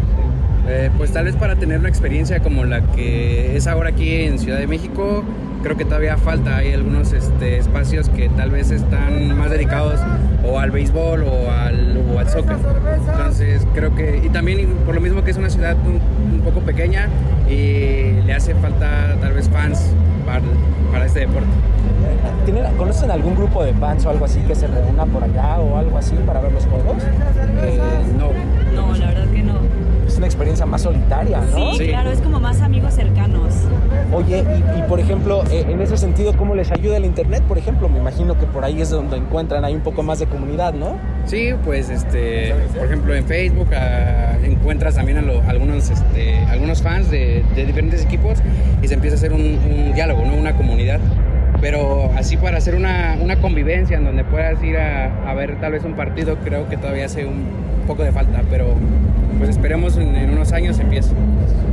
Eh, 0.66 0.90
pues 0.96 1.12
tal 1.12 1.26
vez 1.26 1.36
para 1.36 1.56
tener 1.56 1.78
una 1.78 1.90
experiencia 1.90 2.40
como 2.40 2.64
la 2.64 2.80
que 2.92 3.56
es 3.56 3.66
ahora 3.66 3.90
aquí 3.90 4.22
en 4.22 4.38
Ciudad 4.38 4.58
de 4.58 4.66
México, 4.66 5.22
creo 5.62 5.76
que 5.76 5.84
todavía 5.84 6.16
falta. 6.16 6.56
Hay 6.56 6.72
algunos 6.72 7.12
este, 7.12 7.58
espacios 7.58 8.08
que 8.08 8.30
tal 8.30 8.50
vez 8.50 8.70
están 8.70 9.36
más 9.36 9.50
dedicados 9.50 10.00
o 10.42 10.58
al 10.58 10.70
béisbol 10.70 11.22
o 11.22 11.50
al, 11.50 12.02
o 12.14 12.18
al 12.18 12.28
soccer. 12.28 12.56
Entonces 13.12 13.66
creo 13.74 13.94
que, 13.94 14.22
y 14.24 14.30
también 14.30 14.68
por 14.86 14.94
lo 14.94 15.00
mismo 15.02 15.22
que 15.22 15.32
es 15.32 15.36
una 15.36 15.50
ciudad 15.50 15.76
un, 15.84 16.00
poco 16.44 16.60
pequeña 16.60 17.08
y 17.48 18.20
le 18.26 18.34
hace 18.34 18.54
falta 18.56 19.16
tal 19.18 19.32
vez 19.32 19.48
fans 19.48 19.92
para, 20.26 20.42
para 20.92 21.06
este 21.06 21.20
deporte. 21.20 21.48
¿Conocen 22.76 23.10
algún 23.10 23.34
grupo 23.34 23.64
de 23.64 23.72
fans 23.72 24.04
o 24.04 24.10
algo 24.10 24.26
así 24.26 24.40
que 24.40 24.54
se 24.54 24.66
reúna 24.66 25.06
por 25.06 25.24
allá 25.24 25.58
o 25.58 25.78
algo 25.78 25.96
así 25.96 26.14
para 26.26 26.40
ver 26.40 26.52
los 26.52 26.66
juegos? 26.66 27.02
Eh, 27.62 27.80
no. 28.18 28.28
No, 28.74 28.94
la 28.94 29.06
verdad 29.06 29.26
que 29.30 29.42
no 29.42 29.83
es 30.14 30.18
una 30.18 30.26
experiencia 30.26 30.64
más 30.64 30.82
solitaria, 30.82 31.40
¿no? 31.40 31.74
Sí, 31.74 31.88
claro, 31.88 32.10
es 32.12 32.20
como 32.20 32.38
más 32.38 32.60
amigos 32.60 32.94
cercanos. 32.94 33.52
Oye, 34.12 34.44
y, 34.78 34.82
por 34.88 35.00
ejemplo, 35.00 35.42
eh, 35.50 35.66
en 35.68 35.80
ese 35.80 35.96
sentido, 35.96 36.36
¿cómo 36.36 36.54
les 36.54 36.70
ayuda 36.70 36.98
el 36.98 37.04
Internet, 37.04 37.42
por 37.48 37.58
ejemplo? 37.58 37.88
Me 37.88 37.98
imagino 37.98 38.38
que 38.38 38.46
por 38.46 38.64
ahí 38.64 38.80
es 38.80 38.90
donde 38.90 39.16
encuentran 39.16 39.64
ahí 39.64 39.74
un 39.74 39.80
poco 39.80 40.04
más 40.04 40.20
de 40.20 40.26
comunidad, 40.26 40.72
¿no? 40.72 40.96
Sí, 41.26 41.50
pues, 41.64 41.90
este, 41.90 42.54
por 42.76 42.86
ejemplo, 42.86 43.12
en 43.12 43.24
Facebook 43.24 43.66
ah, 43.74 44.36
encuentras 44.44 44.94
también 44.94 45.18
a 45.18 45.50
algunos, 45.50 45.90
este, 45.90 46.38
algunos 46.46 46.80
fans 46.80 47.10
de, 47.10 47.44
diferentes 47.56 48.04
equipos 48.04 48.38
y 48.82 48.86
se 48.86 48.94
empieza 48.94 49.16
a 49.16 49.18
hacer 49.18 49.32
un, 49.32 49.92
diálogo, 49.94 50.24
¿no? 50.24 50.34
Una 50.34 50.56
comunidad 50.56 51.00
pero 51.60 52.10
así 52.16 52.36
para 52.36 52.58
hacer 52.58 52.74
una, 52.74 53.16
una, 53.22 53.36
convivencia 53.36 53.96
en 53.96 54.04
donde 54.04 54.22
puedas 54.22 54.62
ir 54.62 54.76
a, 54.76 55.30
a, 55.30 55.32
ver 55.32 55.58
tal 55.60 55.72
vez 55.72 55.84
un 55.84 55.94
partido, 55.94 56.36
creo 56.44 56.68
que 56.68 56.76
todavía 56.76 57.06
hace 57.06 57.24
un 57.24 57.46
poco 57.86 58.02
de 58.02 58.12
falta, 58.12 58.42
pero 58.50 58.74
pues 59.38 59.50
esperemos 59.50 59.96
en, 59.96 60.30
unos 60.30 60.52
años 60.52 60.78
empiece. 60.78 61.12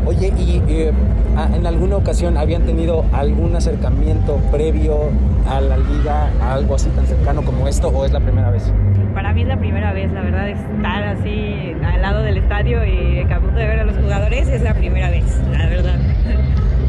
Oye, 0.05 0.33
¿y 0.37 0.61
eh, 0.67 0.91
en 1.55 1.65
alguna 1.65 1.97
ocasión 1.97 2.37
habían 2.37 2.63
tenido 2.63 3.05
algún 3.13 3.55
acercamiento 3.55 4.37
previo 4.51 5.09
a 5.47 5.61
la 5.61 5.77
liga, 5.77 6.29
a 6.41 6.53
algo 6.53 6.75
así 6.75 6.89
tan 6.89 7.05
cercano 7.05 7.43
como 7.43 7.67
esto, 7.67 7.89
o 7.89 8.05
es 8.05 8.11
la 8.11 8.19
primera 8.19 8.49
vez? 8.49 8.71
Para 9.13 9.33
mí 9.33 9.41
es 9.41 9.47
la 9.47 9.57
primera 9.57 9.93
vez, 9.93 10.11
la 10.11 10.21
verdad, 10.21 10.49
estar 10.49 11.03
así 11.03 11.73
al 11.83 12.01
lado 12.01 12.23
del 12.23 12.37
estadio 12.37 12.85
y 12.85 13.19
a 13.21 13.39
punto 13.39 13.57
de 13.57 13.67
ver 13.67 13.79
a 13.79 13.83
los 13.83 13.97
jugadores 13.97 14.47
es 14.47 14.61
la 14.61 14.73
primera 14.73 15.09
vez, 15.09 15.25
la 15.51 15.67
verdad. 15.67 15.99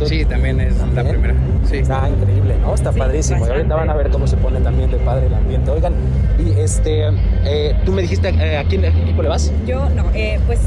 Sí, 0.07 0.25
también 0.25 0.61
es 0.61 0.77
la 0.95 1.05
primera. 1.05 1.35
Sí. 1.65 1.79
Está 1.79 2.09
increíble, 2.09 2.57
¿no? 2.61 2.75
Está 2.75 2.93
padrísimo. 2.93 3.47
Y 3.47 3.51
ahorita 3.51 3.75
van 3.75 3.91
a 3.91 3.95
ver 3.95 4.11
cómo 4.11 4.27
se 4.27 4.37
pone 4.37 4.61
también 4.61 4.91
de 4.91 4.99
padre 4.99 5.27
el 5.27 5.35
ambiente. 5.35 5.71
Oigan, 5.71 5.95
y 6.39 6.59
este, 6.59 7.09
eh, 7.45 7.77
tú 7.85 7.93
me 7.93 8.03
dijiste, 8.03 8.29
eh, 8.31 8.59
¿a 8.59 8.65
quién 8.65 8.85
equipo 8.85 9.23
le 9.23 9.29
vas? 9.29 9.53
Yo 9.67 9.89
no, 9.91 10.05
eh, 10.15 10.41
pues 10.47 10.61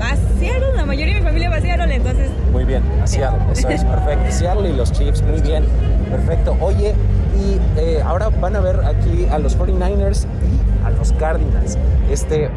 a 0.00 0.16
Seattle, 0.38 0.74
la 0.76 0.84
mayoría 0.84 1.14
de 1.14 1.20
mi 1.20 1.26
familia 1.26 1.50
va 1.50 1.56
a 1.56 1.60
Seattle, 1.60 1.94
entonces... 1.94 2.30
Muy 2.52 2.64
bien, 2.64 2.82
a 3.02 3.06
Seattle, 3.06 3.40
eso 3.52 3.68
es 3.68 3.84
perfecto. 3.84 4.24
Seattle 4.30 4.68
y 4.68 4.76
los 4.76 4.92
Chiefs, 4.92 5.22
muy 5.22 5.40
bien, 5.40 5.64
perfecto. 6.10 6.56
Oye, 6.60 6.94
y 7.36 8.00
ahora 8.04 8.28
van 8.28 8.56
a 8.56 8.60
ver 8.60 8.80
aquí 8.84 9.26
a 9.30 9.38
los 9.38 9.58
49ers 9.58 10.24
y 10.24 10.86
a 10.86 10.90
los 10.90 11.12
Cardinals. 11.12 11.78
Este, 12.10 12.50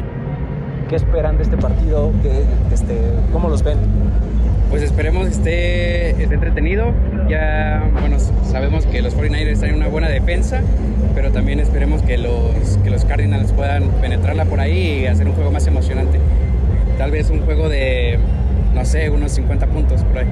¿Qué 0.88 0.96
esperan 0.96 1.36
de 1.36 1.42
este 1.42 1.56
partido? 1.56 2.12
¿Qué, 2.22 2.44
este, 2.72 2.98
¿Cómo 3.32 3.48
los 3.48 3.62
ven? 3.62 3.78
Pues 4.70 4.82
esperemos 4.82 5.28
esté, 5.28 6.10
esté 6.10 6.34
entretenido. 6.34 6.92
Ya, 7.28 7.88
bueno, 8.00 8.18
sabemos 8.18 8.86
que 8.86 9.02
los 9.02 9.16
49ers 9.16 9.58
tienen 9.58 9.76
una 9.76 9.88
buena 9.88 10.08
defensa, 10.08 10.62
pero 11.14 11.30
también 11.30 11.60
esperemos 11.60 12.02
que 12.02 12.18
los, 12.18 12.78
que 12.84 12.90
los 12.90 13.04
Cardinals 13.04 13.52
puedan 13.52 13.84
penetrarla 14.00 14.44
por 14.44 14.60
ahí 14.60 15.00
y 15.02 15.06
hacer 15.06 15.26
un 15.26 15.34
juego 15.34 15.50
más 15.50 15.66
emocionante. 15.66 16.18
Tal 16.96 17.10
vez 17.10 17.30
un 17.30 17.40
juego 17.40 17.68
de, 17.68 18.18
no 18.74 18.84
sé, 18.84 19.10
unos 19.10 19.32
50 19.32 19.66
puntos 19.66 20.04
por 20.04 20.18
ahí. 20.18 20.26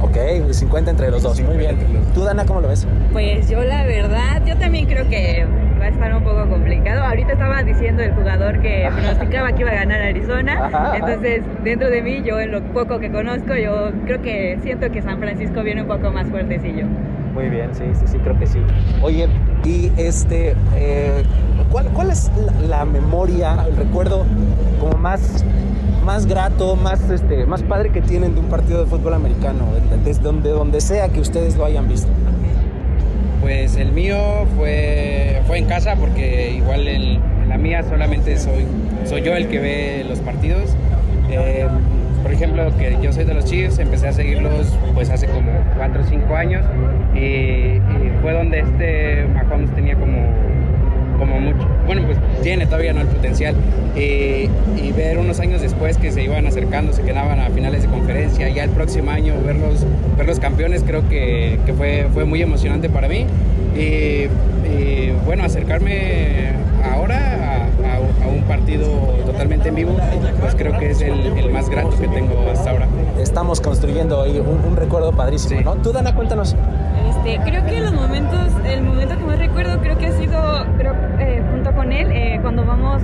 Ok, 0.00 0.52
50 0.52 0.90
entre 0.90 1.10
los 1.10 1.22
dos, 1.22 1.40
muy 1.40 1.56
bien. 1.56 1.76
¿Tú, 2.14 2.22
Dana, 2.22 2.44
cómo 2.44 2.60
lo 2.60 2.68
ves? 2.68 2.86
Pues 3.12 3.48
yo 3.48 3.62
la 3.64 3.84
verdad, 3.84 4.42
yo 4.46 4.56
también 4.56 4.86
creo 4.86 5.08
que 5.08 5.44
va 5.78 5.86
a 5.86 5.88
estar 5.88 6.14
un 6.14 6.22
poco 6.22 6.48
complicado. 6.48 7.02
Ahorita 7.02 7.32
estaba 7.32 7.62
diciendo 7.62 8.02
el 8.02 8.12
jugador 8.12 8.60
que 8.60 8.88
pronosticaba 8.92 9.52
que 9.52 9.62
iba 9.62 9.70
a 9.70 9.74
ganar 9.74 10.02
Arizona. 10.02 10.94
Entonces, 10.94 11.42
dentro 11.64 11.90
de 11.90 12.02
mí, 12.02 12.22
yo 12.24 12.38
en 12.40 12.52
lo 12.52 12.62
poco 12.72 12.98
que 12.98 13.10
conozco, 13.10 13.54
yo 13.54 13.92
creo 14.04 14.22
que 14.22 14.58
siento 14.62 14.90
que 14.90 15.02
San 15.02 15.18
Francisco 15.18 15.62
viene 15.62 15.82
un 15.82 15.88
poco 15.88 16.10
más 16.10 16.28
fuertecillo. 16.28 16.86
Muy 17.34 17.50
bien, 17.50 17.74
sí, 17.74 17.84
sí, 17.94 18.06
sí, 18.06 18.18
creo 18.18 18.38
que 18.38 18.46
sí. 18.46 18.58
Oye, 19.02 19.28
y 19.64 19.92
este, 19.96 20.56
eh, 20.74 21.22
¿cuál, 21.70 21.86
¿cuál, 21.88 22.10
es 22.10 22.30
la, 22.66 22.84
memoria, 22.84 23.64
el 23.68 23.76
recuerdo 23.76 24.24
como 24.80 24.96
más, 24.96 25.44
más 26.04 26.26
grato, 26.26 26.74
más, 26.74 27.08
este, 27.10 27.46
más 27.46 27.62
padre 27.62 27.90
que 27.90 28.00
tienen 28.00 28.34
de 28.34 28.40
un 28.40 28.46
partido 28.46 28.80
de 28.80 28.86
fútbol 28.86 29.14
americano, 29.14 29.66
desde 30.04 30.22
donde, 30.22 30.50
donde 30.50 30.80
sea 30.80 31.10
que 31.10 31.20
ustedes 31.20 31.56
lo 31.56 31.64
hayan 31.64 31.86
visto? 31.86 32.08
Pues 33.40 33.76
el 33.76 33.92
mío 33.92 34.46
fue, 34.56 35.40
fue 35.46 35.58
en 35.58 35.66
casa 35.66 35.94
porque 35.96 36.52
igual 36.56 36.88
en, 36.88 37.20
la 37.48 37.56
mía 37.56 37.82
solamente 37.82 38.36
soy, 38.36 38.66
soy 39.04 39.22
yo 39.22 39.34
el 39.34 39.48
que 39.48 39.58
ve 39.58 40.04
los 40.06 40.20
partidos. 40.20 40.76
Eh, 41.30 41.66
por 42.22 42.32
ejemplo, 42.32 42.70
que 42.78 42.98
yo 43.02 43.12
soy 43.12 43.24
de 43.24 43.34
los 43.34 43.44
Chiefs, 43.44 43.78
empecé 43.78 44.08
a 44.08 44.12
seguirlos 44.12 44.76
pues 44.94 45.08
hace 45.10 45.26
como 45.28 45.52
4 45.76 46.02
o 46.02 46.04
5 46.04 46.36
años 46.36 46.64
y, 47.14 47.80
fue 48.20 48.32
donde 48.32 48.58
este 48.58 49.26
Mahomes 49.32 49.70
tenía 49.76 49.94
como, 49.94 50.18
como 51.18 51.40
mucho, 51.40 51.66
bueno, 51.86 52.02
pues 52.06 52.18
tiene 52.42 52.66
todavía 52.66 52.92
no 52.92 53.00
el 53.00 53.08
potencial 53.08 53.54
y, 53.96 54.48
ver 54.96 55.18
unos 55.18 55.38
años 55.38 55.60
después 55.60 55.96
que 55.96 56.10
se 56.10 56.24
iban 56.24 56.44
acercando, 56.48 56.92
se 56.92 57.02
quedaban 57.02 57.38
a 57.38 57.50
finales 57.50 57.82
de 57.82 57.88
conferencia, 57.88 58.48
ya 58.48 58.64
el 58.64 58.70
próximo 58.70 59.12
año 59.12 59.34
verlos, 59.46 59.86
verlos 60.16 60.40
campeones 60.40 60.82
creo 60.82 61.08
que, 61.08 61.60
que 61.64 61.72
fue, 61.72 62.08
fue 62.12 62.24
muy 62.24 62.42
emocionante 62.42 62.88
para 62.88 63.06
mí 63.06 63.24
y, 63.76 64.26
bueno, 65.24 65.44
acercarme 65.44 66.52
ahora 66.92 67.68
a, 67.84 68.28
un 68.28 68.42
partido 68.42 68.86
totalmente 69.24 69.68
en 69.68 69.74
vivo, 69.74 69.96
pues 70.40 70.54
creo 70.54 70.78
que 70.78 70.90
es 70.90 71.00
el, 71.00 71.50
más 71.50 71.68
grato 71.68 71.90
que 71.98 72.08
tengo 72.08 72.46
hasta 72.50 72.70
ahora. 72.70 72.88
Estamos 73.20 73.60
construyendo 73.60 74.22
ahí 74.22 74.38
un, 74.38 74.76
recuerdo 74.76 75.12
padrísimo, 75.12 75.60
¿no? 75.60 75.74
Tú, 75.76 75.92
Dana, 75.92 76.14
cuéntanos. 76.14 76.56
Este, 77.08 77.38
creo 77.44 77.64
que 77.64 77.80
los 77.80 77.92
momentos, 77.92 78.52
el 78.64 78.82
momento 78.82 79.16
que 79.16 79.24
más 79.24 79.38
recuerdo 79.38 79.80
creo 79.80 79.96
que 79.98 80.06
ha 80.06 80.12
sido, 80.12 80.66
creo, 80.76 80.94
eh, 81.18 81.42
junto 81.50 81.72
con 81.72 81.92
él, 81.92 82.10
eh, 82.12 82.38
cuando 82.42 82.64
vamos 82.64 83.02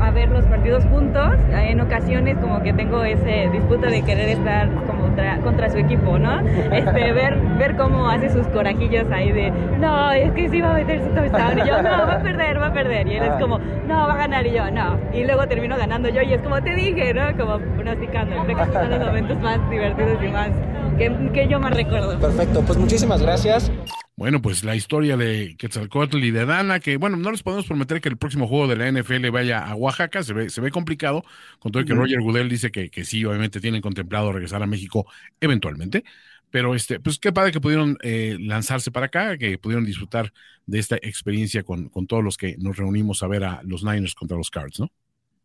a 0.00 0.10
ver 0.10 0.28
los 0.30 0.44
partidos 0.46 0.84
juntos. 0.84 1.32
En 1.52 1.80
ocasiones 1.80 2.36
como 2.38 2.62
que 2.62 2.72
tengo 2.72 3.02
ese 3.04 3.48
disputa 3.52 3.88
de 3.88 4.02
querer 4.02 4.28
estar 4.28 4.68
como 4.86 5.04
contra 5.42 5.70
su 5.70 5.78
equipo, 5.78 6.18
¿no? 6.18 6.40
Este, 6.72 7.12
ver, 7.12 7.36
ver 7.58 7.76
cómo 7.76 8.08
hace 8.08 8.30
sus 8.30 8.46
corajillos 8.48 9.06
ahí 9.12 9.30
de, 9.30 9.52
no, 9.78 10.10
es 10.12 10.32
que 10.32 10.48
sí 10.48 10.60
va 10.60 10.70
a 10.70 10.74
meter 10.74 11.00
su 11.02 11.08
touchdown. 11.10 11.58
Y 11.58 11.68
yo, 11.68 11.82
no, 11.82 11.90
va 11.90 12.14
a 12.14 12.22
perder, 12.22 12.60
va 12.60 12.66
a 12.66 12.72
perder. 12.72 13.06
Y 13.06 13.16
él 13.16 13.24
es 13.24 13.32
como, 13.40 13.58
no, 13.58 14.08
va 14.08 14.14
a 14.14 14.16
ganar. 14.16 14.46
Y 14.46 14.52
yo, 14.52 14.70
no. 14.70 14.98
Y 15.12 15.24
luego 15.24 15.46
termino 15.46 15.76
ganando 15.76 16.08
yo 16.08 16.22
y 16.22 16.32
es 16.32 16.40
como 16.42 16.60
te 16.62 16.74
dije, 16.74 17.14
¿no? 17.14 17.36
Como 17.36 17.58
pronosticando. 17.58 18.44
Creo 18.44 18.56
que 18.56 18.72
son 18.72 18.90
los 18.90 19.06
momentos 19.06 19.40
más 19.40 19.70
divertidos 19.70 20.22
y 20.22 20.28
más 20.28 20.50
que, 20.96 21.30
que 21.32 21.48
yo 21.48 21.60
más 21.60 21.74
recuerdo. 21.74 22.18
Perfecto, 22.18 22.62
pues 22.62 22.78
muchísimas 22.78 23.20
gracias. 23.22 23.70
Bueno, 24.16 24.40
pues 24.40 24.62
la 24.62 24.76
historia 24.76 25.16
de 25.16 25.56
Quetzalcoatl 25.58 26.22
y 26.22 26.30
de 26.30 26.46
Dana, 26.46 26.78
que 26.78 26.96
bueno, 26.98 27.16
no 27.16 27.32
les 27.32 27.42
podemos 27.42 27.66
prometer 27.66 28.00
que 28.00 28.08
el 28.08 28.16
próximo 28.16 28.46
juego 28.46 28.68
de 28.68 28.76
la 28.76 28.90
NFL 28.90 29.28
vaya 29.30 29.66
a 29.66 29.74
Oaxaca, 29.74 30.22
se 30.22 30.32
ve, 30.32 30.50
se 30.50 30.60
ve 30.60 30.70
complicado, 30.70 31.24
con 31.58 31.72
todo 31.72 31.80
el 31.80 31.86
que 31.86 31.94
Roger 31.94 32.20
Goodell 32.20 32.48
dice 32.48 32.70
que, 32.70 32.90
que, 32.90 33.04
sí, 33.04 33.24
obviamente 33.24 33.60
tienen 33.60 33.82
contemplado 33.82 34.32
regresar 34.32 34.62
a 34.62 34.66
México 34.66 35.06
eventualmente, 35.40 36.04
pero 36.48 36.76
este, 36.76 37.00
pues 37.00 37.18
qué 37.18 37.32
padre 37.32 37.50
que 37.50 37.60
pudieron 37.60 37.98
eh, 38.02 38.36
lanzarse 38.38 38.92
para 38.92 39.06
acá, 39.06 39.36
que 39.36 39.58
pudieron 39.58 39.84
disfrutar 39.84 40.32
de 40.64 40.78
esta 40.78 40.94
experiencia 40.96 41.64
con, 41.64 41.88
con 41.88 42.06
todos 42.06 42.22
los 42.22 42.36
que 42.36 42.56
nos 42.58 42.76
reunimos 42.76 43.24
a 43.24 43.26
ver 43.26 43.42
a 43.42 43.62
los 43.64 43.82
Niners 43.82 44.14
contra 44.14 44.36
los 44.36 44.50
Cards, 44.50 44.78
¿no? 44.78 44.92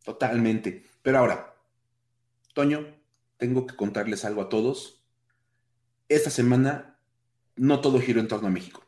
Totalmente. 0.03 0.83
Pero 1.01 1.17
ahora, 1.17 1.55
Toño, 2.53 2.85
tengo 3.37 3.65
que 3.65 3.75
contarles 3.75 4.25
algo 4.25 4.43
a 4.43 4.49
todos. 4.49 4.98
Esta 6.09 6.29
semana 6.29 6.97
no 7.55 7.79
todo 7.79 8.01
giró 8.01 8.19
en 8.19 8.27
torno 8.27 8.47
a 8.47 8.51
México. 8.51 8.83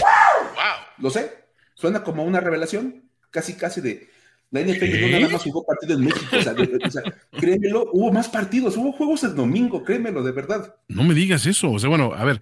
¡Wow! 0.00 0.84
Lo 0.98 1.10
sé, 1.10 1.32
suena 1.74 2.04
como 2.04 2.24
una 2.24 2.40
revelación, 2.40 3.10
casi 3.30 3.54
casi 3.54 3.80
de 3.80 4.08
la 4.50 4.62
NFL 4.62 5.00
no 5.02 5.08
nada 5.08 5.28
más 5.28 5.42
jugó 5.42 5.64
partido 5.64 5.94
en 5.94 6.04
México. 6.04 6.36
O 6.36 6.90
sea, 6.90 7.02
créemelo, 7.32 7.90
hubo 7.92 8.10
más 8.10 8.28
partidos, 8.28 8.78
hubo 8.78 8.92
juegos 8.92 9.22
el 9.24 9.34
domingo, 9.34 9.84
créemelo, 9.84 10.22
de 10.22 10.32
verdad. 10.32 10.74
No 10.88 11.04
me 11.04 11.12
digas 11.12 11.44
eso. 11.44 11.70
O 11.70 11.78
sea, 11.78 11.90
bueno, 11.90 12.14
a 12.14 12.24
ver, 12.24 12.40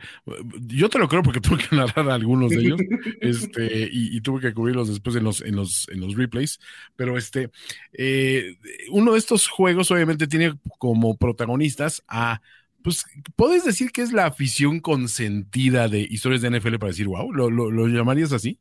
yo 0.66 0.88
te 0.88 1.00
lo 1.00 1.08
creo 1.08 1.24
porque 1.24 1.40
tuve 1.40 1.58
que 1.58 1.74
narrar 1.74 2.08
algunos 2.10 2.50
de 2.50 2.58
ellos, 2.58 2.80
este, 3.20 3.88
y, 3.90 4.20
tuve 4.20 4.40
que 4.40 4.54
cubrirlos 4.54 4.88
después 4.88 5.16
en 5.16 5.24
los, 5.24 5.40
en 5.40 5.56
los, 5.56 5.88
en 5.88 6.00
los 6.00 6.14
replays. 6.14 6.60
Pero 6.94 7.18
este, 7.18 7.50
eh, 7.92 8.56
uno 8.90 9.12
de 9.12 9.18
estos 9.18 9.48
juegos, 9.48 9.90
obviamente, 9.90 10.28
tiene 10.28 10.56
como 10.78 11.16
protagonistas 11.16 12.04
a 12.06 12.40
pues, 12.86 13.04
¿puedes 13.34 13.64
decir 13.64 13.90
que 13.90 14.00
es 14.00 14.12
la 14.12 14.26
afición 14.26 14.78
consentida 14.78 15.88
de 15.88 16.06
historias 16.08 16.40
de 16.40 16.50
NFL 16.50 16.76
para 16.76 16.92
decir, 16.92 17.08
wow, 17.08 17.32
¿lo, 17.32 17.88
llamarías 17.88 18.30
así? 18.32 18.60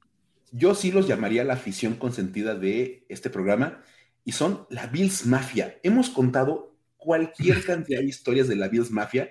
Yo 0.51 0.73
sí 0.73 0.91
los 0.91 1.07
llamaría 1.07 1.43
la 1.43 1.53
afición 1.53 1.93
consentida 1.93 2.55
de 2.55 3.05
este 3.07 3.29
programa 3.29 3.83
y 4.23 4.31
son 4.31 4.65
la 4.71 4.87
Bills 4.87 5.27
Mafia. 5.27 5.77
Hemos 5.83 6.09
contado 6.09 6.75
cualquier 6.97 7.63
cantidad 7.67 7.99
de 7.99 8.07
historias 8.07 8.47
de 8.47 8.55
la 8.55 8.67
Bills 8.67 8.89
Mafia. 8.89 9.29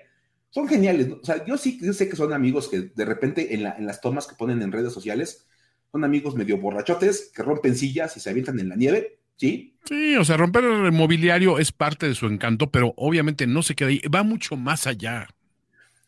Son 0.49 0.65
geniales. 0.65 1.09
O 1.11 1.25
sea, 1.25 1.43
yo 1.43 1.57
sí 1.57 1.77
sé 1.91 2.07
que 2.07 2.15
son 2.15 2.31
amigos 2.31 2.69
que 2.69 2.79
de 2.95 3.03
repente 3.03 3.53
en, 3.53 3.65
en 3.65 3.85
las 3.85 3.99
tomas 3.99 4.27
que 4.27 4.35
ponen 4.35 4.61
en 4.61 4.71
redes 4.71 4.93
sociales 4.93 5.45
son 5.91 6.05
amigos 6.05 6.35
medio 6.35 6.57
borrachotes 6.57 7.33
que 7.35 7.43
rompen 7.43 7.75
sillas 7.75 8.15
y 8.15 8.21
se 8.21 8.29
avientan 8.29 8.61
en 8.61 8.69
la 8.69 8.77
nieve 8.77 9.19
¿Sí? 9.37 9.77
Sí, 9.85 10.15
o 10.15 10.25
sea, 10.25 10.37
romper 10.37 10.63
el 10.63 10.91
mobiliario 10.91 11.59
es 11.59 11.71
parte 11.71 12.07
de 12.07 12.15
su 12.15 12.25
encanto, 12.25 12.71
pero 12.71 12.93
obviamente 12.97 13.45
no 13.45 13.61
se 13.61 13.75
queda 13.75 13.89
ahí, 13.89 14.01
va 14.13 14.23
mucho 14.23 14.55
más 14.55 14.87
allá. 14.87 15.27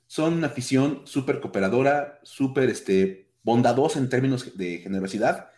Son 0.07 0.33
una 0.33 0.47
afición 0.47 1.01
súper 1.03 1.39
cooperadora, 1.41 2.19
súper 2.23 2.69
este, 2.69 3.29
bondadosa 3.43 3.99
en 3.99 4.09
términos 4.09 4.57
de 4.57 4.79
generosidad, 4.79 5.49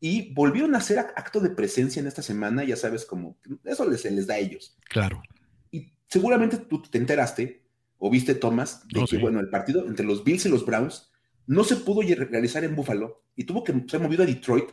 y 0.00 0.32
volvieron 0.32 0.74
a 0.74 0.78
hacer 0.78 0.98
acto 0.98 1.40
de 1.40 1.50
presencia 1.50 2.00
en 2.00 2.06
esta 2.06 2.22
semana, 2.22 2.64
ya 2.64 2.76
sabes, 2.76 3.04
como 3.04 3.36
eso 3.64 3.88
les, 3.88 4.04
les 4.04 4.26
da 4.26 4.34
a 4.34 4.38
ellos. 4.38 4.76
Claro. 4.88 5.22
Y 5.70 5.92
seguramente 6.08 6.56
tú 6.56 6.82
te 6.82 6.98
enteraste, 6.98 7.64
o 7.98 8.08
viste, 8.08 8.34
Thomas, 8.34 8.86
de 8.88 9.04
que, 9.04 9.18
bueno, 9.18 9.40
el 9.40 9.50
partido 9.50 9.86
entre 9.86 10.06
los 10.06 10.22
Bills 10.22 10.46
y 10.46 10.48
los 10.48 10.64
Browns 10.64 11.10
no 11.46 11.64
se 11.64 11.76
pudo 11.76 12.02
realizar 12.02 12.62
en 12.62 12.76
Buffalo 12.76 13.24
y 13.34 13.44
tuvo 13.44 13.64
que 13.64 13.74
ser 13.88 14.00
movido 14.00 14.22
a 14.22 14.26
Detroit 14.26 14.70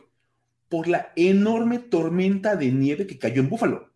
por 0.68 0.88
la 0.88 1.12
enorme 1.16 1.78
tormenta 1.78 2.56
de 2.56 2.72
nieve 2.72 3.06
que 3.06 3.18
cayó 3.18 3.40
en 3.40 3.48
Búfalo. 3.48 3.90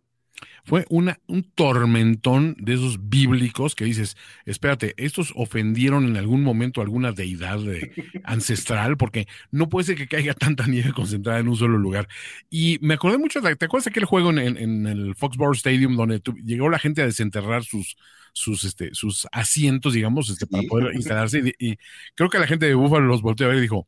Fue 0.63 0.85
una, 0.89 1.19
un 1.27 1.43
tormentón 1.43 2.55
de 2.59 2.75
esos 2.75 3.09
bíblicos 3.09 3.73
que 3.73 3.85
dices, 3.85 4.15
espérate, 4.45 4.93
estos 4.97 5.33
ofendieron 5.35 6.05
en 6.05 6.17
algún 6.17 6.43
momento 6.43 6.81
a 6.81 6.83
alguna 6.83 7.11
deidad 7.11 7.59
ancestral, 8.23 8.95
porque 8.95 9.27
no 9.49 9.69
puede 9.69 9.87
ser 9.87 9.97
que 9.97 10.07
caiga 10.07 10.33
tanta 10.33 10.67
nieve 10.67 10.93
concentrada 10.93 11.39
en 11.39 11.47
un 11.47 11.55
solo 11.55 11.77
lugar. 11.77 12.07
Y 12.49 12.77
me 12.81 12.93
acordé 12.93 13.17
mucho, 13.17 13.41
¿te 13.41 13.65
acuerdas 13.65 13.85
de 13.85 13.89
aquel 13.89 14.05
juego 14.05 14.29
en, 14.31 14.85
el 14.85 15.15
Foxborough 15.15 15.55
Stadium 15.55 15.95
donde 15.95 16.21
llegó 16.43 16.69
la 16.69 16.79
gente 16.79 17.01
a 17.01 17.05
desenterrar 17.05 17.63
sus, 17.63 17.97
sus, 18.31 18.63
este, 18.63 18.93
sus 18.93 19.27
asientos, 19.31 19.93
digamos, 19.93 20.29
este, 20.29 20.45
para 20.45 20.63
poder 20.63 20.93
instalarse? 20.93 21.41
Y, 21.57 21.71
y, 21.71 21.77
creo 22.13 22.29
que 22.29 22.39
la 22.39 22.47
gente 22.47 22.67
de 22.67 22.75
Búfalo 22.75 23.07
los 23.07 23.23
volteó 23.23 23.47
a 23.47 23.49
ver 23.49 23.57
y 23.57 23.61
dijo, 23.61 23.87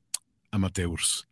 amateurs 0.49 1.27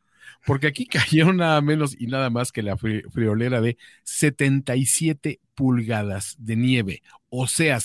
porque 0.46 0.68
aquí 0.68 0.86
cayó 0.88 1.34
nada 1.34 1.62
menos 1.62 1.96
y 2.00 2.08
nada 2.08 2.30
más 2.30 2.52
que 2.52 2.64
la 2.64 2.78
friolera 2.78 3.62
de 3.62 3.78
77 4.04 5.40
pulgadas 5.56 6.36
de 6.40 6.56
nieve, 6.56 7.04
o 7.30 7.48
sea, 7.48 7.80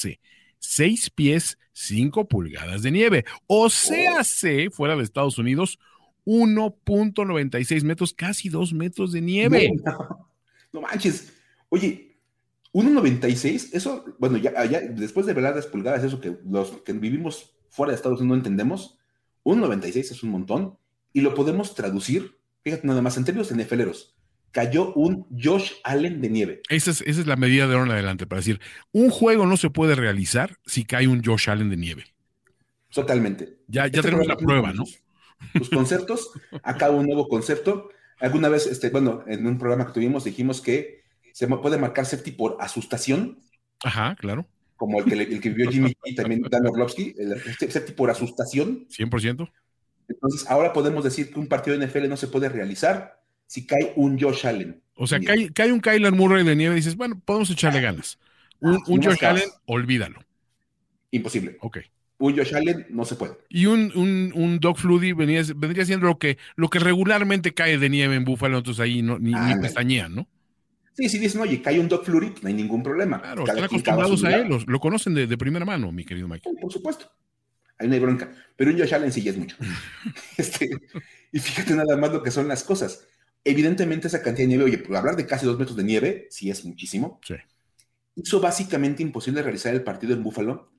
6 0.58 1.10
pies, 1.10 1.58
5 1.72 2.28
pulgadas 2.28 2.82
de 2.82 2.90
nieve, 2.90 3.24
o 3.46 3.68
sea, 3.70 4.22
fuera 4.72 4.96
de 4.96 5.02
Estados 5.02 5.38
Unidos, 5.38 5.78
1.96 6.24 7.84
metros, 7.84 8.12
casi 8.12 8.48
2 8.48 8.72
metros 8.72 9.12
de 9.12 9.20
nieve. 9.20 9.70
No, 10.72 10.82
manches. 10.82 11.32
Oye, 11.70 12.18
1.96, 12.74 13.70
eso, 13.72 14.04
bueno, 14.18 14.36
ya, 14.36 14.50
después 14.90 15.24
de 15.24 15.32
ver 15.32 15.44
las 15.44 15.66
pulgadas, 15.66 16.04
eso 16.04 16.20
que 16.20 16.36
los 16.44 16.82
que 16.82 16.92
vivimos 16.92 17.56
fuera 17.70 17.92
de 17.92 17.96
Estados 17.96 18.20
Unidos 18.20 18.36
no 18.36 18.40
entendemos, 18.40 18.98
1.96 19.44 19.96
es 19.96 20.22
un 20.22 20.30
montón 20.30 20.76
y 21.14 21.22
lo 21.22 21.32
podemos 21.32 21.74
traducir 21.74 22.36
Fíjate 22.66 22.84
nada 22.84 23.00
más, 23.00 23.16
en 23.16 23.24
términos 23.24 23.52
nefeleros, 23.52 24.16
cayó 24.50 24.92
un 24.94 25.24
Josh 25.40 25.74
Allen 25.84 26.20
de 26.20 26.28
nieve. 26.28 26.62
Esa 26.68 26.90
es, 26.90 27.00
esa 27.02 27.20
es 27.20 27.26
la 27.28 27.36
medida 27.36 27.68
de 27.68 27.74
ahora 27.74 27.86
en 27.86 27.92
adelante 27.92 28.26
para 28.26 28.40
decir, 28.40 28.60
un 28.90 29.08
juego 29.08 29.46
no 29.46 29.56
se 29.56 29.70
puede 29.70 29.94
realizar 29.94 30.58
si 30.66 30.84
cae 30.84 31.06
un 31.06 31.22
Josh 31.22 31.48
Allen 31.48 31.70
de 31.70 31.76
nieve. 31.76 32.06
Totalmente. 32.92 33.60
Ya, 33.68 33.82
ya 33.82 34.00
este 34.00 34.02
tenemos 34.02 34.26
la 34.26 34.36
prueba, 34.36 34.72
¿no? 34.72 34.82
Los 35.54 35.70
conceptos, 35.70 36.32
acá 36.64 36.90
un 36.90 37.06
nuevo 37.06 37.28
concepto. 37.28 37.90
Alguna 38.18 38.48
vez, 38.48 38.66
este, 38.66 38.90
bueno, 38.90 39.22
en 39.28 39.46
un 39.46 39.58
programa 39.58 39.86
que 39.86 39.92
tuvimos 39.92 40.24
dijimos 40.24 40.60
que 40.60 41.04
se 41.32 41.46
puede 41.46 41.78
marcar 41.78 42.04
safety 42.04 42.32
por 42.32 42.56
asustación. 42.58 43.38
Ajá, 43.84 44.16
claro. 44.16 44.44
Como 44.74 44.98
el 44.98 45.04
que, 45.04 45.14
el 45.14 45.40
que 45.40 45.50
vivió 45.50 45.70
Jimmy 45.70 45.96
y 46.04 46.16
también 46.16 46.42
Dan 46.42 46.66
Orlovsky, 46.66 47.14
el 47.16 47.34
este, 47.34 47.70
safety 47.70 47.92
por 47.92 48.10
asustación. 48.10 48.88
100%. 48.88 49.52
Entonces, 50.08 50.48
ahora 50.48 50.72
podemos 50.72 51.04
decir 51.04 51.32
que 51.32 51.38
un 51.38 51.48
partido 51.48 51.76
de 51.76 51.86
NFL 51.86 52.08
no 52.08 52.16
se 52.16 52.28
puede 52.28 52.48
realizar 52.48 53.20
si 53.46 53.66
cae 53.66 53.92
un 53.96 54.18
Josh 54.18 54.46
Allen. 54.46 54.82
O 54.94 55.06
sea, 55.06 55.20
cae, 55.20 55.52
cae, 55.52 55.72
un 55.72 55.80
Kyler 55.80 56.12
Murray 56.12 56.44
de 56.44 56.56
nieve 56.56 56.74
y 56.74 56.76
dices, 56.76 56.96
bueno, 56.96 57.20
podemos 57.24 57.50
echarle 57.50 57.80
ganas. 57.80 58.18
Un, 58.60 58.76
ah, 58.76 58.80
Josh 58.86 59.24
Allen, 59.24 59.48
olvídalo. 59.66 60.20
Imposible. 61.10 61.56
Ok. 61.60 61.78
Un 62.18 62.36
Josh 62.36 62.54
Allen 62.54 62.86
no 62.88 63.04
se 63.04 63.16
puede. 63.16 63.34
Y 63.50 63.66
un, 63.66 63.92
un, 63.94 64.32
un 64.34 64.58
Doug 64.58 64.78
Flutie 64.78 65.12
vendría, 65.12 65.44
siendo 65.84 66.06
lo 66.06 66.18
que, 66.18 66.38
lo 66.56 66.70
que 66.70 66.78
regularmente 66.78 67.52
cae 67.52 67.76
de 67.76 67.90
nieve 67.90 68.16
en 68.16 68.24
Búfalo, 68.24 68.58
entonces 68.58 68.80
ahí 68.80 69.02
no, 69.02 69.18
ni, 69.18 69.34
pestañean, 69.60 70.14
¿no? 70.14 70.26
Sí, 70.94 71.10
sí 71.10 71.18
dicen, 71.18 71.42
oye, 71.42 71.60
cae 71.60 71.78
un 71.78 71.88
Doug 71.88 72.04
Flutie, 72.04 72.32
no 72.40 72.48
hay 72.48 72.54
ningún 72.54 72.82
problema. 72.82 73.20
Claro, 73.20 73.44
están 73.44 73.64
acostumbrados 73.64 74.24
a 74.24 74.34
él, 74.34 74.48
lo, 74.66 74.80
conocen 74.80 75.12
de, 75.12 75.26
de, 75.26 75.36
primera 75.36 75.66
mano, 75.66 75.92
mi 75.92 76.04
querido 76.04 76.26
Mike. 76.26 76.48
por 76.58 76.72
supuesto 76.72 77.12
ahí 77.78 77.88
no 77.88 77.94
hay 77.94 78.00
bronca. 78.00 78.32
Pero 78.56 78.70
un 78.70 78.78
Josh 78.78 78.94
Allen 78.94 79.12
sí 79.12 79.22
ya 79.22 79.30
es 79.30 79.36
mucho. 79.36 79.56
este, 80.36 80.70
y 81.32 81.38
fíjate 81.38 81.74
nada 81.74 81.96
más 81.96 82.12
lo 82.12 82.22
que 82.22 82.30
son 82.30 82.48
las 82.48 82.64
cosas. 82.64 83.06
Evidentemente 83.44 84.08
esa 84.08 84.22
cantidad 84.22 84.48
de 84.48 84.56
nieve, 84.56 84.64
oye, 84.64 84.82
hablar 84.96 85.16
de 85.16 85.26
casi 85.26 85.46
dos 85.46 85.58
metros 85.58 85.76
de 85.76 85.84
nieve, 85.84 86.26
sí 86.30 86.50
es 86.50 86.64
muchísimo. 86.64 87.20
Sí. 87.24 87.34
hizo 88.16 88.40
básicamente 88.40 89.02
imposible 89.02 89.42
realizar 89.42 89.74
el 89.74 89.84
partido 89.84 90.14
en 90.14 90.22
Buffalo 90.22 90.72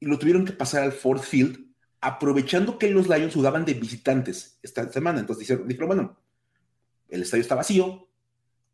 y 0.00 0.06
lo 0.06 0.18
tuvieron 0.18 0.44
que 0.44 0.52
pasar 0.52 0.82
al 0.82 0.92
Ford 0.92 1.20
Field, 1.20 1.64
aprovechando 2.00 2.76
que 2.78 2.90
los 2.90 3.08
Lions 3.08 3.34
jugaban 3.34 3.64
de 3.64 3.74
visitantes 3.74 4.58
esta 4.62 4.90
semana. 4.92 5.20
Entonces 5.20 5.48
dijeron, 5.66 5.86
bueno, 5.86 6.18
el 7.08 7.22
estadio 7.22 7.42
está 7.42 7.54
vacío, 7.54 8.08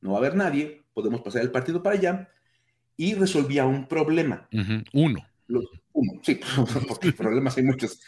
no 0.01 0.13
va 0.13 0.17
a 0.17 0.21
haber 0.21 0.35
nadie, 0.35 0.85
podemos 0.95 1.21
pasar 1.21 1.43
el 1.43 1.51
partido 1.51 1.83
para 1.83 1.97
allá 1.97 2.31
y 2.97 3.15
resolvía 3.15 3.67
un 3.67 3.87
problema. 3.87 4.49
Uno. 4.93 5.21
Uno, 5.99 6.21
sí, 6.23 6.41
porque 6.89 7.13
problemas 7.13 7.57
hay 7.57 7.65
muchos. 7.65 8.01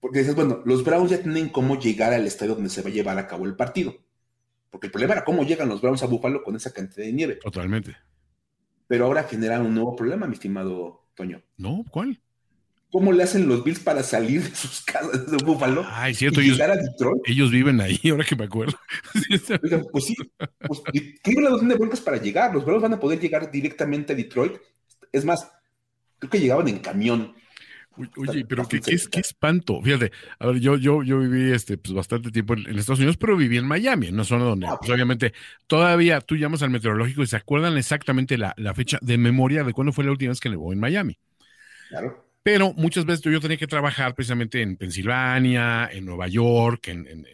Porque 0.00 0.20
dices, 0.20 0.34
bueno, 0.34 0.62
los 0.64 0.84
Browns 0.84 1.10
ya 1.10 1.22
tienen 1.22 1.48
cómo 1.48 1.78
llegar 1.78 2.12
al 2.12 2.26
estadio 2.26 2.54
donde 2.54 2.70
se 2.70 2.82
va 2.82 2.88
a 2.88 2.92
llevar 2.92 3.18
a 3.18 3.28
cabo 3.28 3.46
el 3.46 3.54
partido. 3.54 3.94
Porque 4.70 4.88
el 4.88 4.90
problema 4.90 5.14
era 5.14 5.24
cómo 5.24 5.44
llegan 5.44 5.68
los 5.68 5.80
Browns 5.80 6.02
a 6.02 6.06
Buffalo 6.06 6.42
con 6.42 6.56
esa 6.56 6.72
cantidad 6.72 7.06
de 7.06 7.12
nieve. 7.12 7.34
Totalmente. 7.36 7.96
Pero 8.88 9.04
ahora 9.04 9.24
genera 9.24 9.60
un 9.60 9.74
nuevo 9.74 9.94
problema, 9.94 10.26
mi 10.26 10.34
estimado 10.34 11.06
Toño. 11.14 11.42
No, 11.56 11.84
¿cuál? 11.90 12.20
¿Cómo 12.90 13.10
le 13.10 13.22
hacen 13.22 13.48
los 13.48 13.64
Bills 13.64 13.80
para 13.80 14.02
salir 14.02 14.42
de 14.42 14.54
sus 14.54 14.82
casas 14.82 15.30
de 15.30 15.38
Búfalo? 15.38 15.82
Ay, 15.88 16.14
cierto, 16.14 16.42
y 16.42 16.44
ellos, 16.44 16.58
llegar 16.58 16.72
a 16.72 16.76
Detroit? 16.76 17.22
ellos 17.24 17.50
viven 17.50 17.80
ahí, 17.80 17.98
ahora 18.10 18.24
que 18.24 18.36
me 18.36 18.44
acuerdo. 18.44 18.78
pues 19.92 20.04
sí, 20.04 20.14
pues, 20.66 20.82
Cleveland 21.22 21.54
no 21.54 21.58
tiene 21.58 21.74
broncas 21.74 22.02
para 22.02 22.18
llegar. 22.18 22.52
Los 22.52 22.66
Browns 22.66 22.82
van 22.82 22.92
a 22.92 23.00
poder 23.00 23.18
llegar 23.18 23.50
directamente 23.50 24.12
a 24.12 24.16
Detroit. 24.16 24.58
Es 25.10 25.24
más, 25.24 25.50
creo 26.22 26.30
que 26.30 26.40
llegaban 26.40 26.68
en 26.68 26.78
camión. 26.78 27.34
Oye, 28.16 28.46
pero 28.46 28.66
qué, 28.66 28.80
qué, 28.80 29.20
espanto. 29.20 29.82
Fíjate, 29.82 30.12
a 30.38 30.46
ver, 30.46 30.60
yo, 30.60 30.76
yo, 30.76 31.02
yo 31.02 31.18
viví 31.18 31.52
este, 31.52 31.76
pues, 31.76 31.92
bastante 31.92 32.30
tiempo 32.30 32.54
en, 32.54 32.78
Estados 32.78 33.00
Unidos, 33.00 33.18
pero 33.18 33.36
viví 33.36 33.58
en 33.58 33.66
Miami, 33.66 34.06
en 34.06 34.14
una 34.14 34.24
zona 34.24 34.44
donde, 34.44 34.66
ah, 34.66 34.76
pues, 34.78 34.90
obviamente, 34.90 35.34
todavía 35.66 36.20
tú 36.20 36.36
llamas 36.36 36.62
al 36.62 36.70
meteorológico 36.70 37.22
y 37.22 37.26
se 37.26 37.36
acuerdan 37.36 37.76
exactamente 37.76 38.38
la, 38.38 38.54
la 38.56 38.72
fecha 38.72 38.98
de 39.02 39.18
memoria 39.18 39.62
de 39.64 39.72
cuándo 39.72 39.92
fue 39.92 40.04
la 40.04 40.12
última 40.12 40.30
vez 40.30 40.40
que 40.40 40.48
nevó 40.48 40.72
en 40.72 40.80
Miami. 40.80 41.18
Claro. 41.90 42.24
Pero 42.42 42.72
muchas 42.74 43.04
veces 43.04 43.22
yo 43.24 43.40
tenía 43.40 43.56
que 43.56 43.66
trabajar 43.66 44.14
precisamente 44.14 44.62
en 44.62 44.76
Pensilvania, 44.76 45.90
en 45.92 46.06
Nueva 46.06 46.28
York, 46.28 46.88
en, 46.88 47.26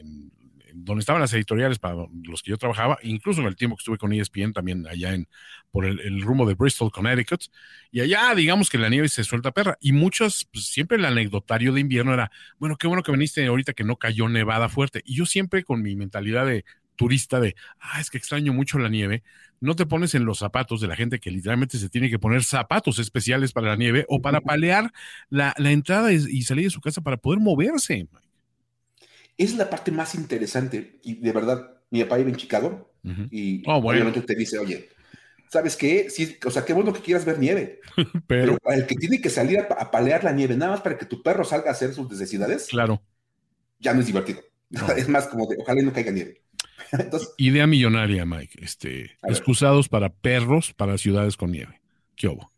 donde 0.84 1.00
estaban 1.00 1.20
las 1.20 1.32
editoriales 1.32 1.78
para 1.78 1.94
los 2.24 2.42
que 2.42 2.50
yo 2.50 2.58
trabajaba, 2.58 2.98
incluso 3.02 3.40
en 3.40 3.46
el 3.46 3.56
tiempo 3.56 3.76
que 3.76 3.80
estuve 3.80 3.98
con 3.98 4.12
ESPN, 4.12 4.52
también 4.52 4.86
allá 4.86 5.14
en 5.14 5.28
por 5.70 5.84
el, 5.84 6.22
rumbo 6.22 6.46
de 6.46 6.54
Bristol, 6.54 6.90
Connecticut. 6.90 7.42
Y 7.90 8.00
allá, 8.00 8.34
digamos 8.34 8.70
que 8.70 8.78
la 8.78 8.88
nieve 8.88 9.08
se 9.08 9.24
suelta 9.24 9.52
perra. 9.52 9.76
Y 9.80 9.92
muchos, 9.92 10.48
pues, 10.52 10.66
siempre 10.66 10.96
el 10.96 11.04
anecdotario 11.04 11.72
de 11.72 11.80
invierno 11.80 12.14
era, 12.14 12.30
bueno, 12.58 12.76
qué 12.76 12.86
bueno 12.86 13.02
que 13.02 13.12
viniste 13.12 13.44
ahorita 13.46 13.72
que 13.74 13.84
no 13.84 13.96
cayó 13.96 14.28
nevada 14.28 14.68
fuerte. 14.68 15.02
Y 15.04 15.16
yo 15.16 15.26
siempre 15.26 15.64
con 15.64 15.82
mi 15.82 15.94
mentalidad 15.96 16.46
de 16.46 16.64
turista 16.96 17.40
de, 17.40 17.54
ah, 17.80 18.00
es 18.00 18.10
que 18.10 18.18
extraño 18.18 18.52
mucho 18.52 18.78
la 18.78 18.88
nieve, 18.88 19.22
no 19.60 19.74
te 19.74 19.86
pones 19.86 20.14
en 20.14 20.24
los 20.24 20.38
zapatos 20.38 20.80
de 20.80 20.88
la 20.88 20.96
gente 20.96 21.20
que 21.20 21.30
literalmente 21.30 21.78
se 21.78 21.88
tiene 21.88 22.10
que 22.10 22.18
poner 22.18 22.44
zapatos 22.44 22.98
especiales 22.98 23.52
para 23.52 23.68
la 23.68 23.76
nieve 23.76 24.04
o 24.08 24.20
para 24.20 24.40
palear 24.40 24.92
la, 25.30 25.54
entrada 25.58 26.12
y, 26.12 26.42
salir 26.42 26.64
de 26.64 26.70
su 26.70 26.80
casa 26.80 27.00
para 27.00 27.16
poder 27.16 27.40
moverse. 27.40 28.08
Es 29.38 29.54
la 29.56 29.70
parte 29.70 29.90
más 29.90 30.14
interesante 30.14 30.98
y 31.02 31.14
de 31.14 31.32
verdad, 31.32 31.80
mi 31.90 32.02
papá 32.02 32.18
vive 32.18 32.30
en 32.30 32.36
Chicago 32.36 32.92
y 33.30 33.62
oh, 33.66 33.76
obviamente 33.76 34.20
te 34.20 34.34
dice, 34.34 34.58
oye, 34.58 34.90
¿sabes 35.48 35.76
qué? 35.76 36.10
Sí, 36.10 36.36
o 36.44 36.50
sea, 36.50 36.64
qué 36.64 36.74
bueno 36.74 36.92
que 36.92 37.00
quieras 37.00 37.24
ver 37.24 37.38
nieve, 37.38 37.80
pero, 38.26 38.58
el 38.66 38.86
que 38.86 38.96
tiene 38.96 39.20
que 39.20 39.30
salir 39.30 39.60
a, 39.60 39.90
palear 39.90 40.24
la 40.24 40.32
nieve 40.32 40.56
nada 40.56 40.72
más 40.72 40.82
para 40.82 40.98
que 40.98 41.06
tu 41.06 41.22
perro 41.22 41.44
salga 41.44 41.70
a 41.70 41.72
hacer 41.72 41.94
sus 41.94 42.10
necesidades, 42.10 42.66
claro. 42.68 43.02
ya 43.78 43.94
no 43.94 44.00
es 44.00 44.06
divertido. 44.06 44.40
Es 44.98 45.08
más 45.08 45.28
como 45.28 45.46
de, 45.46 45.56
ojalá 45.58 45.80
no 45.80 45.94
caiga 45.94 46.12
nieve. 46.12 46.42
Idea 47.38 47.66
millonaria, 47.66 48.26
Mike. 48.26 48.58
Este, 48.62 49.16
excusados 49.22 49.88
para 49.88 50.10
perros 50.10 50.74
para 50.74 50.98
ciudades 50.98 51.36
con 51.36 51.52
nieve. 51.52 51.80
¿Qué 52.16 52.28
hubo? 52.28 52.52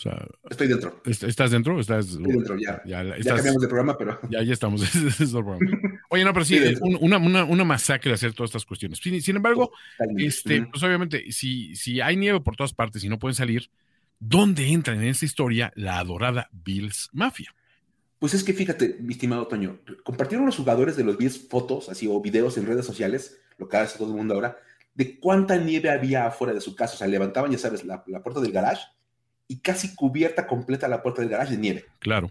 O 0.00 0.02
sea, 0.02 0.26
Estoy 0.48 0.66
dentro. 0.66 1.02
¿Estás 1.04 1.50
dentro? 1.50 1.78
Estás, 1.78 2.08
Estoy 2.08 2.32
dentro, 2.32 2.56
ya. 2.56 2.80
Ya, 2.86 3.04
cambiamos 3.22 3.60
de 3.60 3.68
programa, 3.68 3.98
pero. 3.98 4.18
Ya, 4.30 4.42
ya 4.42 4.54
estamos. 4.54 4.80
Oye, 6.08 6.24
no, 6.24 6.32
pero 6.32 6.44
sí, 6.46 6.58
una, 6.80 7.18
una, 7.18 7.44
una, 7.44 7.64
masacre 7.64 8.14
hacer 8.14 8.32
todas 8.32 8.48
estas 8.48 8.64
cuestiones. 8.64 8.98
Sin, 8.98 9.36
embargo, 9.36 9.72
este, 10.16 10.62
pues 10.62 10.82
obviamente, 10.82 11.30
si, 11.32 11.76
si 11.76 12.00
hay 12.00 12.16
nieve 12.16 12.40
por 12.40 12.56
todas 12.56 12.72
partes 12.72 13.04
y 13.04 13.10
no 13.10 13.18
pueden 13.18 13.34
salir, 13.34 13.70
¿dónde 14.18 14.68
entra 14.68 14.94
en 14.94 15.04
esta 15.04 15.26
historia 15.26 15.70
la 15.76 15.98
adorada 15.98 16.48
Bills 16.50 17.10
Mafia? 17.12 17.54
Pues 18.18 18.32
es 18.32 18.42
que 18.42 18.54
fíjate, 18.54 18.96
mi 19.00 19.12
estimado 19.12 19.48
Toño, 19.48 19.80
compartieron 20.02 20.46
los 20.46 20.56
jugadores 20.56 20.96
de 20.96 21.04
los 21.04 21.18
10 21.18 21.48
fotos, 21.48 21.90
así 21.90 22.06
o 22.06 22.22
videos 22.22 22.56
en 22.56 22.66
redes 22.66 22.86
sociales, 22.86 23.38
lo 23.58 23.68
que 23.68 23.76
hace 23.76 23.98
todo 23.98 24.08
el 24.08 24.16
mundo 24.16 24.32
ahora, 24.32 24.56
de 24.94 25.20
cuánta 25.20 25.58
nieve 25.58 25.90
había 25.90 26.26
afuera 26.26 26.54
de 26.54 26.62
su 26.62 26.74
casa. 26.74 26.94
O 26.94 26.96
sea, 26.96 27.06
levantaban, 27.06 27.50
ya 27.50 27.58
sabes, 27.58 27.84
la, 27.84 28.02
puerta 28.02 28.40
del 28.40 28.52
garage 28.52 28.82
y 29.50 29.58
casi 29.58 29.96
cubierta 29.96 30.46
completa 30.46 30.86
la 30.86 31.02
puerta 31.02 31.22
del 31.22 31.30
garage 31.30 31.54
de 31.54 31.58
nieve. 31.58 31.84
Claro. 31.98 32.30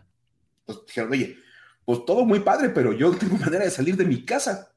Entonces 0.62 0.86
dijeron, 0.88 1.12
oye, 1.12 1.38
pues 1.84 2.06
todo 2.06 2.24
muy 2.24 2.40
padre, 2.40 2.70
pero 2.70 2.94
yo 2.94 3.12
no 3.12 3.18
tengo 3.18 3.38
manera 3.46 3.66
de 3.66 3.72
salir 3.72 3.98
de 3.98 4.06
mi 4.06 4.24
casa. 4.24 4.72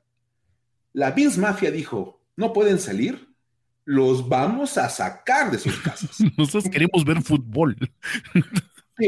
La 0.93 1.13
Bills 1.13 1.39
Mafia 1.39 1.71
dijo, 1.71 2.21
no 2.35 2.53
pueden 2.53 2.81
salir, 2.81 3.29
los 3.85 4.29
vamos 4.29 4.77
a 4.77 4.89
sacar 4.89 5.53
de 5.53 5.61
sus 5.61 5.79
casas. 5.83 6.19
Nosotros 6.37 6.69
queremos 6.69 7.05
ver 7.05 7.23
fútbol. 7.23 7.77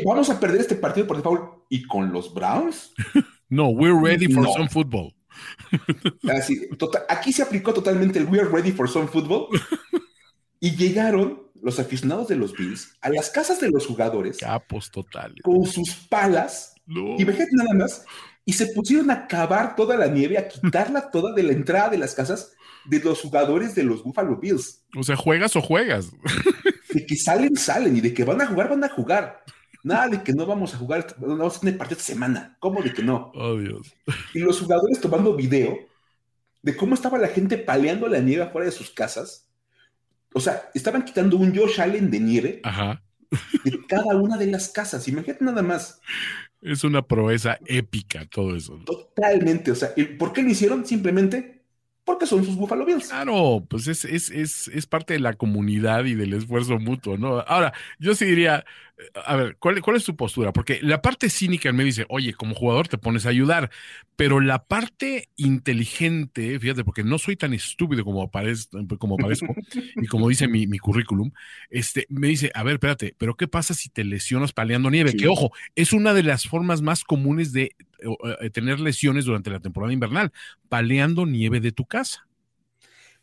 vamos 0.04 0.30
a 0.30 0.38
perder 0.38 0.60
este 0.60 0.76
partido 0.76 1.08
por 1.08 1.16
default. 1.16 1.64
¿Y 1.68 1.82
con 1.88 2.12
los 2.12 2.32
Browns? 2.32 2.94
No, 3.50 3.68
we're 3.68 3.94
ready 3.94 4.26
for 4.32 4.48
some 4.48 4.68
football. 4.68 5.14
Tota, 6.78 7.04
aquí 7.08 7.32
se 7.32 7.42
aplicó 7.42 7.72
totalmente 7.72 8.18
el 8.18 8.24
we're 8.24 8.48
ready 8.48 8.72
for 8.72 8.88
some 8.88 9.06
football. 9.06 9.48
Y 10.58 10.74
llegaron 10.74 11.43
los 11.64 11.80
aficionados 11.80 12.28
de 12.28 12.36
los 12.36 12.52
Bills 12.52 12.94
a 13.00 13.08
las 13.08 13.30
casas 13.30 13.58
de 13.58 13.70
los 13.70 13.86
jugadores. 13.86 14.38
Capos 14.38 14.90
totales. 14.90 15.42
Con 15.42 15.64
sus 15.64 15.94
palas. 16.08 16.74
No. 16.86 17.16
Imagínate 17.18 17.50
nada 17.54 17.74
más. 17.74 18.04
Y 18.44 18.52
se 18.52 18.66
pusieron 18.66 19.10
a 19.10 19.26
cavar 19.26 19.74
toda 19.74 19.96
la 19.96 20.06
nieve, 20.06 20.36
a 20.36 20.46
quitarla 20.46 21.10
toda 21.10 21.32
de 21.32 21.42
la 21.42 21.52
entrada 21.52 21.88
de 21.88 21.98
las 21.98 22.14
casas 22.14 22.52
de 22.84 23.00
los 23.00 23.22
jugadores 23.22 23.74
de 23.74 23.82
los 23.82 24.04
Buffalo 24.04 24.36
Bills. 24.36 24.84
O 24.94 25.02
sea, 25.02 25.16
juegas 25.16 25.56
o 25.56 25.62
juegas. 25.62 26.10
De 26.92 27.04
que 27.04 27.16
salen, 27.16 27.56
salen. 27.56 27.96
Y 27.96 28.00
de 28.00 28.14
que 28.14 28.22
van 28.22 28.40
a 28.40 28.46
jugar, 28.46 28.68
van 28.68 28.84
a 28.84 28.88
jugar. 28.88 29.42
Nada 29.82 30.08
de 30.08 30.22
que 30.22 30.32
no 30.32 30.46
vamos 30.46 30.74
a 30.74 30.78
jugar, 30.78 31.16
no 31.18 31.36
vamos 31.36 31.56
a 31.56 31.60
tener 31.60 31.76
partido 31.76 31.98
esta 31.98 32.12
semana. 32.12 32.56
¿Cómo 32.60 32.82
de 32.82 32.92
que 32.92 33.02
no? 33.02 33.32
Oh, 33.34 33.56
Dios. 33.56 33.92
Y 34.32 34.38
los 34.38 34.60
jugadores 34.60 35.00
tomando 35.00 35.34
video 35.34 35.76
de 36.62 36.76
cómo 36.76 36.94
estaba 36.94 37.18
la 37.18 37.28
gente 37.28 37.58
paleando 37.58 38.08
la 38.08 38.20
nieve 38.20 38.44
afuera 38.44 38.66
de 38.66 38.72
sus 38.72 38.90
casas. 38.90 39.43
O 40.34 40.40
sea, 40.40 40.70
estaban 40.74 41.04
quitando 41.04 41.36
un 41.36 41.56
Josh 41.56 41.80
Allen 41.80 42.10
de 42.10 42.20
nieve 42.20 42.62
de 43.64 43.86
cada 43.86 44.16
una 44.16 44.36
de 44.36 44.48
las 44.48 44.68
casas. 44.68 45.06
Imagínate 45.08 45.44
nada 45.44 45.62
más. 45.62 46.00
Es 46.60 46.82
una 46.82 47.02
proeza 47.02 47.58
épica 47.66 48.26
todo 48.26 48.56
eso. 48.56 48.80
Totalmente. 48.84 49.70
O 49.70 49.74
sea, 49.74 49.90
¿por 50.18 50.32
qué 50.32 50.42
lo 50.42 50.50
hicieron? 50.50 50.84
Simplemente 50.84 51.62
porque 52.04 52.26
son 52.26 52.44
sus 52.44 52.56
Buffalo 52.56 52.84
Bills. 52.84 53.08
Claro, 53.08 53.64
pues 53.68 53.86
es, 53.86 54.04
es, 54.04 54.30
es, 54.30 54.68
es, 54.68 54.86
parte 54.86 55.14
de 55.14 55.20
la 55.20 55.34
comunidad 55.34 56.04
y 56.04 56.14
del 56.14 56.34
esfuerzo 56.34 56.78
mutuo, 56.78 57.16
¿no? 57.16 57.40
Ahora, 57.40 57.72
yo 57.98 58.14
sí 58.14 58.26
diría, 58.26 58.64
a 59.26 59.36
ver, 59.36 59.56
¿cuál, 59.58 59.82
¿cuál 59.82 59.96
es 59.96 60.04
tu 60.04 60.14
postura? 60.14 60.52
Porque 60.52 60.78
la 60.80 61.02
parte 61.02 61.28
cínica 61.28 61.72
me 61.72 61.84
dice, 61.84 62.06
oye, 62.08 62.32
como 62.34 62.54
jugador 62.54 62.86
te 62.86 62.96
pones 62.96 63.26
a 63.26 63.30
ayudar, 63.30 63.70
pero 64.16 64.40
la 64.40 64.64
parte 64.64 65.28
inteligente, 65.36 66.58
fíjate, 66.60 66.84
porque 66.84 67.02
no 67.02 67.18
soy 67.18 67.36
tan 67.36 67.54
estúpido 67.54 68.04
como, 68.04 68.30
parezco, 68.30 68.78
como 68.98 69.16
parezco 69.16 69.54
y 69.96 70.06
como 70.06 70.28
dice 70.28 70.46
mi, 70.46 70.66
mi, 70.68 70.78
currículum, 70.78 71.32
este, 71.70 72.06
me 72.08 72.28
dice, 72.28 72.52
a 72.54 72.62
ver, 72.62 72.74
espérate, 72.74 73.14
pero 73.18 73.36
¿qué 73.36 73.48
pasa 73.48 73.74
si 73.74 73.88
te 73.88 74.04
lesionas 74.04 74.52
paleando 74.52 74.90
nieve? 74.90 75.14
Que 75.16 75.26
ojo, 75.26 75.50
es 75.74 75.92
una 75.92 76.14
de 76.14 76.22
las 76.22 76.44
formas 76.46 76.80
más 76.80 77.02
comunes 77.02 77.52
de 77.52 77.74
eh, 77.98 78.50
tener 78.50 78.78
lesiones 78.78 79.24
durante 79.24 79.50
la 79.50 79.60
temporada 79.60 79.92
invernal, 79.92 80.32
paleando 80.68 81.26
nieve 81.26 81.60
de 81.60 81.72
tu 81.72 81.84
casa. 81.84 82.28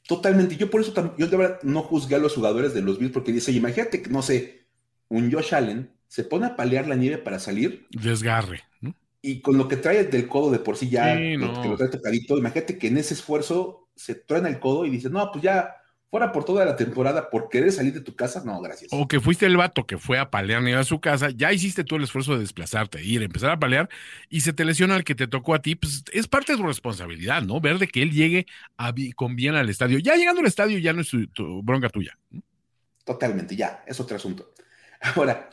Totalmente. 0.08 0.58
Yo 0.58 0.70
por 0.70 0.82
eso 0.82 0.94
yo 1.18 1.28
de 1.28 1.38
verdad 1.38 1.60
no 1.64 1.84
juzgué 1.84 2.16
a 2.16 2.20
los 2.20 2.34
jugadores 2.34 2.74
de 2.74 2.82
los 2.82 3.00
Bills 3.00 3.14
porque 3.14 3.32
dice, 3.32 3.52
imagínate 3.52 4.02
que, 4.02 4.10
no 4.10 4.22
sé, 4.22 4.61
un 5.12 5.32
Josh 5.32 5.54
Allen 5.54 5.92
se 6.08 6.24
pone 6.24 6.46
a 6.48 6.56
palear 6.56 6.88
la 6.88 6.96
nieve 6.96 7.18
para 7.18 7.40
salir. 7.40 7.88
Desgarre, 7.92 8.64
Y 9.22 9.42
con 9.42 9.58
lo 9.58 9.68
que 9.68 9.78
trae 9.78 10.06
del 10.06 10.28
codo 10.28 10.52
de 10.52 10.60
por 10.60 10.78
sí 10.78 10.90
ya, 10.90 11.16
que 11.16 11.38
lo 11.38 11.78
trae 11.78 11.90
tocadito, 11.90 12.38
imagínate 12.38 12.78
que 12.78 12.88
en 12.88 12.98
ese 12.98 13.14
esfuerzo 13.14 13.90
se 13.96 14.16
truena 14.16 14.50
el 14.50 14.60
codo 14.60 14.86
y 14.86 14.90
dice, 14.90 15.10
no, 15.10 15.32
pues 15.32 15.44
ya 15.44 15.76
fuera 16.12 16.34
por 16.34 16.44
toda 16.44 16.66
la 16.66 16.76
temporada 16.76 17.30
por 17.30 17.48
querer 17.48 17.72
salir 17.72 17.94
de 17.94 18.02
tu 18.02 18.16
casa, 18.16 18.44
no, 18.46 18.60
gracias. 18.62 18.92
O 18.92 19.08
que 19.08 19.22
fuiste 19.22 19.46
el 19.46 19.56
vato 19.56 19.86
que 19.86 19.98
fue 19.98 20.20
a 20.20 20.30
palear 20.30 20.62
a 20.78 20.84
su 20.84 21.00
casa, 21.00 21.30
ya 21.30 21.54
hiciste 21.54 21.86
tú 21.86 21.96
el 21.96 22.04
esfuerzo 22.04 22.34
de 22.34 22.40
desplazarte, 22.40 23.02
ir, 23.02 23.24
empezar 23.24 23.52
a 23.52 23.60
palear, 23.60 23.90
y 24.30 24.42
se 24.42 24.52
te 24.52 24.66
lesiona 24.66 24.98
el 24.98 25.06
que 25.06 25.16
te 25.16 25.28
tocó 25.28 25.54
a 25.54 25.62
ti, 25.62 25.76
pues 25.76 26.04
es 26.12 26.28
parte 26.28 26.52
de 26.52 26.58
tu 26.58 26.68
responsabilidad, 26.68 27.42
¿no? 27.44 27.62
Ver 27.62 27.80
de 27.80 27.88
que 27.88 28.02
él 28.02 28.12
llegue 28.12 28.46
a, 28.78 28.94
con 29.16 29.38
bien 29.38 29.56
al 29.56 29.70
estadio. 29.70 30.00
Ya 30.00 30.16
llegando 30.16 30.42
al 30.42 30.48
estadio 30.48 30.78
ya 30.80 30.92
no 30.92 31.02
es 31.02 31.12
tu, 31.34 31.64
bronca 31.64 31.88
tuya. 31.88 32.18
Totalmente, 33.06 33.56
ya, 33.56 33.82
es 33.88 33.98
otro 34.00 34.18
asunto. 34.18 34.54
Ahora, 35.02 35.50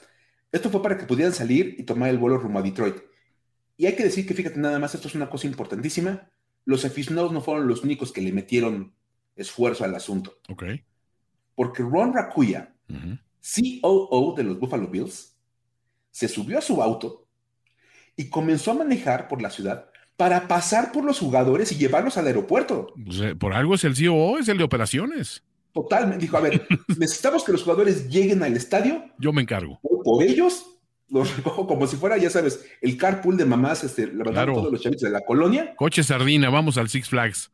esto 0.53 0.71
fue 0.71 0.83
para 0.83 0.97
que 0.97 1.07
pudieran 1.07 1.33
salir 1.33 1.77
y 1.79 1.85
tomar 1.85 2.11
el 2.11 2.19
vuelo 2.19 2.39
rumbo 2.39 2.59
a 2.59 2.63
Detroit. 2.63 2.97
Y 3.77 3.87
hay 3.87 3.95
que 3.95 4.05
decir 4.05 4.27
que, 4.27 4.35
fíjate, 4.35 4.59
nada 4.59 4.79
más, 4.79 4.95
esto 4.95 5.09
es 5.09 5.15
una 5.15 5.31
cosa 5.31 5.47
importantísima. 5.47 6.31
Los 6.65 6.85
aficionados 6.85 7.33
no 7.33 7.41
fueron 7.41 7.69
los 7.69 7.83
únicos 7.83 8.13
que 8.13 8.21
le 8.21 8.33
metieron 8.33 8.95
esfuerzo 9.37 9.85
al 9.85 9.95
asunto. 9.95 10.39
Ok. 10.49 10.65
Porque 11.55 11.83
Ron 11.83 12.13
Racuya 12.13 12.75
COO 13.81 14.35
de 14.37 14.45
los 14.45 14.59
Buffalo 14.59 14.89
Bills, 14.89 15.37
se 16.11 16.29
subió 16.29 16.59
a 16.59 16.63
su 16.63 16.83
auto 16.83 17.27
y 18.17 18.29
comenzó 18.29 18.73
a 18.73 18.75
manejar 18.75 19.29
por 19.29 19.41
la 19.41 19.51
ciudad 19.51 19.91
para 20.17 20.49
pasar 20.49 20.91
por 20.91 21.05
los 21.05 21.21
jugadores 21.21 21.71
y 21.71 21.77
llevarlos 21.77 22.19
al 22.19 22.27
aeropuerto. 22.27 22.93
Pues, 23.05 23.35
por 23.39 23.55
algo 23.55 23.75
es 23.75 23.85
el 23.85 23.95
COO, 23.95 24.39
es 24.39 24.49
el 24.49 24.59
de 24.59 24.65
operaciones. 24.65 25.45
Totalmente. 25.73 26.23
Dijo, 26.23 26.37
a 26.37 26.41
ver, 26.41 26.67
necesitamos 26.99 27.45
que 27.45 27.53
los 27.53 27.63
jugadores 27.63 28.09
lleguen 28.09 28.43
al 28.43 28.57
estadio. 28.57 29.05
Yo 29.19 29.33
me 29.33 29.43
encargo. 29.43 29.81
Por 30.05 30.23
ellos, 30.23 30.67
los 31.09 31.37
recojo 31.37 31.67
como 31.67 31.87
si 31.87 31.97
fuera, 31.97 32.17
ya 32.17 32.31
sabes, 32.31 32.65
el 32.81 32.97
carpool 32.97 33.37
de 33.37 33.45
mamás, 33.45 33.85
este, 33.85 34.07
levantando 34.07 34.55
todos 34.55 34.73
los 34.73 34.83
chavitos 34.83 35.03
de 35.03 35.11
la 35.11 35.25
colonia. 35.25 35.75
Coche 35.77 36.03
sardina, 36.03 36.51
vamos 36.51 36.79
al 36.79 36.89
Six 36.89 37.09
Flags. 37.09 37.51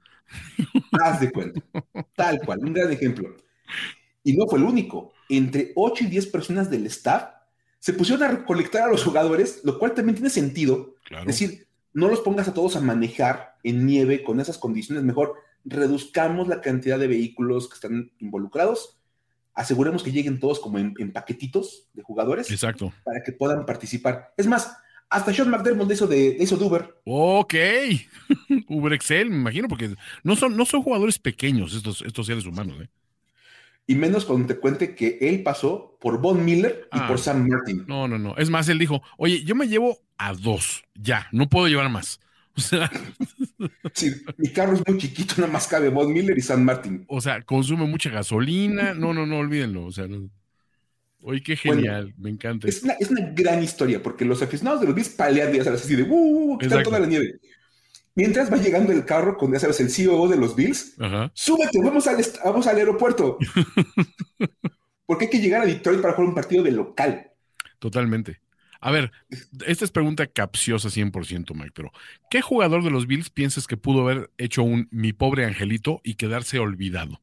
Haz 1.02 1.20
de 1.20 1.30
cuenta. 1.30 1.60
Tal 2.14 2.40
cual, 2.40 2.60
un 2.60 2.72
gran 2.72 2.90
ejemplo. 2.90 3.36
Y 4.22 4.36
no 4.36 4.46
fue 4.46 4.58
el 4.58 4.64
único. 4.64 5.12
Entre 5.28 5.72
8 5.74 6.04
y 6.04 6.06
10 6.08 6.26
personas 6.28 6.70
del 6.70 6.86
staff 6.86 7.30
se 7.78 7.92
pusieron 7.92 8.22
a 8.24 8.28
recolectar 8.28 8.82
a 8.82 8.90
los 8.90 9.04
jugadores, 9.04 9.60
lo 9.64 9.78
cual 9.78 9.92
también 9.92 10.14
tiene 10.14 10.30
sentido. 10.30 10.94
Es 11.10 11.26
decir, 11.26 11.66
no 11.92 12.08
los 12.08 12.20
pongas 12.20 12.48
a 12.48 12.54
todos 12.54 12.76
a 12.76 12.80
manejar 12.80 13.56
en 13.62 13.86
nieve 13.86 14.24
con 14.24 14.40
esas 14.40 14.58
condiciones, 14.58 15.04
mejor 15.04 15.34
reduzcamos 15.64 16.48
la 16.48 16.60
cantidad 16.60 16.98
de 16.98 17.06
vehículos 17.06 17.68
que 17.68 17.74
están 17.74 18.12
involucrados, 18.18 18.98
aseguremos 19.54 20.02
que 20.02 20.12
lleguen 20.12 20.40
todos 20.40 20.60
como 20.60 20.78
en, 20.78 21.12
paquetitos 21.12 21.88
de 21.92 22.02
jugadores. 22.02 22.50
Exacto. 22.50 22.92
Para 23.04 23.22
que 23.22 23.32
puedan 23.32 23.64
participar. 23.64 24.32
Es 24.36 24.46
más, 24.46 24.76
hasta 25.08 25.32
Sean 25.32 25.50
McDermott 25.50 25.90
hizo 25.92 26.06
de, 26.06 26.36
hizo 26.38 26.56
de 26.56 26.64
Uber. 26.64 27.00
Ok. 27.04 27.54
Uber 28.68 28.92
Excel, 28.92 29.30
me 29.30 29.36
imagino, 29.36 29.68
porque 29.68 29.94
no 30.22 30.36
son, 30.36 30.56
no 30.56 30.66
son 30.66 30.82
jugadores 30.82 31.18
pequeños 31.18 31.74
estos, 31.74 32.02
estos 32.02 32.26
seres 32.26 32.46
humanos, 32.46 32.80
¿eh? 32.82 32.88
y 33.86 33.94
menos 33.94 34.24
cuando 34.24 34.46
te 34.46 34.58
cuente 34.58 34.94
que 34.94 35.18
él 35.20 35.42
pasó 35.42 35.96
por 36.00 36.20
Von 36.20 36.44
Miller 36.44 36.88
y 36.92 36.98
por 37.00 37.16
ah, 37.16 37.18
Sam 37.18 37.46
Martin. 37.46 37.84
No, 37.86 38.08
no, 38.08 38.18
no. 38.18 38.36
Es 38.36 38.50
más, 38.50 38.68
él 38.68 38.78
dijo, 38.78 39.02
oye, 39.18 39.44
yo 39.44 39.54
me 39.54 39.68
llevo 39.68 39.98
a 40.16 40.32
dos, 40.32 40.84
ya, 40.94 41.28
no 41.32 41.48
puedo 41.48 41.68
llevar 41.68 41.90
más. 41.90 42.20
O 42.56 42.60
sea, 42.60 42.90
sí, 43.94 44.12
mi 44.36 44.48
carro 44.50 44.74
es 44.74 44.86
muy 44.86 44.98
chiquito, 44.98 45.34
nada 45.38 45.52
más 45.52 45.66
cabe 45.66 45.88
Von 45.88 46.12
Miller 46.12 46.38
y 46.38 46.40
Sam 46.40 46.62
Martin. 46.62 47.04
O 47.08 47.20
sea, 47.20 47.42
consume 47.42 47.86
mucha 47.86 48.10
gasolina. 48.10 48.94
No, 48.94 49.12
no, 49.12 49.26
no, 49.26 49.38
olvídenlo. 49.38 49.84
O 49.84 49.92
sea, 49.92 50.06
Oye, 51.26 51.42
qué 51.42 51.56
genial, 51.56 52.12
me 52.18 52.28
encanta. 52.28 52.68
Es 52.68 52.82
una, 52.82 52.92
es 52.94 53.10
una, 53.10 53.22
gran 53.32 53.62
historia, 53.62 54.02
porque 54.02 54.26
los 54.26 54.42
aficionados 54.42 54.82
de 54.82 54.86
los 54.86 54.94
Bills 54.94 55.08
palean, 55.08 55.54
ya 55.54 55.64
sabes, 55.64 55.82
así 55.82 55.96
de, 55.96 56.02
¡uh! 56.02 56.58
Que 56.58 56.66
está 56.66 56.82
toda 56.82 57.00
la 57.00 57.06
nieve. 57.06 57.40
Mientras 58.14 58.52
va 58.52 58.58
llegando 58.58 58.92
el 58.92 59.06
carro 59.06 59.38
con, 59.38 59.50
ya 59.50 59.58
sabes, 59.58 59.80
el 59.80 59.90
CEO 59.90 60.28
de 60.28 60.36
los 60.36 60.54
Bills, 60.54 60.94
súbete, 61.32 61.80
vamos 61.82 62.06
al, 62.06 62.24
vamos 62.44 62.66
al 62.66 62.76
aeropuerto. 62.76 63.38
Porque 65.06 65.24
hay 65.24 65.30
que 65.30 65.40
llegar 65.40 65.62
a 65.62 65.66
Detroit 65.66 66.02
para 66.02 66.12
jugar 66.12 66.28
un 66.28 66.34
partido 66.34 66.62
de 66.62 66.72
local. 66.72 67.30
Totalmente. 67.78 68.40
A 68.84 68.90
ver, 68.90 69.12
esta 69.66 69.86
es 69.86 69.90
pregunta 69.90 70.26
capciosa 70.26 70.90
100%, 70.90 71.54
Mike, 71.54 71.72
pero 71.74 71.90
¿qué 72.28 72.42
jugador 72.42 72.84
de 72.84 72.90
los 72.90 73.06
Bills 73.06 73.30
piensas 73.30 73.66
que 73.66 73.78
pudo 73.78 74.02
haber 74.02 74.30
hecho 74.36 74.62
un 74.62 74.88
mi 74.90 75.14
pobre 75.14 75.46
angelito 75.46 76.02
y 76.04 76.16
quedarse 76.16 76.58
olvidado? 76.58 77.22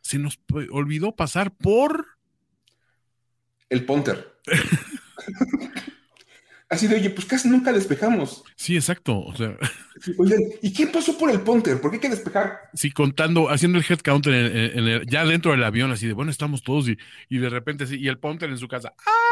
se 0.00 0.18
nos 0.18 0.40
olvidó 0.70 1.14
pasar 1.14 1.54
por... 1.54 2.06
El 3.68 3.84
Ponter. 3.84 4.32
Así 6.70 6.86
de, 6.86 6.96
oye, 6.96 7.10
pues 7.10 7.26
casi 7.26 7.50
nunca 7.50 7.70
despejamos. 7.70 8.42
Sí, 8.56 8.74
exacto. 8.74 9.20
O 9.20 9.36
sea. 9.36 9.54
Oigan, 10.16 10.40
¿y 10.62 10.72
quién 10.72 10.90
pasó 10.90 11.18
por 11.18 11.30
el 11.30 11.42
punter? 11.42 11.82
¿Por 11.82 11.90
qué 11.90 11.96
hay 11.96 12.00
que 12.00 12.08
despejar? 12.08 12.60
Sí, 12.72 12.90
contando, 12.92 13.50
haciendo 13.50 13.76
el 13.76 13.84
head 13.86 13.98
count 13.98 14.26
en, 14.26 15.06
ya 15.06 15.26
dentro 15.26 15.50
del 15.50 15.64
avión, 15.64 15.92
así 15.92 16.06
de, 16.06 16.14
bueno, 16.14 16.30
estamos 16.30 16.62
todos 16.62 16.88
y, 16.88 16.96
y 17.28 17.36
de 17.36 17.50
repente 17.50 17.86
sí, 17.86 17.98
y 17.98 18.08
el 18.08 18.18
punter 18.18 18.48
en 18.48 18.56
su 18.56 18.68
casa. 18.68 18.94
¡Ah! 19.06 19.31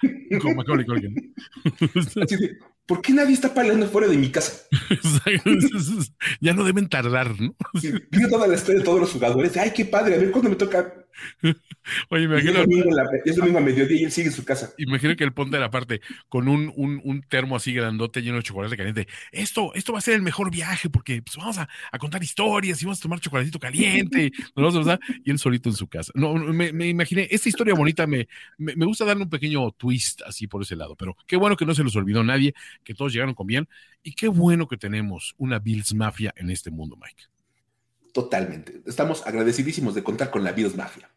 Como 0.40 0.54
Macaulay 0.54 0.84
Así 2.22 2.36
de, 2.36 2.58
¿por 2.86 3.02
qué 3.02 3.12
nadie 3.12 3.34
está 3.34 3.52
peleando 3.52 3.86
fuera 3.86 4.08
de 4.08 4.16
mi 4.16 4.30
casa? 4.30 4.66
ya 6.40 6.52
no 6.54 6.64
deben 6.64 6.88
tardar, 6.88 7.40
¿no? 7.40 7.54
Sí, 7.80 7.92
toda 8.30 8.46
la 8.46 8.54
historia 8.54 8.80
de 8.80 8.84
todos 8.84 9.00
los 9.00 9.12
jugadores. 9.12 9.56
Ay, 9.56 9.72
qué 9.74 9.84
padre, 9.84 10.14
a 10.14 10.18
ver 10.18 10.30
cuándo 10.30 10.50
me 10.50 10.56
toca. 10.56 10.99
Oye, 12.08 12.24
imagino. 12.24 12.60
Es 13.24 13.36
domingo, 13.36 13.58
a 13.58 13.60
mediodía 13.60 14.00
y 14.00 14.04
él 14.04 14.12
sigue 14.12 14.28
en 14.28 14.32
su 14.32 14.44
casa. 14.44 14.72
Imagino 14.78 15.16
que 15.16 15.24
él 15.24 15.32
ponte 15.32 15.58
la 15.58 15.70
parte 15.70 16.00
con 16.28 16.48
un, 16.48 16.72
un, 16.76 17.00
un, 17.04 17.22
termo 17.22 17.56
así 17.56 17.72
grandote 17.72 18.22
lleno 18.22 18.36
de 18.36 18.42
chocolate 18.42 18.76
caliente. 18.76 19.08
Esto, 19.32 19.74
esto 19.74 19.92
va 19.92 19.98
a 19.98 20.02
ser 20.02 20.14
el 20.14 20.22
mejor 20.22 20.50
viaje 20.50 20.88
porque 20.90 21.22
pues, 21.22 21.36
vamos 21.36 21.58
a, 21.58 21.68
a, 21.90 21.98
contar 21.98 22.22
historias 22.22 22.80
y 22.82 22.84
vamos 22.84 22.98
a 22.98 23.02
tomar 23.02 23.20
chocolatito 23.20 23.58
caliente. 23.58 24.30
y 25.24 25.30
él 25.30 25.38
solito 25.38 25.68
en 25.68 25.74
su 25.74 25.88
casa. 25.88 26.12
No, 26.14 26.34
me, 26.34 26.72
me 26.72 26.88
imaginé, 26.88 27.28
esta 27.30 27.48
historia 27.48 27.74
bonita 27.74 28.06
me, 28.06 28.28
me, 28.58 28.74
me, 28.76 28.86
gusta 28.86 29.04
darle 29.04 29.24
un 29.24 29.30
pequeño 29.30 29.70
twist 29.72 30.22
así 30.22 30.46
por 30.46 30.62
ese 30.62 30.76
lado, 30.76 30.96
pero 30.96 31.16
qué 31.26 31.36
bueno 31.36 31.56
que 31.56 31.66
no 31.66 31.74
se 31.74 31.82
los 31.82 31.96
olvidó 31.96 32.22
nadie, 32.22 32.54
que 32.84 32.94
todos 32.94 33.12
llegaron 33.12 33.34
con 33.34 33.46
bien 33.46 33.68
y 34.02 34.12
qué 34.12 34.28
bueno 34.28 34.66
que 34.66 34.76
tenemos 34.76 35.34
una 35.38 35.58
Bills 35.58 35.94
Mafia 35.94 36.32
en 36.36 36.50
este 36.50 36.70
mundo, 36.70 36.96
Mike. 36.96 37.39
Totalmente. 38.12 38.82
Estamos 38.86 39.26
agradecidísimos 39.26 39.94
de 39.94 40.02
contar 40.02 40.30
con 40.30 40.44
la 40.44 40.52
Bills 40.52 40.76
Mafia. 40.76 41.10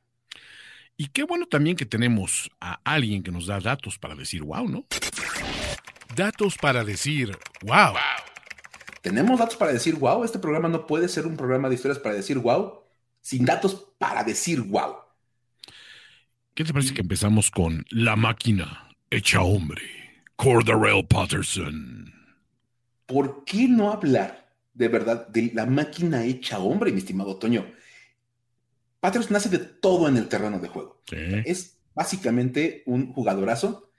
Y 0.95 1.07
qué 1.07 1.23
bueno 1.23 1.47
también 1.47 1.75
que 1.75 1.85
tenemos 1.85 2.51
a 2.61 2.79
alguien 2.83 3.23
que 3.23 3.31
nos 3.31 3.47
da 3.47 3.59
datos 3.59 3.97
para 3.97 4.15
decir 4.15 4.43
wow, 4.43 4.69
¿no? 4.69 4.85
Datos 6.15 6.57
para 6.57 6.83
decir 6.83 7.35
wow. 7.63 7.95
Tenemos 9.01 9.39
datos 9.39 9.55
para 9.55 9.73
decir 9.73 9.95
wow. 9.95 10.23
Este 10.23 10.37
programa 10.37 10.69
no 10.69 10.85
puede 10.85 11.07
ser 11.09 11.25
un 11.25 11.35
programa 11.35 11.67
de 11.67 11.75
historias 11.75 11.99
para 11.99 12.15
decir 12.15 12.37
wow 12.37 12.83
sin 13.23 13.45
datos 13.45 13.87
para 13.97 14.23
decir 14.23 14.61
wow. 14.61 14.97
¿Qué 16.53 16.63
te 16.63 16.73
parece 16.73 16.93
que 16.93 17.01
empezamos 17.01 17.49
con 17.49 17.83
la 17.89 18.15
máquina 18.15 18.89
hecha 19.09 19.41
hombre? 19.41 19.81
Cordarrelle 20.35 21.03
Patterson. 21.03 22.13
¿Por 23.07 23.43
qué 23.45 23.67
no 23.67 23.91
hablar 23.91 24.42
de 24.73 24.87
verdad 24.87 25.27
de 25.27 25.51
la 25.53 25.65
máquina 25.65 26.25
hecha 26.25 26.59
hombre, 26.59 26.91
mi 26.91 26.99
estimado 26.99 27.37
Toño? 27.37 27.65
Patterson 28.99 29.33
nace 29.33 29.49
de 29.49 29.59
todo 29.59 30.07
en 30.07 30.17
el 30.17 30.29
terreno 30.29 30.59
de 30.59 30.69
juego. 30.69 31.01
Es 31.11 31.77
básicamente 31.93 32.83
un 32.85 33.11
jugadorazo. 33.11 33.89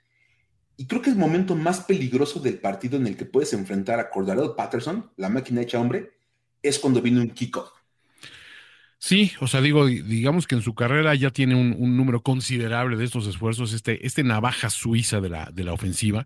Y 0.77 0.87
creo 0.87 1.01
que 1.01 1.09
el 1.09 1.15
momento 1.15 1.55
más 1.55 1.81
peligroso 1.81 2.39
del 2.39 2.57
partido 2.57 2.97
en 2.97 3.07
el 3.07 3.15
que 3.15 3.25
puedes 3.25 3.53
enfrentar 3.53 3.99
a 3.99 4.09
Cordarell 4.09 4.55
Patterson, 4.57 5.11
la 5.15 5.29
máquina 5.29 5.61
hecha 5.61 5.79
hombre, 5.79 6.13
es 6.61 6.79
cuando 6.79 7.01
viene 7.01 7.21
un 7.21 7.29
kickoff. 7.29 7.69
Sí, 8.97 9.31
o 9.39 9.47
sea, 9.47 9.61
digo, 9.61 9.85
digamos 9.85 10.47
que 10.47 10.55
en 10.55 10.63
su 10.63 10.73
carrera 10.73 11.13
ya 11.13 11.29
tiene 11.29 11.53
un, 11.53 11.95
número 11.95 12.23
considerable 12.23 12.97
de 12.97 13.05
estos 13.05 13.27
esfuerzos, 13.27 13.73
este, 13.73 14.05
este 14.05 14.23
navaja 14.23 14.71
suiza 14.71 15.21
de 15.21 15.29
la, 15.29 15.51
de 15.53 15.63
la 15.63 15.73
ofensiva, 15.73 16.25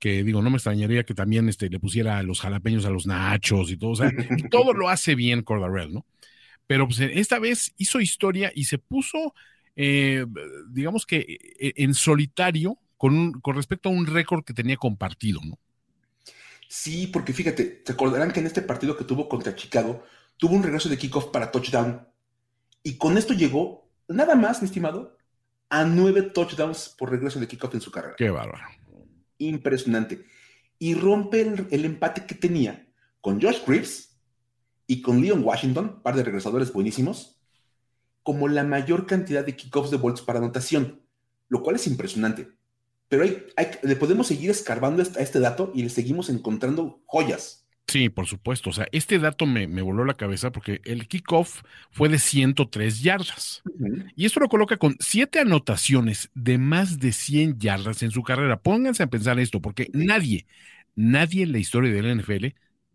que 0.00 0.24
digo, 0.24 0.42
no 0.42 0.50
me 0.50 0.56
extrañaría 0.56 1.04
que 1.04 1.14
también 1.14 1.48
este, 1.48 1.70
le 1.70 1.78
pusiera 1.78 2.20
los 2.24 2.40
jalapeños 2.40 2.84
a 2.86 2.90
los 2.90 3.06
nachos 3.06 3.70
y 3.70 3.76
todo, 3.76 3.90
o 3.90 3.96
sea, 3.96 4.10
y 4.36 4.48
todo 4.48 4.72
lo 4.72 4.88
hace 4.88 5.14
bien 5.14 5.42
Cordarell, 5.42 5.92
¿no? 5.92 6.04
pero 6.70 6.86
pues, 6.86 7.00
esta 7.00 7.40
vez 7.40 7.74
hizo 7.78 7.98
historia 7.98 8.52
y 8.54 8.62
se 8.62 8.78
puso, 8.78 9.34
eh, 9.74 10.24
digamos 10.68 11.04
que 11.04 11.18
eh, 11.58 11.72
en 11.74 11.94
solitario 11.94 12.78
con, 12.96 13.32
con 13.40 13.56
respecto 13.56 13.88
a 13.88 13.92
un 13.92 14.06
récord 14.06 14.44
que 14.44 14.54
tenía 14.54 14.76
compartido, 14.76 15.40
¿no? 15.44 15.58
Sí, 16.68 17.08
porque 17.08 17.32
fíjate, 17.32 17.82
se 17.84 17.92
acordarán 17.92 18.30
que 18.30 18.38
en 18.38 18.46
este 18.46 18.62
partido 18.62 18.96
que 18.96 19.02
tuvo 19.02 19.28
contra 19.28 19.56
Chicago, 19.56 20.04
tuvo 20.36 20.54
un 20.54 20.62
regreso 20.62 20.88
de 20.88 20.96
kickoff 20.96 21.32
para 21.32 21.50
touchdown. 21.50 22.06
Y 22.84 22.98
con 22.98 23.18
esto 23.18 23.34
llegó, 23.34 23.90
nada 24.06 24.36
más, 24.36 24.62
mi 24.62 24.66
estimado, 24.66 25.18
a 25.70 25.84
nueve 25.84 26.22
touchdowns 26.22 26.94
por 26.96 27.10
regreso 27.10 27.40
de 27.40 27.48
kickoff 27.48 27.74
en 27.74 27.80
su 27.80 27.90
carrera. 27.90 28.14
Qué 28.16 28.30
bárbaro. 28.30 28.62
Impresionante. 29.40 30.24
Y 30.78 30.94
rompe 30.94 31.40
el, 31.40 31.84
empate 31.84 32.26
que 32.26 32.34
tenía 32.34 32.86
con 33.20 33.40
Josh 33.40 33.64
Cripps 33.64 34.16
y 34.86 35.02
con 35.02 35.20
Leon 35.20 35.42
Washington, 35.42 36.02
par 36.02 36.14
de 36.14 36.22
regresadores 36.22 36.72
buenísimos, 36.72 37.40
como 38.22 38.48
la 38.48 38.64
mayor 38.64 39.06
cantidad 39.06 39.44
de 39.44 39.56
kickoffs 39.56 39.90
de 39.90 39.96
volts 39.96 40.22
para 40.22 40.38
anotación, 40.38 41.02
lo 41.48 41.62
cual 41.62 41.76
es 41.76 41.86
impresionante. 41.86 42.48
Pero 43.08 43.24
hay, 43.24 43.44
le 43.82 43.96
podemos 43.96 44.26
seguir 44.26 44.50
escarbando 44.50 45.02
a 45.02 45.20
este 45.20 45.40
dato 45.40 45.72
y 45.74 45.82
le 45.82 45.88
seguimos 45.88 46.28
encontrando 46.28 47.02
joyas. 47.06 47.59
Sí, 47.86 48.08
por 48.08 48.26
supuesto. 48.26 48.70
O 48.70 48.72
sea, 48.72 48.86
este 48.92 49.18
dato 49.18 49.46
me, 49.46 49.66
voló 49.82 50.04
la 50.04 50.14
cabeza 50.14 50.52
porque 50.52 50.80
el 50.84 51.08
kickoff 51.08 51.62
fue 51.90 52.08
de 52.08 52.20
103 52.20 53.02
yardas. 53.02 53.62
Y 54.14 54.26
esto 54.26 54.38
lo 54.38 54.48
coloca 54.48 54.76
con 54.76 54.96
siete 55.00 55.40
anotaciones 55.40 56.30
de 56.34 56.58
más 56.58 57.00
de 57.00 57.12
100 57.12 57.58
yardas 57.58 58.04
en 58.04 58.12
su 58.12 58.22
carrera. 58.22 58.60
Pónganse 58.60 59.02
a 59.02 59.08
pensar 59.08 59.40
esto, 59.40 59.60
porque 59.60 59.90
nadie, 59.92 60.46
nadie 60.94 61.42
en 61.42 61.52
la 61.52 61.58
historia 61.58 61.90
del 61.90 62.20
NFL 62.20 62.46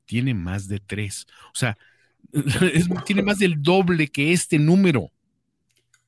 tiene 0.05 0.33
más 0.33 0.69
de 0.69 0.79
tres. 0.79 1.27
O 1.47 1.55
sea, 1.55 1.77
tiene 3.05 3.21
más 3.21 3.39
del 3.39 3.61
doble 3.61 4.07
que 4.07 4.31
este 4.31 4.59
número. 4.59 5.11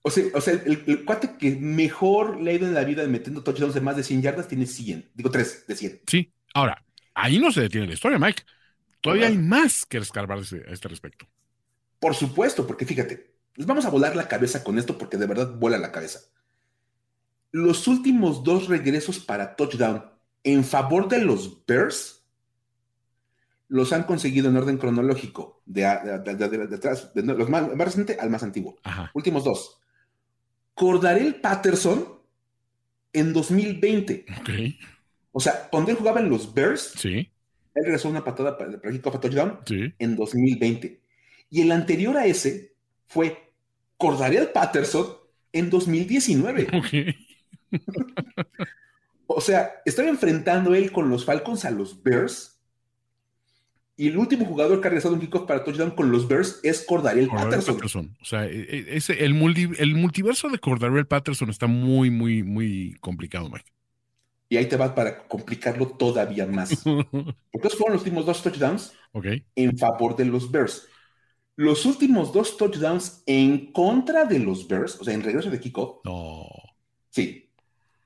O 0.01 0.09
sea, 0.09 0.23
o 0.33 0.39
sea 0.39 0.53
el, 0.65 1.03
cuate 1.03 1.35
que 1.37 1.57
mejor 1.57 2.39
le 2.41 2.51
ha 2.51 2.53
ido 2.53 2.67
en 2.67 2.73
la 2.73 2.85
vida 2.85 3.05
metiendo 3.07 3.43
touchdowns 3.43 3.73
de 3.73 3.81
más 3.81 3.97
de 3.97 4.03
100 4.03 4.21
yardas 4.21 4.47
tiene 4.47 4.65
100. 4.65 5.11
Digo, 5.13 5.29
3 5.29 5.65
de 5.67 5.75
100. 5.75 6.01
Sí. 6.07 6.31
Ahora, 6.53 6.81
ahí 7.13 7.39
no 7.39 7.51
se 7.51 7.61
detiene 7.61 7.87
la 7.87 7.93
historia, 7.93 8.17
Mike. 8.17 8.43
Todavía 9.01 9.27
hay 9.27 9.37
más 9.37 9.85
que 9.85 9.97
escarbar 9.97 10.39
a 10.39 10.41
este 10.41 10.87
respecto. 10.87 11.27
Por 11.99 12.15
supuesto, 12.15 12.65
porque 12.67 12.85
fíjate, 12.85 13.35
les 13.55 13.65
vamos 13.65 13.85
a 13.85 13.89
volar 13.89 14.15
la 14.15 14.27
cabeza 14.27 14.63
con 14.63 14.77
esto 14.77 14.97
porque 14.97 15.17
de 15.17 15.25
verdad 15.25 15.55
vuela 15.55 15.77
la 15.77 15.91
cabeza. 15.91 16.19
los 17.51 17.87
últimos 17.87 18.43
dos 18.43 18.67
regresos 18.67 19.19
para 19.19 19.55
touchdown 19.55 20.03
en 20.43 20.63
favor 20.63 21.07
de 21.07 21.19
los 21.23 21.65
Bears 21.65 22.17
los 23.67 23.91
han 23.93 24.03
conseguido 24.03 24.49
en 24.49 24.57
orden 24.57 24.77
cronológico, 24.77 25.61
de, 25.65 25.85
atrás, 25.85 27.13
de, 27.13 27.23
los 27.23 27.49
más, 27.49 27.67
reciente 27.77 28.17
al 28.19 28.29
más 28.29 28.43
antiguo. 28.43 28.77
Últimos 29.13 29.43
dos. 29.43 29.81
Cordarel 30.73 31.41
Patterson 31.41 32.21
en 33.11 33.33
2020. 33.33 34.25
O 35.31 35.39
sea, 35.39 35.67
cuando 35.69 35.91
él 35.91 35.97
jugaba 35.97 36.21
en 36.21 36.29
los 36.29 36.53
Bears, 36.53 36.93
sí. 36.95 37.29
Él 37.77 37.85
regresó 37.85 38.09
una 38.09 38.23
patada 38.23 38.57
para 38.57 38.71
el 38.83 39.01
touchdown 39.01 39.59
sí. 39.65 39.93
en 39.99 40.15
2020. 40.15 40.99
Y 41.49 41.61
el 41.61 41.71
anterior 41.71 42.17
a 42.17 42.25
ese 42.25 42.73
fue 43.05 43.51
Cordarel 43.97 44.49
Patterson 44.49 45.07
en 45.53 45.69
2019. 45.69 46.67
o 49.27 49.41
sea, 49.41 49.81
estaba 49.85 50.09
enfrentando 50.09 50.75
él 50.75 50.91
con 50.91 51.09
los 51.09 51.25
Falcons 51.25 51.65
a 51.65 51.71
los 51.71 52.01
Bears 52.01 52.57
y 53.99 54.07
el 54.07 54.17
último 54.17 54.45
jugador 54.45 54.79
que 54.79 54.87
ha 54.87 54.91
regresado 54.91 55.15
un 55.15 55.19
kickoff 55.19 55.47
para 55.47 55.63
touchdown 55.63 55.91
con 55.91 56.11
los 56.11 56.27
Bears 56.27 56.59
es 56.61 56.85
Cordarel 56.85 57.27
Patterson. 57.27 58.15
O 58.21 58.25
sea, 58.25 58.45
e, 58.45 58.59
e, 58.59 58.95
ese, 58.95 59.25
el, 59.25 59.35
el 59.79 59.95
multiverso 59.95 60.49
de 60.49 60.59
Cordarel 60.59 61.07
Patterson 61.07 61.49
está 61.49 61.65
muy, 61.65 62.11
muy, 62.11 62.43
muy 62.43 62.95
complicado, 62.99 63.49
Mike. 63.49 63.71
Y 64.49 64.57
ahí 64.57 64.67
te 64.67 64.77
va 64.77 64.95
para 64.95 65.27
complicarlo 65.27 65.87
todavía 65.87 66.45
más. 66.45 66.83
Porque 66.83 67.67
esos 67.67 67.77
fueron 67.77 67.93
los 67.93 68.01
últimos 68.03 68.25
dos 68.25 68.41
touchdowns 68.41 68.93
en 69.55 69.77
favor 69.77 70.15
de 70.15 70.25
los 70.25 70.49
Bears. 70.51 70.87
Los 71.55 71.85
últimos 71.85 72.31
dos 72.31 72.55
touchdowns 72.55 73.23
en 73.25 73.71
contra 73.71 74.25
de 74.25 74.39
los 74.39 74.67
Bears, 74.67 74.99
o 75.01 75.03
sea, 75.03 75.13
en 75.13 75.23
regreso 75.23 75.49
de 75.49 75.59
kickoff. 75.59 76.05
No. 76.05 76.45
Sí. 77.09 77.51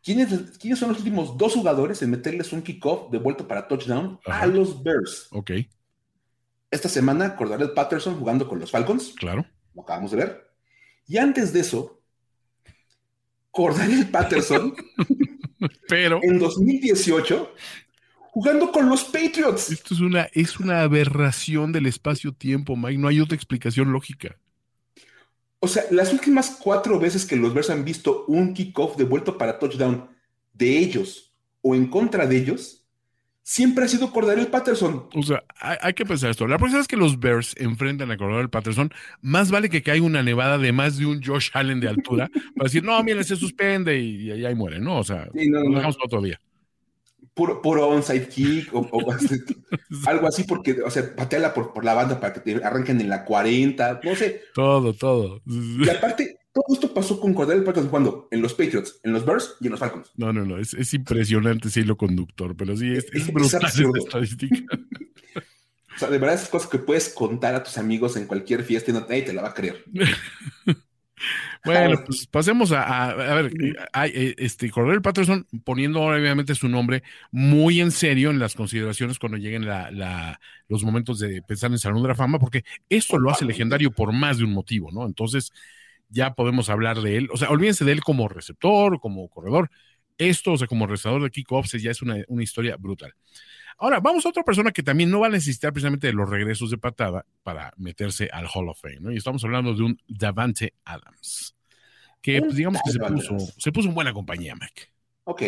¿Quiénes, 0.01 0.57
¿Quiénes, 0.57 0.79
son 0.79 0.89
los 0.89 0.97
últimos 0.97 1.37
dos 1.37 1.53
jugadores 1.53 2.01
en 2.01 2.09
meterles 2.09 2.53
un 2.53 2.63
kickoff 2.63 3.11
de 3.11 3.19
vuelta 3.19 3.47
para 3.47 3.67
touchdown 3.67 4.19
a 4.25 4.47
los 4.47 4.81
Bears? 4.81 5.27
Ok. 5.31 5.51
Esta 6.71 6.87
semana, 6.87 7.35
Cordarel 7.35 7.73
Patterson 7.73 8.17
jugando 8.17 8.47
con 8.47 8.59
los 8.59 8.71
Falcons. 8.71 9.13
Claro. 9.17 9.45
Lo 9.75 9.83
acabamos 9.83 10.11
de 10.11 10.17
ver. 10.17 10.51
Y 11.05 11.17
antes 11.17 11.51
de 11.51 11.59
eso, 11.59 12.00
Cordarel 13.51 14.09
Patterson. 14.09 14.73
Pero. 15.87 16.19
En 16.23 16.39
2018, 16.39 17.53
jugando 18.15 18.71
con 18.71 18.89
los 18.89 19.03
Patriots. 19.03 19.69
Esto 19.69 19.93
es 19.93 19.99
una, 19.99 20.29
es 20.33 20.59
una 20.59 20.81
aberración 20.81 21.71
del 21.71 21.85
espacio-tiempo, 21.85 22.75
Mike. 22.75 22.97
No 22.97 23.07
hay 23.07 23.19
otra 23.19 23.35
explicación 23.35 23.91
lógica. 23.91 24.37
O 25.59 25.67
sea, 25.67 25.83
las 25.91 26.11
últimas 26.11 26.57
cuatro 26.59 26.99
veces 26.99 27.25
que 27.25 27.35
los 27.35 27.53
Bears 27.53 27.69
han 27.69 27.85
visto 27.85 28.25
un 28.27 28.53
kickoff 28.53 28.97
de 28.97 29.03
vuelta 29.03 29.37
para 29.37 29.59
touchdown 29.59 30.09
de 30.53 30.79
ellos 30.79 31.33
o 31.61 31.75
en 31.75 31.87
contra 31.87 32.25
de 32.25 32.37
ellos, 32.37 32.80
siempre 33.43 33.85
ha 33.85 33.87
sido 33.87 34.11
Cordarel 34.11 34.47
Patterson. 34.47 35.07
O 35.13 35.23
sea, 35.23 35.43
hay, 35.59 35.93
que 35.93 36.05
pensar 36.05 36.29
esto. 36.29 36.47
La 36.47 36.57
próxima 36.57 36.79
vez 36.79 36.87
que 36.87 36.97
los 36.97 37.19
Bears 37.19 37.55
enfrentan 37.57 38.11
a 38.11 38.17
Cordarel 38.17 38.49
Patterson, 38.49 38.91
más 39.21 39.51
vale 39.51 39.69
que 39.69 39.81
caiga 39.81 40.05
una 40.05 40.23
nevada 40.23 40.57
de 40.57 40.71
más 40.71 40.97
de 40.97 41.05
un 41.05 41.23
Josh 41.23 41.49
Allen 41.53 41.79
de 41.79 41.89
altura 41.89 42.29
para 42.55 42.65
decir, 42.65 42.83
no, 42.83 43.01
mira, 43.03 43.23
se 43.23 43.35
suspende 43.35 43.97
y, 43.99 44.31
ahí 44.31 44.55
muere, 44.55 44.79
¿no? 44.79 44.99
O 44.99 45.03
sea, 45.03 45.27
lo 45.33 45.75
dejamos 45.75 45.97
otro 46.03 46.21
día. 46.21 46.39
Puro, 47.33 47.61
puro 47.61 47.87
onside 47.87 48.27
kick 48.27 48.69
o, 48.73 48.87
algo 50.05 50.27
así, 50.27 50.43
porque, 50.43 50.81
o 50.81 50.89
sea, 50.89 51.15
pateala 51.15 51.53
por, 51.53 51.73
por 51.73 51.85
la 51.85 51.93
banda 51.93 52.19
para 52.19 52.33
que 52.33 52.39
te 52.41 52.63
arranquen 52.63 52.99
en 52.99 53.09
la 53.09 53.23
40, 53.23 54.01
no 54.03 54.15
sé. 54.15 54.43
Todo, 54.53 54.93
todo. 54.93 55.41
Y 55.45 55.89
aparte, 55.89 56.40
todo 56.53 56.65
esto 56.73 56.93
pasó 56.93 57.19
con 57.19 57.33
Cordell 57.33 57.63
Patterson 57.63 57.89
jugando 57.89 58.27
en 58.31 58.41
los 58.41 58.53
Patriots, 58.53 58.99
en 59.03 59.13
los 59.13 59.25
Bears 59.25 59.55
y 59.61 59.67
en 59.67 59.71
los 59.71 59.79
Falcons. 59.79 60.11
No, 60.15 60.33
no, 60.33 60.45
no, 60.45 60.57
es, 60.57 60.73
es 60.73 60.93
impresionante 60.93 61.69
ese 61.69 61.81
hilo 61.81 61.95
conductor, 61.95 62.55
pero 62.55 62.75
sí, 62.75 62.91
es, 62.91 63.05
es, 63.13 63.31
brutal 63.31 63.65
estadística. 63.65 64.65
o 65.95 65.99
sea, 65.99 66.09
de 66.09 66.17
verdad 66.17 66.35
esas 66.35 66.49
cosas 66.49 66.69
que 66.69 66.79
puedes 66.79 67.09
contar 67.09 67.55
a 67.55 67.63
tus 67.63 67.77
amigos 67.77 68.17
en 68.17 68.27
cualquier 68.27 68.63
fiesta 68.63 68.91
y 68.91 68.93
nadie 68.93 69.21
te 69.21 69.33
la 69.33 69.43
va 69.43 69.49
a 69.49 69.53
creer. 69.53 69.85
bueno, 71.65 72.03
pues 72.05 72.27
pasemos 72.27 72.73
a, 72.73 73.11
a, 73.11 73.35
ver, 73.35 73.53
eh, 74.05 74.35
este 74.37 74.69
Cordell 74.71 75.01
Patterson 75.01 75.47
poniendo 75.63 76.01
obviamente 76.01 76.53
su 76.55 76.67
nombre 76.67 77.03
muy 77.31 77.79
en 77.79 77.91
serio 77.91 78.29
en 78.29 78.39
las 78.39 78.55
consideraciones 78.55 79.19
cuando 79.19 79.37
lleguen 79.37 79.65
la, 79.65 80.39
los 80.67 80.83
momentos 80.83 81.19
de 81.19 81.41
pensar 81.43 81.71
en 81.71 81.79
Salón 81.79 82.01
de 82.01 82.09
la 82.09 82.15
Fama, 82.15 82.39
porque 82.39 82.65
esto 82.89 83.17
lo 83.17 83.31
hace 83.31 83.45
legendario 83.45 83.91
por 83.91 84.11
más 84.11 84.37
de 84.37 84.43
un 84.43 84.51
motivo, 84.51 84.91
¿no? 84.91 85.05
Entonces, 85.05 85.53
ya 86.11 86.33
podemos 86.33 86.69
hablar 86.69 87.01
de 87.01 87.17
él. 87.17 87.29
O 87.33 87.37
sea, 87.37 87.49
olvídense 87.49 87.85
de 87.85 87.93
él 87.93 88.01
como 88.01 88.27
receptor, 88.27 88.99
como 88.99 89.27
corredor. 89.29 89.71
Esto, 90.17 90.53
o 90.53 90.57
sea, 90.57 90.67
como 90.67 90.85
receptor 90.85 91.23
de 91.23 91.31
kickoffs, 91.31 91.71
ya 91.81 91.89
es 91.89 92.01
una, 92.01 92.17
historia 92.41 92.75
brutal. 92.77 93.13
Ahora, 93.77 93.99
vamos 93.99 94.25
a 94.25 94.29
otra 94.29 94.43
persona 94.43 94.71
que 94.71 94.83
también 94.83 95.09
no 95.09 95.21
va 95.21 95.27
a 95.27 95.31
necesitar 95.31 95.73
precisamente 95.73 96.07
de 96.07 96.13
los 96.13 96.29
regresos 96.29 96.69
de 96.69 96.77
patada 96.77 97.25
para 97.41 97.73
meterse 97.77 98.29
al 98.31 98.45
Hall 98.53 98.69
of 98.69 98.79
Fame, 98.79 98.99
¿no? 98.99 99.11
Y 99.11 99.17
estamos 99.17 99.43
hablando 99.43 99.73
de 99.73 99.81
un 99.81 99.99
Davante 100.07 100.75
Adams, 100.85 101.55
que 102.21 102.39
pues, 102.41 102.55
digamos 102.55 102.79
que 102.85 102.91
se 102.91 102.99
puso, 102.99 103.37
se 103.57 103.71
puso 103.71 103.89
en 103.89 103.95
buena 103.95 104.13
compañía, 104.13 104.53
Mac. 104.53 104.91
Ok. 105.23 105.41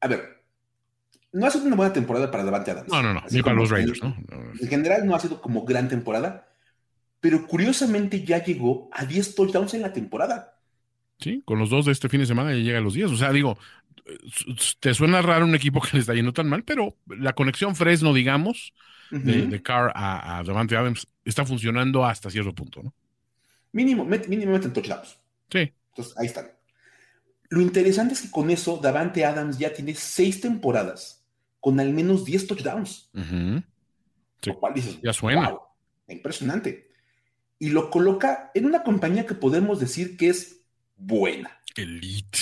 A 0.00 0.06
ver, 0.06 0.44
no 1.32 1.46
ha 1.46 1.50
sido 1.50 1.64
una 1.66 1.74
buena 1.74 1.92
temporada 1.92 2.30
para 2.30 2.44
Davante 2.44 2.70
Adams. 2.70 2.88
No, 2.88 3.02
no, 3.02 3.12
no, 3.12 3.22
ni 3.28 3.42
para 3.42 3.56
los 3.56 3.70
Raiders, 3.70 4.00
¿no? 4.00 4.16
En 4.60 4.68
general 4.68 5.04
no 5.04 5.16
ha 5.16 5.20
sido 5.20 5.40
como 5.40 5.64
gran 5.64 5.88
temporada, 5.88 6.53
pero 7.24 7.46
curiosamente 7.46 8.22
ya 8.22 8.44
llegó 8.44 8.90
a 8.92 9.06
10 9.06 9.34
touchdowns 9.34 9.72
en 9.72 9.80
la 9.80 9.94
temporada. 9.94 10.58
Sí, 11.18 11.42
con 11.46 11.58
los 11.58 11.70
dos 11.70 11.86
de 11.86 11.92
este 11.92 12.10
fin 12.10 12.20
de 12.20 12.26
semana 12.26 12.50
ya 12.52 12.58
llega 12.58 12.78
a 12.80 12.82
los 12.82 12.92
10. 12.92 13.12
O 13.12 13.16
sea, 13.16 13.32
digo, 13.32 13.56
te 14.78 14.92
suena 14.92 15.22
raro 15.22 15.46
un 15.46 15.54
equipo 15.54 15.80
que 15.80 15.88
le 15.94 16.00
está 16.00 16.12
yendo 16.12 16.34
tan 16.34 16.50
mal, 16.50 16.64
pero 16.64 16.98
la 17.06 17.32
conexión 17.32 17.76
Fresno, 17.76 18.12
digamos, 18.12 18.74
de, 19.10 19.62
Carr 19.62 19.90
a, 19.94 20.36
a 20.36 20.42
Davante 20.42 20.76
Adams 20.76 21.08
está 21.24 21.46
funcionando 21.46 22.04
hasta 22.04 22.28
cierto 22.28 22.54
punto, 22.54 22.82
¿no? 22.82 22.92
Mínimo, 23.72 24.04
mínimamente 24.04 24.66
en 24.66 24.74
touchdowns. 24.74 25.18
Sí. 25.50 25.72
Entonces, 25.92 26.14
ahí 26.18 26.26
están. 26.26 26.52
Lo 27.48 27.62
interesante 27.62 28.12
es 28.12 28.20
que 28.20 28.30
con 28.30 28.50
eso, 28.50 28.76
Davante 28.82 29.24
Adams 29.24 29.56
ya 29.56 29.72
tiene 29.72 29.94
seis 29.94 30.42
temporadas 30.42 31.24
con 31.58 31.80
al 31.80 31.90
menos 31.90 32.26
10 32.26 32.48
touchdowns. 32.48 33.08
sí. 34.42 35.00
ya 35.02 35.12
suena. 35.14 35.54
impresionante 36.06 36.92
y 37.58 37.70
lo 37.70 37.90
coloca 37.90 38.50
en 38.54 38.66
una 38.66 38.82
compañía 38.82 39.26
que 39.26 39.34
podemos 39.34 39.80
decir 39.80 40.16
que 40.16 40.28
es 40.28 40.60
buena. 40.96 41.60
Elite. 41.76 42.38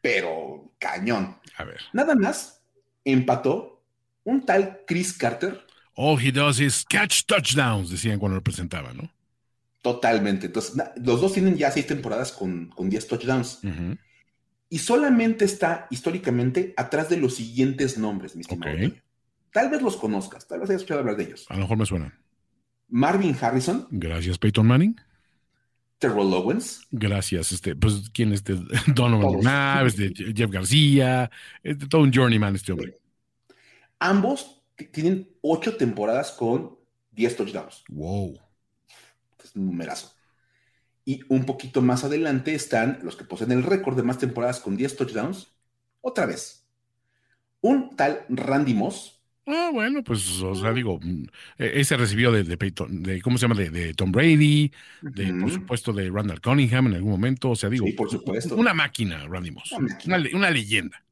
Pero 0.00 0.72
cañón. 0.78 1.38
A 1.56 1.64
ver. 1.64 1.80
Nada 1.92 2.14
más 2.14 2.62
empató 3.04 3.82
un 4.24 4.44
tal 4.44 4.80
Chris 4.86 5.12
Carter. 5.12 5.64
All 5.96 6.18
he 6.20 6.32
does 6.32 6.60
is 6.60 6.84
catch 6.84 7.24
touchdowns, 7.26 7.90
decían 7.90 8.18
cuando 8.18 8.36
lo 8.36 8.42
presentaban, 8.42 8.96
¿no? 8.96 9.10
Totalmente. 9.82 10.46
Entonces, 10.46 10.74
los 10.96 11.20
dos 11.20 11.34
tienen 11.34 11.56
ya 11.56 11.70
seis 11.70 11.86
temporadas 11.86 12.32
con, 12.32 12.68
con 12.70 12.88
10 12.88 13.06
touchdowns. 13.06 13.60
Y 14.70 14.78
solamente 14.78 15.44
está 15.44 15.86
históricamente 15.90 16.72
atrás 16.78 17.10
de 17.10 17.18
los 17.18 17.34
siguientes 17.34 17.98
nombres, 17.98 18.34
mi 18.34 18.40
estimado. 18.40 18.74
Tal 19.52 19.68
vez 19.68 19.82
los 19.82 19.96
conozcas, 19.98 20.48
tal 20.48 20.60
vez 20.60 20.70
hayas 20.70 20.80
escuchado 20.80 21.00
hablar 21.00 21.16
de 21.16 21.24
ellos. 21.24 21.44
A 21.50 21.54
lo 21.54 21.60
mejor 21.60 21.76
me 21.76 21.84
suenan. 21.84 22.18
Marvin 22.88 23.36
Harrison. 23.40 23.86
Gracias, 23.90 24.38
Peyton 24.38 24.66
Manning. 24.66 25.00
Terrell 25.98 26.34
Owens. 26.34 26.86
Gracias, 26.90 27.52
este, 27.52 27.74
pues, 27.74 28.10
¿quién 28.12 28.32
es 28.32 28.40
este? 28.40 28.56
Donovan 28.94 29.40
Naves, 29.40 29.96
de 29.96 30.12
Jeff 30.34 30.50
García, 30.50 31.30
es 31.62 31.78
todo 31.88 32.02
un 32.02 32.12
journeyman 32.12 32.54
este 32.54 32.72
hombre. 32.72 32.98
Ambos 33.98 34.62
tienen 34.92 35.28
ocho 35.40 35.76
temporadas 35.76 36.32
con 36.32 36.76
diez 37.10 37.36
touchdowns. 37.36 37.84
Wow. 37.88 38.38
Es 39.42 39.54
un 39.56 39.66
numerazo. 39.66 40.14
Y 41.04 41.20
un 41.28 41.44
poquito 41.44 41.82
más 41.82 42.02
adelante 42.04 42.54
están 42.54 42.98
los 43.02 43.16
que 43.16 43.24
poseen 43.24 43.52
el 43.52 43.62
récord 43.62 43.96
de 43.96 44.02
más 44.02 44.18
temporadas 44.18 44.60
con 44.60 44.76
10 44.76 44.96
touchdowns. 44.96 45.48
Otra 46.00 46.24
vez. 46.26 46.66
Un 47.60 47.94
tal 47.96 48.24
Randy 48.28 48.74
Moss, 48.74 49.13
Ah, 49.46 49.70
bueno, 49.72 50.02
pues, 50.02 50.40
o 50.40 50.54
sea, 50.54 50.72
digo, 50.72 50.98
mm, 51.02 51.24
e-, 51.58 51.80
ese 51.80 51.96
recibió 51.96 52.32
de, 52.32 52.44
de 52.44 52.56
Peyton, 52.56 53.02
de, 53.02 53.20
¿cómo 53.20 53.36
se 53.36 53.42
llama? 53.46 53.60
De, 53.60 53.92
Tom 53.94 54.10
Brady, 54.10 54.72
de, 55.02 55.34
por 55.34 55.50
supuesto, 55.50 55.92
de 55.92 56.10
Randall 56.10 56.40
Cunningham 56.40 56.86
en 56.86 56.94
algún 56.94 57.10
momento, 57.10 57.50
o 57.50 57.56
sea, 57.56 57.68
digo, 57.68 57.86
por 57.96 58.10
supuesto. 58.10 58.56
una 58.56 58.72
máquina, 58.72 59.26
Randy 59.28 59.50
Moss, 59.50 59.72
una, 59.72 60.24
una, 60.32 60.50
leyenda. 60.50 61.04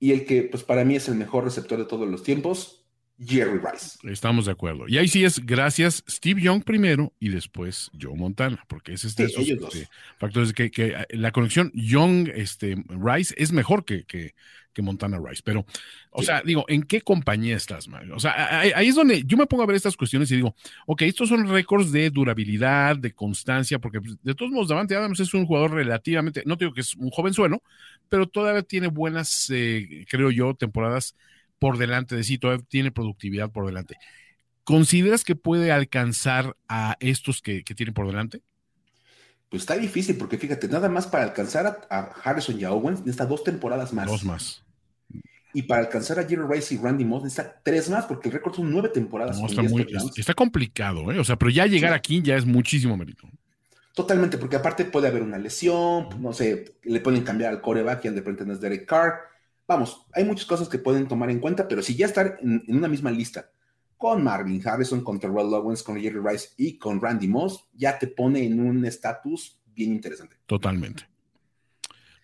Y 0.00 0.10
el 0.10 0.24
que, 0.26 0.42
pues, 0.42 0.64
para 0.64 0.84
mí 0.84 0.96
es 0.96 1.08
el 1.08 1.14
mejor 1.14 1.44
receptor 1.44 1.78
de 1.78 1.84
todos 1.84 2.08
los 2.08 2.24
tiempos, 2.24 2.81
Jerry 3.24 3.58
Rice. 3.58 3.98
Estamos 4.04 4.46
de 4.46 4.52
acuerdo. 4.52 4.84
Y 4.88 4.98
ahí 4.98 5.08
sí 5.08 5.24
es 5.24 5.44
gracias 5.44 6.04
Steve 6.08 6.42
Young 6.42 6.62
primero 6.64 7.12
y 7.20 7.28
después 7.28 7.90
Joe 8.00 8.16
Montana, 8.16 8.64
porque 8.68 8.92
es 8.92 9.04
este, 9.04 9.24
esos 9.24 9.48
este, 9.48 9.88
factores 10.18 10.52
que, 10.52 10.70
que, 10.70 10.88
eh, 10.88 11.06
la 11.10 11.32
conexión 11.32 11.70
Young 11.74 12.28
este, 12.34 12.76
Rice 12.88 13.34
es 13.36 13.52
mejor 13.52 13.84
que, 13.84 14.04
que, 14.04 14.34
que 14.72 14.82
Montana 14.82 15.18
Rice. 15.24 15.42
Pero, 15.44 15.64
o 16.10 16.22
sea, 16.22 16.42
digo, 16.42 16.64
¿en 16.68 16.82
qué 16.82 17.02
compañía 17.02 17.56
estás, 17.56 17.88
Mario? 17.88 18.16
O 18.16 18.20
sea, 18.20 18.60
ahí, 18.60 18.88
es 18.88 18.94
donde 18.94 19.22
yo 19.24 19.36
me 19.36 19.46
pongo 19.46 19.62
a 19.62 19.66
ver 19.66 19.76
estas 19.76 19.96
cuestiones 19.96 20.30
y 20.30 20.36
digo, 20.36 20.54
ok, 20.86 21.02
estos 21.02 21.28
son 21.28 21.48
récords 21.48 21.92
de 21.92 22.10
durabilidad, 22.10 22.96
de 22.96 23.12
constancia, 23.12 23.78
porque 23.78 24.00
pues, 24.00 24.16
de 24.22 24.34
todos 24.34 24.50
modos, 24.50 24.68
Davante 24.68 24.96
Adams 24.96 25.20
es 25.20 25.34
un 25.34 25.46
jugador 25.46 25.72
relativamente, 25.72 26.42
no 26.46 26.56
digo 26.56 26.72
que 26.72 26.80
es 26.80 26.94
un 26.94 27.10
joven 27.10 27.34
suelo, 27.34 27.62
pero 28.08 28.26
todavía 28.26 28.62
tiene 28.62 28.88
buenas, 28.88 29.48
eh, 29.50 30.06
creo 30.08 30.30
yo, 30.30 30.54
temporadas 30.54 31.16
por 31.62 31.78
delante 31.78 32.16
de 32.16 32.24
sí, 32.24 32.38
todavía 32.38 32.64
tiene 32.68 32.90
productividad 32.90 33.52
por 33.52 33.64
delante. 33.66 33.96
¿Consideras 34.64 35.22
que 35.22 35.36
puede 35.36 35.70
alcanzar 35.70 36.56
a 36.68 36.96
estos 36.98 37.40
que, 37.40 37.62
que 37.62 37.76
tienen 37.76 37.94
por 37.94 38.08
delante? 38.08 38.40
Pues 39.48 39.62
está 39.62 39.76
difícil, 39.76 40.16
porque 40.16 40.38
fíjate, 40.38 40.66
nada 40.66 40.88
más 40.88 41.06
para 41.06 41.22
alcanzar 41.22 41.86
a, 41.88 42.00
Harrison 42.24 42.58
y 42.58 42.64
a 42.64 42.72
Owens 42.72 42.98
necesita 43.02 43.26
dos 43.26 43.44
temporadas 43.44 43.92
más. 43.92 44.08
Dos 44.08 44.24
más. 44.24 44.64
Y 45.54 45.62
para 45.62 45.82
alcanzar 45.82 46.18
a 46.18 46.24
Jerry 46.24 46.42
Rice 46.50 46.74
y 46.74 46.78
Randy 46.78 47.04
Moss 47.04 47.22
necesita 47.22 47.60
tres 47.62 47.88
más, 47.88 48.06
porque 48.06 48.28
el 48.28 48.32
récord 48.32 48.56
son 48.56 48.68
nueve 48.68 48.88
temporadas. 48.88 49.38
está, 49.40 49.62
muy, 49.62 49.86
está, 50.16 50.34
complicado, 50.34 51.12
¿eh? 51.12 51.20
O 51.20 51.24
sea, 51.24 51.36
pero 51.36 51.52
ya 51.52 51.66
llegar 51.66 51.92
aquí 51.92 52.22
ya 52.22 52.36
es 52.36 52.44
muchísimo 52.44 52.96
mérito. 52.96 53.28
Totalmente, 53.94 54.36
porque 54.36 54.56
aparte 54.56 54.84
puede 54.84 55.06
haber 55.06 55.22
una 55.22 55.38
lesión, 55.38 56.08
no 56.20 56.32
sé, 56.32 56.74
le 56.82 56.98
pueden 56.98 57.22
cambiar 57.22 57.52
al 57.52 57.60
coreback 57.60 58.06
y 58.06 58.08
de 58.08 58.16
repente 58.16 58.44
no 58.44 58.52
es 58.52 58.60
Derek 58.60 58.84
Carr. 58.84 59.31
Vamos, 59.72 60.04
hay 60.12 60.24
muchas 60.24 60.44
cosas 60.44 60.68
que 60.68 60.76
pueden 60.76 61.08
tomar 61.08 61.30
en 61.30 61.38
cuenta, 61.38 61.66
pero 61.66 61.80
si 61.80 61.96
ya 61.96 62.04
estar 62.04 62.36
en 62.42 62.62
una 62.68 62.88
misma 62.88 63.10
lista 63.10 63.50
con 63.96 64.22
Marvin 64.22 64.60
Harrison, 64.62 65.02
con 65.02 65.18
Terrell 65.18 65.54
Owens, 65.54 65.82
con 65.82 65.98
Jerry 65.98 66.20
Rice 66.22 66.50
y 66.58 66.76
con 66.76 67.00
Randy 67.00 67.26
Moss, 67.26 67.70
ya 67.72 67.98
te 67.98 68.06
pone 68.06 68.44
en 68.44 68.60
un 68.60 68.84
estatus 68.84 69.62
bien 69.74 69.92
interesante. 69.92 70.36
Totalmente. 70.44 71.08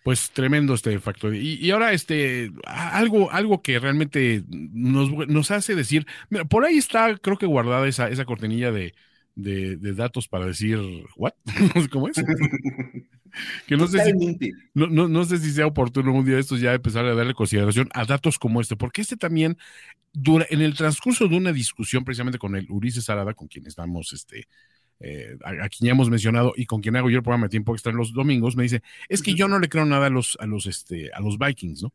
Pues 0.03 0.29
tremendo 0.29 0.75
este 0.75 0.99
factor. 0.99 1.33
Y, 1.33 1.71
ahora, 1.71 1.91
este, 1.93 2.51
algo, 2.65 3.31
algo 3.31 3.63
que 3.63 3.79
realmente 3.79 4.43
nos, 4.47 5.49
hace 5.49 5.73
decir, 5.73 6.05
mira, 6.29 6.45
por 6.45 6.65
ahí 6.65 6.77
está, 6.77 7.17
creo 7.17 7.39
que 7.39 7.47
guardada 7.47 7.87
esa, 7.87 8.09
esa 8.09 8.25
cortinilla 8.25 8.71
de, 8.71 8.93
de, 9.33 9.93
datos 9.93 10.27
para 10.27 10.45
decir, 10.45 10.77
¿what? 11.15 11.33
¿Cómo 11.91 12.09
es? 12.09 12.17
que 13.67 13.77
no 13.77 13.87
sé, 13.87 14.03
si, 14.05 14.51
no, 14.73 15.07
no, 15.07 15.23
sé 15.25 15.37
si 15.37 15.51
sea 15.51 15.67
oportuno 15.67 16.13
un 16.13 16.25
día 16.25 16.35
de 16.35 16.41
estos 16.41 16.59
ya 16.59 16.73
empezar 16.73 17.05
a 17.05 17.15
darle 17.15 17.33
consideración 17.33 17.89
a 17.93 18.05
datos 18.05 18.39
como 18.39 18.61
este, 18.61 18.75
porque 18.75 19.01
este 19.01 19.17
también, 19.17 19.57
dura, 20.13 20.45
en 20.49 20.61
el 20.61 20.75
transcurso 20.75 21.27
de 21.27 21.37
una 21.37 21.51
discusión 21.51 22.03
precisamente 22.03 22.39
con 22.39 22.55
el 22.55 22.65
Ulises 22.69 23.09
Arada, 23.09 23.33
con 23.33 23.47
quien 23.47 23.67
estamos, 23.67 24.13
este, 24.13 24.47
eh, 24.99 25.37
a, 25.43 25.69
quien 25.69 25.87
ya 25.87 25.91
hemos 25.91 26.09
mencionado 26.09 26.53
y 26.55 26.65
con 26.65 26.81
quien 26.81 26.95
hago 26.95 27.09
yo 27.09 27.17
el 27.17 27.23
programa 27.23 27.45
de 27.45 27.51
tiempo 27.51 27.73
extra 27.73 27.91
en 27.91 27.97
los 27.97 28.13
domingos, 28.13 28.55
me 28.55 28.63
dice, 28.63 28.81
es 29.07 29.21
que 29.21 29.33
yo 29.33 29.47
no 29.47 29.59
le 29.59 29.69
creo 29.69 29.85
nada 29.85 30.07
a 30.07 30.09
los, 30.09 30.37
a 30.39 30.45
los, 30.45 30.65
este, 30.65 31.09
a 31.13 31.19
los 31.21 31.37
Vikings, 31.37 31.83
¿no? 31.83 31.93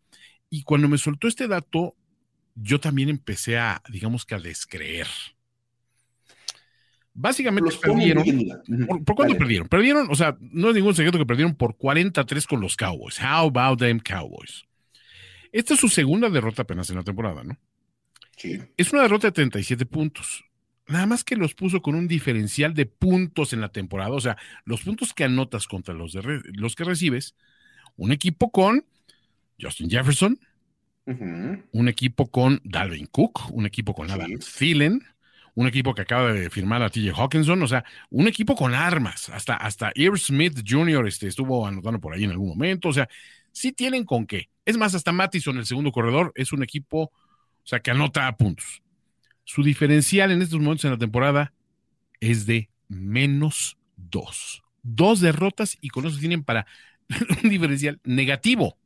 Y 0.51 0.63
cuando 0.63 0.89
me 0.89 0.99
soltó 0.99 1.29
este 1.29 1.49
dato, 1.49 1.97
yo 2.55 2.81
también 2.81 3.09
empecé 3.09 3.59
a, 3.59 3.83
digamos 3.91 4.25
que 4.25 4.35
a 4.35 4.41
descreer. 4.41 5.07
Básicamente 7.17 7.71
perdieron. 7.81 8.25
¿Por, 9.05 9.15
cuánto 9.15 9.39
perdieron? 9.39 9.69
Perdieron, 9.69 10.09
o 10.11 10.17
sea, 10.17 10.37
no 10.41 10.71
es 10.71 10.75
ningún 10.75 10.97
secreto 10.97 11.17
que 11.17 11.25
perdieron 11.25 11.55
por 11.55 11.77
43 11.77 12.45
con 12.47 12.61
los 12.61 12.77
Cowboys. 12.77 13.21
How 13.21 13.49
about 13.57 13.79
them 13.79 14.01
Cowboys? 14.01 14.65
Esta 15.53 15.75
es 15.75 15.81
su 15.81 15.89
segunda 15.89 16.29
derrota 16.29 16.63
apenas 16.63 16.91
en 16.91 16.97
la 16.97 17.05
temporada, 17.05 17.45
¿no? 17.45 17.57
Sí. 18.37 18.61
Es 18.77 18.93
una 18.93 19.03
derrota 19.03 19.29
de 19.29 19.33
37 19.33 19.87
puntos. 19.87 20.45
Nada 20.89 21.07
más 21.07 21.23
que 21.23 21.37
los 21.37 21.55
puso 21.55 21.81
con 21.81 21.95
un 21.95 22.09
diferencial 22.09 22.75
de 22.75 22.87
puntos 22.87 23.53
en 23.53 23.61
la 23.61 23.69
temporada. 23.69 24.11
O 24.11 24.21
sea, 24.21 24.37
los 24.65 24.83
puntos 24.83 25.15
que 25.15 25.23
anotas 25.23 25.69
contra 25.69 25.95
los, 25.95 26.13
de 26.13 26.43
los 26.55 26.75
que 26.75 26.83
recibes. 26.83 27.37
Un 27.97 28.11
equipo 28.11 28.51
con 28.51 28.85
Justin 29.61 29.89
Jefferson. 29.89 30.39
Un 31.07 31.89
equipo 31.89 32.27
con 32.27 32.61
Dalvin 32.65 33.07
Cook. 33.07 33.53
Un 33.53 33.67
equipo 33.67 33.95
con 33.95 34.11
Adam 34.11 34.33
Thielen 34.39 35.01
un 35.55 35.67
equipo 35.67 35.95
que 35.95 36.03
acaba 36.03 36.33
de 36.33 36.51
firmar 36.51 36.83
a 36.83 36.91
TJ 36.91 37.13
Hawkinson, 37.15 37.63
o 37.63 37.69
sea, 37.69 37.85
un 38.11 38.27
equipo 38.27 38.57
con 38.57 38.75
armas, 38.75 39.29
hasta, 39.29 39.55
hasta 39.57 39.93
Smith 40.17 40.63
Jr. 40.67 41.07
Este, 41.07 41.29
estuvo 41.29 41.67
anotando 41.67 42.01
por 42.01 42.13
ahí 42.13 42.25
en 42.25 42.31
algún 42.31 42.49
momento, 42.49 42.89
o 42.89 42.93
sea, 42.93 43.09
sí 43.53 43.73
tienen 43.73 44.05
con 44.05 44.27
qué. 44.27 44.51
Es 44.65 44.77
más, 44.77 44.95
hasta 44.95 45.13
Mattison, 45.13 45.59
el 45.59 45.67
segundo 45.67 45.93
corredor, 45.93 46.33
es 46.35 46.53
un 46.53 46.63
equipo, 46.63 47.03
o 47.03 47.67
sea, 47.67 47.81
que 47.81 47.91
anota 47.91 48.37
puntos. 48.37 48.83
Su 49.45 49.63
diferencial 49.63 50.33
en 50.33 50.43
estos 50.43 50.59
momentos 50.59 50.85
en 50.87 50.93
la 50.93 50.99
temporada 50.99 51.53
es 52.21 52.47
de 52.47 52.69
menos 52.89 53.77
dos. 53.97 54.63
Dos 54.83 55.21
derrotas 55.21 55.79
y 55.81 55.89
con 55.89 56.07
eso 56.07 56.19
tienen 56.19 56.43
para 56.43 56.67
un 57.43 57.51
diferencial 57.51 58.01
negativo. 58.05 58.77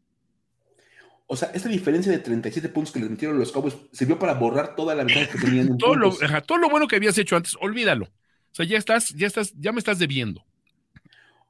O 1.30 1.36
sea, 1.36 1.50
esta 1.52 1.68
diferencia 1.68 2.10
de 2.10 2.18
37 2.18 2.70
puntos 2.70 2.90
que 2.90 3.00
les 3.00 3.10
metieron 3.10 3.38
los 3.38 3.52
Cowboys 3.52 3.76
sirvió 3.92 4.18
para 4.18 4.32
borrar 4.32 4.74
toda 4.74 4.94
la 4.94 5.04
ventaja 5.04 5.30
que 5.30 5.38
tenían. 5.38 5.76
todo, 5.78 5.94
lo, 5.94 6.16
todo 6.46 6.58
lo 6.58 6.70
bueno 6.70 6.88
que 6.88 6.96
habías 6.96 7.18
hecho 7.18 7.36
antes, 7.36 7.54
olvídalo. 7.60 8.06
O 8.06 8.54
sea, 8.54 8.64
ya 8.64 8.78
estás, 8.78 9.10
ya 9.10 9.26
estás, 9.26 9.52
ya 9.54 9.72
me 9.72 9.78
estás 9.78 9.98
debiendo. 9.98 10.42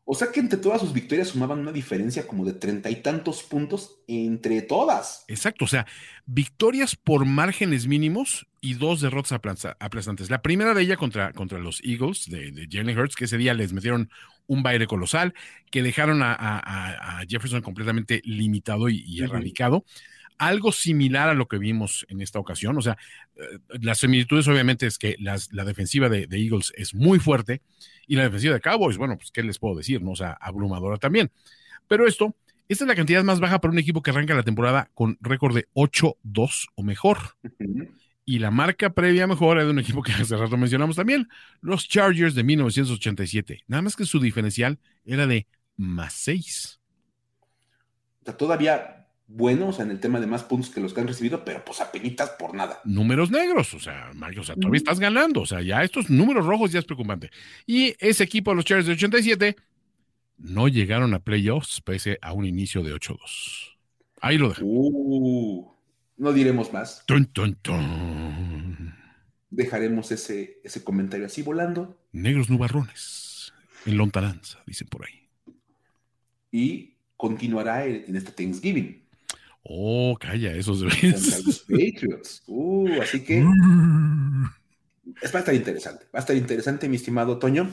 O 0.04 0.14
sea 0.14 0.32
que 0.32 0.40
entre 0.40 0.58
todas 0.58 0.80
sus 0.80 0.92
victorias 0.92 1.28
sumaban 1.28 1.60
una 1.60 1.70
diferencia 1.70 2.26
como 2.26 2.44
de 2.44 2.54
treinta 2.54 2.90
y 2.90 2.96
tantos 3.02 3.44
puntos 3.44 4.00
entre 4.08 4.62
todas. 4.62 5.24
Exacto, 5.28 5.66
o 5.66 5.68
sea, 5.68 5.86
victorias 6.26 6.96
por 6.96 7.24
márgenes 7.24 7.86
mínimos 7.86 8.48
y 8.60 8.74
dos 8.74 9.00
derrotas 9.00 9.38
aplastantes. 9.78 10.28
La 10.28 10.42
primera 10.42 10.74
de 10.74 10.82
ella 10.82 10.96
contra, 10.96 11.32
contra 11.34 11.58
los 11.58 11.80
Eagles 11.84 12.24
de, 12.28 12.50
de 12.50 12.66
Jalen 12.68 12.98
Hurts, 12.98 13.14
que 13.14 13.26
ese 13.26 13.36
día 13.36 13.54
les 13.54 13.72
metieron 13.72 14.10
un 14.48 14.64
baile 14.64 14.88
colosal, 14.88 15.34
que 15.70 15.82
dejaron 15.82 16.20
a, 16.22 17.22
Jefferson 17.28 17.62
completamente 17.62 18.20
limitado 18.24 18.88
y, 18.88 19.20
erradicado. 19.22 19.84
Algo 20.36 20.70
similar 20.70 21.28
a 21.28 21.34
lo 21.34 21.48
que 21.48 21.58
vimos 21.58 22.06
en 22.08 22.20
esta 22.20 22.38
ocasión. 22.38 22.76
O 22.78 22.80
sea, 22.80 22.96
eh, 23.36 23.58
las 23.80 23.98
similitudes 23.98 24.46
obviamente 24.46 24.86
es 24.86 24.96
que 24.96 25.16
la 25.18 25.64
defensiva 25.64 26.08
de, 26.08 26.28
de 26.28 26.38
Eagles 26.38 26.72
es 26.76 26.94
muy 26.94 27.18
fuerte 27.18 27.60
y 28.08 28.16
la 28.16 28.24
defensiva 28.24 28.54
de 28.54 28.60
Cowboys, 28.60 28.96
bueno, 28.96 29.16
pues 29.16 29.30
qué 29.30 29.42
les 29.42 29.58
puedo 29.58 29.76
decir, 29.76 30.02
¿no? 30.02 30.12
O 30.12 30.16
sea, 30.16 30.32
abrumadora 30.40 30.96
también. 30.96 31.30
Pero 31.88 32.06
esto, 32.06 32.34
esta 32.68 32.84
es 32.84 32.88
la 32.88 32.94
cantidad 32.94 33.24
más 33.24 33.40
baja 33.40 33.60
para 33.60 33.72
un 33.72 33.78
equipo 33.78 34.02
que 34.02 34.10
arranca 34.10 34.34
la 34.34 34.42
temporada 34.42 34.90
con 34.94 35.18
récord 35.20 35.54
de 35.54 35.68
8-2 35.74 36.68
o 36.74 36.82
mejor. 36.82 37.18
Y 38.28 38.40
la 38.40 38.50
marca 38.50 38.90
previa 38.90 39.26
mejor 39.26 39.58
es 39.58 39.64
de 39.64 39.70
un 39.70 39.78
equipo 39.78 40.02
que 40.02 40.12
hace 40.12 40.36
rato 40.36 40.58
mencionamos 40.58 40.96
también, 40.96 41.30
los 41.62 41.88
Chargers 41.88 42.34
de 42.34 42.44
1987. 42.44 43.64
Nada 43.68 43.80
más 43.80 43.96
que 43.96 44.04
su 44.04 44.20
diferencial 44.20 44.78
era 45.06 45.26
de 45.26 45.46
más 45.78 46.12
6. 46.12 46.78
O 48.20 48.24
sea, 48.26 48.36
todavía 48.36 49.06
buenos 49.28 49.80
en 49.80 49.90
el 49.90 49.98
tema 49.98 50.20
de 50.20 50.26
más 50.26 50.44
puntos 50.44 50.68
que 50.68 50.78
los 50.78 50.92
que 50.92 51.00
han 51.00 51.08
recibido, 51.08 51.42
pero 51.42 51.64
pues 51.64 51.80
apenitas 51.80 52.28
por 52.38 52.54
nada. 52.54 52.82
Números 52.84 53.30
negros, 53.30 53.72
o 53.72 53.80
sea, 53.80 54.10
Mario, 54.12 54.42
o 54.42 54.44
sea, 54.44 54.56
todavía 54.56 54.76
estás 54.76 55.00
ganando, 55.00 55.40
o 55.40 55.46
sea, 55.46 55.62
ya 55.62 55.82
estos 55.82 56.10
números 56.10 56.44
rojos 56.44 56.70
ya 56.70 56.80
es 56.80 56.84
preocupante. 56.84 57.30
Y 57.64 57.94
ese 57.98 58.24
equipo, 58.24 58.52
los 58.52 58.66
Chargers 58.66 58.88
de 58.88 58.92
87, 58.92 59.56
no 60.36 60.68
llegaron 60.68 61.14
a 61.14 61.20
playoffs 61.20 61.80
pese 61.80 62.18
a 62.20 62.34
un 62.34 62.44
inicio 62.44 62.82
de 62.82 62.92
8-2. 62.92 63.78
Ahí 64.20 64.36
lo 64.36 64.50
dejo. 64.50 64.60
Uh, 64.66 65.77
no 66.18 66.32
diremos 66.32 66.72
más. 66.72 67.04
Tun, 67.06 67.30
Dejaremos 69.50 70.12
ese, 70.12 70.60
ese 70.62 70.84
comentario 70.84 71.26
así 71.26 71.42
volando. 71.42 71.98
Negros 72.12 72.50
nubarrones 72.50 73.52
en 73.86 73.96
lontananza, 73.96 74.58
dicen 74.66 74.88
por 74.88 75.06
ahí. 75.06 75.28
Y 76.52 76.94
continuará 77.16 77.86
en 77.86 78.14
este 78.14 78.32
Thanksgiving. 78.32 79.02
Oh, 79.62 80.16
calla, 80.20 80.52
esos 80.52 80.80
los 80.80 81.60
Patriots. 81.60 82.42
Uh, 82.46 83.00
así 83.02 83.22
que 83.24 83.42
va 83.42 84.50
a 85.22 85.38
estar 85.38 85.54
interesante. 85.54 86.04
Va 86.14 86.18
a 86.18 86.20
estar 86.20 86.36
interesante, 86.36 86.88
mi 86.88 86.96
estimado 86.96 87.38
Toño. 87.38 87.70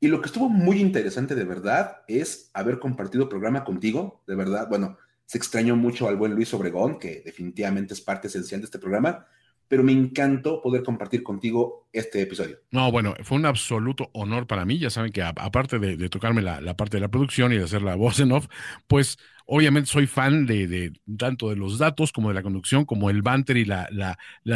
Y 0.00 0.08
lo 0.08 0.20
que 0.20 0.26
estuvo 0.26 0.48
muy 0.48 0.80
interesante 0.80 1.34
de 1.34 1.44
verdad 1.44 2.02
es 2.06 2.50
haber 2.54 2.78
compartido 2.78 3.28
programa 3.28 3.64
contigo. 3.64 4.22
De 4.26 4.36
verdad, 4.36 4.68
bueno, 4.68 4.96
se 5.28 5.36
extrañó 5.36 5.76
mucho 5.76 6.08
al 6.08 6.16
buen 6.16 6.32
Luis 6.32 6.54
Obregón, 6.54 6.98
que 6.98 7.20
definitivamente 7.22 7.92
es 7.92 8.00
parte 8.00 8.28
esencial 8.28 8.62
de 8.62 8.64
este 8.64 8.78
programa 8.78 9.26
pero 9.68 9.84
me 9.84 9.92
encantó 9.92 10.62
poder 10.62 10.82
compartir 10.82 11.22
contigo 11.22 11.88
este 11.92 12.22
episodio. 12.22 12.58
No, 12.70 12.90
bueno, 12.90 13.14
fue 13.22 13.36
un 13.36 13.44
absoluto 13.44 14.10
honor 14.14 14.46
para 14.46 14.64
mí. 14.64 14.78
Ya 14.78 14.88
saben 14.88 15.12
que 15.12 15.22
aparte 15.22 15.78
de, 15.78 16.08
tocarme 16.08 16.40
la, 16.40 16.74
parte 16.74 16.96
de 16.96 17.02
la 17.02 17.08
producción 17.08 17.52
y 17.52 17.58
de 17.58 17.64
hacer 17.64 17.82
la 17.82 17.94
voz 17.94 18.18
en 18.18 18.32
off, 18.32 18.48
pues 18.86 19.18
obviamente 19.50 19.88
soy 19.88 20.06
fan 20.06 20.44
de, 20.44 20.92
tanto 21.16 21.48
de 21.48 21.56
los 21.56 21.78
datos 21.78 22.12
como 22.12 22.28
de 22.28 22.34
la 22.34 22.42
conducción, 22.42 22.84
como 22.84 23.08
el 23.08 23.22
banter 23.22 23.56
y 23.56 23.64
la, 23.64 23.88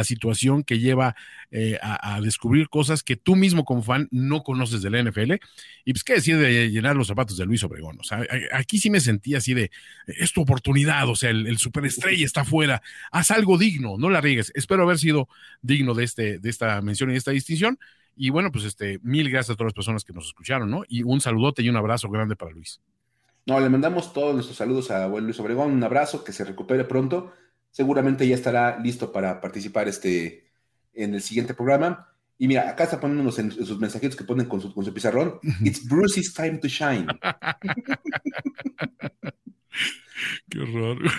situación 0.03 0.63
que 0.63 0.77
lleva 0.77 1.15
eh, 1.49 1.79
a, 1.81 2.21
descubrir 2.21 2.69
cosas 2.69 3.01
que 3.01 3.15
tú 3.15 3.35
mismo 3.35 3.65
como 3.65 3.81
fan 3.81 4.07
no 4.11 4.43
conoces 4.43 4.83
de 4.83 4.91
la 4.91 5.01
NFL. 5.01 5.33
Y 5.83 5.93
pues 5.93 6.03
qué 6.03 6.13
decir 6.13 6.37
de 6.37 6.69
llenar 6.69 6.95
los 6.95 7.07
zapatos 7.07 7.37
de 7.37 7.45
Luis 7.45 7.63
Obregón. 7.63 7.97
O 7.99 8.03
sea, 8.03 8.23
aquí 8.51 8.77
sí 8.77 8.91
me 8.91 8.99
sentí 8.99 9.33
así 9.33 9.55
de, 9.55 9.71
es 10.05 10.31
tu 10.31 10.41
oportunidad, 10.41 11.09
o 11.09 11.15
sea, 11.15 11.31
el, 11.31 11.57
superestrella 11.57 12.23
está 12.23 12.41
afuera, 12.41 12.83
haz 13.11 13.31
algo 13.31 13.57
digno, 13.57 13.97
no 13.97 14.11
la 14.11 14.21
riegues. 14.21 14.51
Espero 14.53 14.83
haber 14.83 14.99
sido 14.99 15.27
digno 15.63 15.95
de, 15.95 16.03
este, 16.03 16.37
de 16.37 16.49
esta 16.51 16.79
mención 16.83 17.09
y 17.09 17.13
de 17.13 17.17
esta 17.17 17.31
distinción. 17.31 17.79
Y 18.15 18.29
bueno, 18.29 18.51
pues 18.51 18.65
este, 18.65 18.99
mil 19.01 19.27
gracias 19.31 19.55
a 19.55 19.55
todas 19.55 19.69
las 19.69 19.73
personas 19.73 20.03
que 20.03 20.13
nos 20.13 20.27
escucharon, 20.27 20.69
¿no? 20.69 20.83
Y 20.87 21.01
un 21.01 21.19
saludote 21.19 21.63
y 21.63 21.69
un 21.69 21.77
abrazo 21.77 22.09
grande 22.09 22.35
para 22.35 22.51
Luis. 22.51 22.79
No, 23.45 23.59
le 23.59 23.69
mandamos 23.69 24.13
todos 24.13 24.33
nuestros 24.33 24.57
saludos 24.57 24.89
a 24.91 25.07
buen 25.07 25.25
Luis 25.25 25.39
Obregón, 25.39 25.71
un 25.71 25.83
abrazo, 25.83 26.23
que 26.23 26.31
se 26.31 26.45
recupere 26.45 26.85
pronto. 26.85 27.33
Seguramente 27.71 28.27
ya 28.27 28.35
estará 28.35 28.79
listo 28.79 29.11
para 29.11 29.41
participar 29.41 29.87
este, 29.87 30.51
en 30.93 31.13
el 31.13 31.21
siguiente 31.21 31.53
programa. 31.53 32.09
Y 32.37 32.47
mira, 32.47 32.69
acá 32.69 32.85
está 32.85 32.99
poniéndonos 32.99 33.37
en, 33.39 33.51
sus 33.51 33.79
mensajitos 33.79 34.15
que 34.15 34.23
ponen 34.23 34.47
con 34.47 34.61
su, 34.61 34.73
con 34.73 34.85
su 34.85 34.93
pizarrón. 34.93 35.39
It's 35.61 35.87
Bruce's 35.87 36.33
time 36.33 36.57
to 36.59 36.67
shine. 36.67 37.07
Qué 40.49 40.59
horror. 40.59 40.99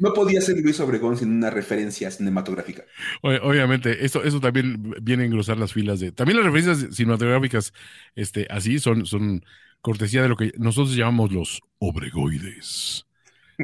No 0.00 0.12
podía 0.12 0.40
ser 0.40 0.58
Luis 0.58 0.80
Obregón 0.80 1.16
sin 1.16 1.30
una 1.30 1.50
referencia 1.50 2.10
cinematográfica. 2.10 2.84
Obviamente, 3.22 4.04
eso, 4.04 4.24
eso 4.24 4.40
también 4.40 4.92
viene 5.00 5.22
a 5.22 5.26
engrosar 5.26 5.56
las 5.56 5.72
filas 5.72 6.00
de. 6.00 6.10
También 6.10 6.36
las 6.38 6.46
referencias 6.46 6.94
cinematográficas, 6.94 7.72
este, 8.16 8.46
así 8.50 8.80
son, 8.80 9.06
son 9.06 9.44
cortesía 9.84 10.22
de 10.22 10.30
lo 10.30 10.36
que 10.36 10.50
nosotros 10.56 10.96
llamamos 10.96 11.30
los 11.30 11.60
obregoides, 11.78 13.04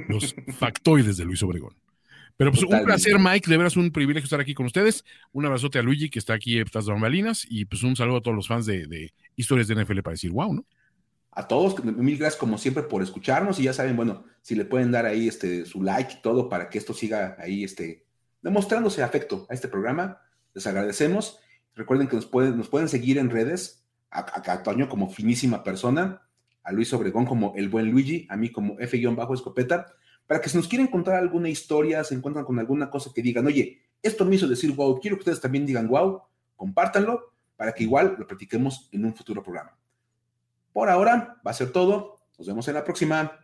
los 0.06 0.34
factoides 0.58 1.16
de 1.16 1.24
Luis 1.24 1.42
Obregón. 1.42 1.74
Pero 2.36 2.50
pues 2.52 2.62
un 2.62 2.84
placer, 2.84 3.18
Mike, 3.18 3.50
de 3.50 3.56
veras 3.56 3.78
un 3.78 3.90
privilegio 3.90 4.24
estar 4.24 4.38
aquí 4.38 4.52
con 4.52 4.66
ustedes. 4.66 5.02
Un 5.32 5.46
abrazote 5.46 5.78
a 5.78 5.82
Luigi, 5.82 6.10
que 6.10 6.18
está 6.18 6.34
aquí 6.34 6.58
en 6.58 6.66
estas 6.66 6.86
bambalinas, 6.86 7.46
y 7.48 7.64
pues 7.64 7.82
un 7.82 7.96
saludo 7.96 8.18
a 8.18 8.20
todos 8.20 8.36
los 8.36 8.48
fans 8.48 8.66
de, 8.66 8.86
de 8.86 9.14
historias 9.34 9.66
de 9.68 9.82
NFL 9.82 10.00
para 10.00 10.12
decir, 10.12 10.30
wow, 10.30 10.52
¿no? 10.52 10.66
a 11.32 11.48
todos, 11.48 11.82
mil 11.84 12.18
gracias 12.18 12.38
como 12.38 12.58
siempre 12.58 12.82
por 12.82 13.02
escucharnos 13.02 13.58
y 13.60 13.62
ya 13.62 13.72
saben, 13.72 13.96
bueno, 13.96 14.24
si 14.42 14.54
le 14.54 14.64
pueden 14.64 14.90
dar 14.90 15.06
ahí 15.06 15.28
este, 15.28 15.64
su 15.64 15.82
like 15.82 16.14
y 16.14 16.22
todo 16.22 16.48
para 16.48 16.68
que 16.68 16.78
esto 16.78 16.92
siga 16.92 17.36
ahí 17.38 17.64
este, 17.64 18.04
demostrándose 18.42 19.02
afecto 19.02 19.46
a 19.48 19.54
este 19.54 19.68
programa, 19.68 20.20
les 20.54 20.66
agradecemos. 20.66 21.38
Recuerden 21.74 22.08
que 22.08 22.16
nos 22.16 22.26
pueden, 22.26 22.56
nos 22.56 22.68
pueden 22.68 22.88
seguir 22.88 23.16
en 23.16 23.30
redes, 23.30 23.79
a, 24.10 24.20
a, 24.20 24.88
como 24.88 25.10
finísima 25.10 25.62
persona, 25.62 26.22
a 26.62 26.72
Luis 26.72 26.92
Obregón 26.92 27.26
como 27.26 27.54
el 27.56 27.68
buen 27.68 27.90
Luigi, 27.90 28.26
a 28.28 28.36
mí 28.36 28.50
como 28.50 28.78
F-escopeta, 28.78 29.86
para 30.26 30.40
que 30.40 30.48
si 30.48 30.56
nos 30.56 30.68
quieren 30.68 30.88
contar 30.88 31.16
alguna 31.16 31.48
historia, 31.48 32.04
se 32.04 32.14
encuentran 32.14 32.44
con 32.44 32.58
alguna 32.58 32.90
cosa 32.90 33.10
que 33.14 33.22
digan, 33.22 33.46
oye, 33.46 33.82
esto 34.02 34.24
me 34.24 34.36
hizo 34.36 34.46
decir 34.46 34.72
wow, 34.72 34.98
quiero 35.00 35.16
que 35.16 35.20
ustedes 35.20 35.40
también 35.40 35.66
digan 35.66 35.88
wow, 35.88 36.22
compártanlo 36.56 37.32
para 37.56 37.72
que 37.72 37.84
igual 37.84 38.16
lo 38.18 38.26
platiquemos 38.26 38.88
en 38.92 39.04
un 39.04 39.14
futuro 39.14 39.42
programa. 39.42 39.76
Por 40.72 40.88
ahora 40.88 41.40
va 41.46 41.50
a 41.50 41.54
ser 41.54 41.72
todo. 41.72 42.20
Nos 42.38 42.46
vemos 42.46 42.66
en 42.68 42.74
la 42.74 42.84
próxima. 42.84 43.38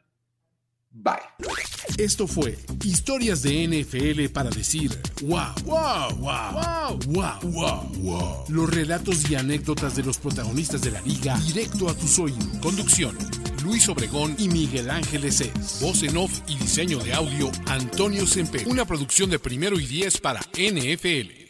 Bye. 0.90 1.75
Esto 1.98 2.26
fue 2.26 2.58
Historias 2.84 3.42
de 3.42 3.66
NFL 3.66 4.32
para 4.32 4.50
decir 4.50 4.90
wow, 5.22 5.54
wow, 5.64 6.14
wow, 6.18 6.98
wow, 7.06 7.40
wow, 7.46 7.90
wow, 8.02 8.44
Los 8.48 8.68
relatos 8.70 9.30
y 9.30 9.34
anécdotas 9.34 9.96
de 9.96 10.02
los 10.02 10.18
protagonistas 10.18 10.82
de 10.82 10.90
la 10.90 11.00
liga 11.00 11.38
directo 11.38 11.88
a 11.88 11.94
tus 11.94 12.18
oídos. 12.18 12.44
Conducción. 12.60 13.16
Luis 13.64 13.88
Obregón 13.88 14.36
y 14.38 14.48
Miguel 14.48 14.90
Ángeles 14.90 15.40
Es. 15.40 15.80
Voz 15.80 16.02
en 16.02 16.16
off 16.16 16.40
y 16.46 16.56
diseño 16.56 16.98
de 16.98 17.14
audio, 17.14 17.50
Antonio 17.66 18.26
Sempe. 18.26 18.64
Una 18.66 18.84
producción 18.84 19.30
de 19.30 19.38
primero 19.38 19.80
y 19.80 19.86
diez 19.86 20.18
para 20.18 20.40
NFL. 20.40 21.45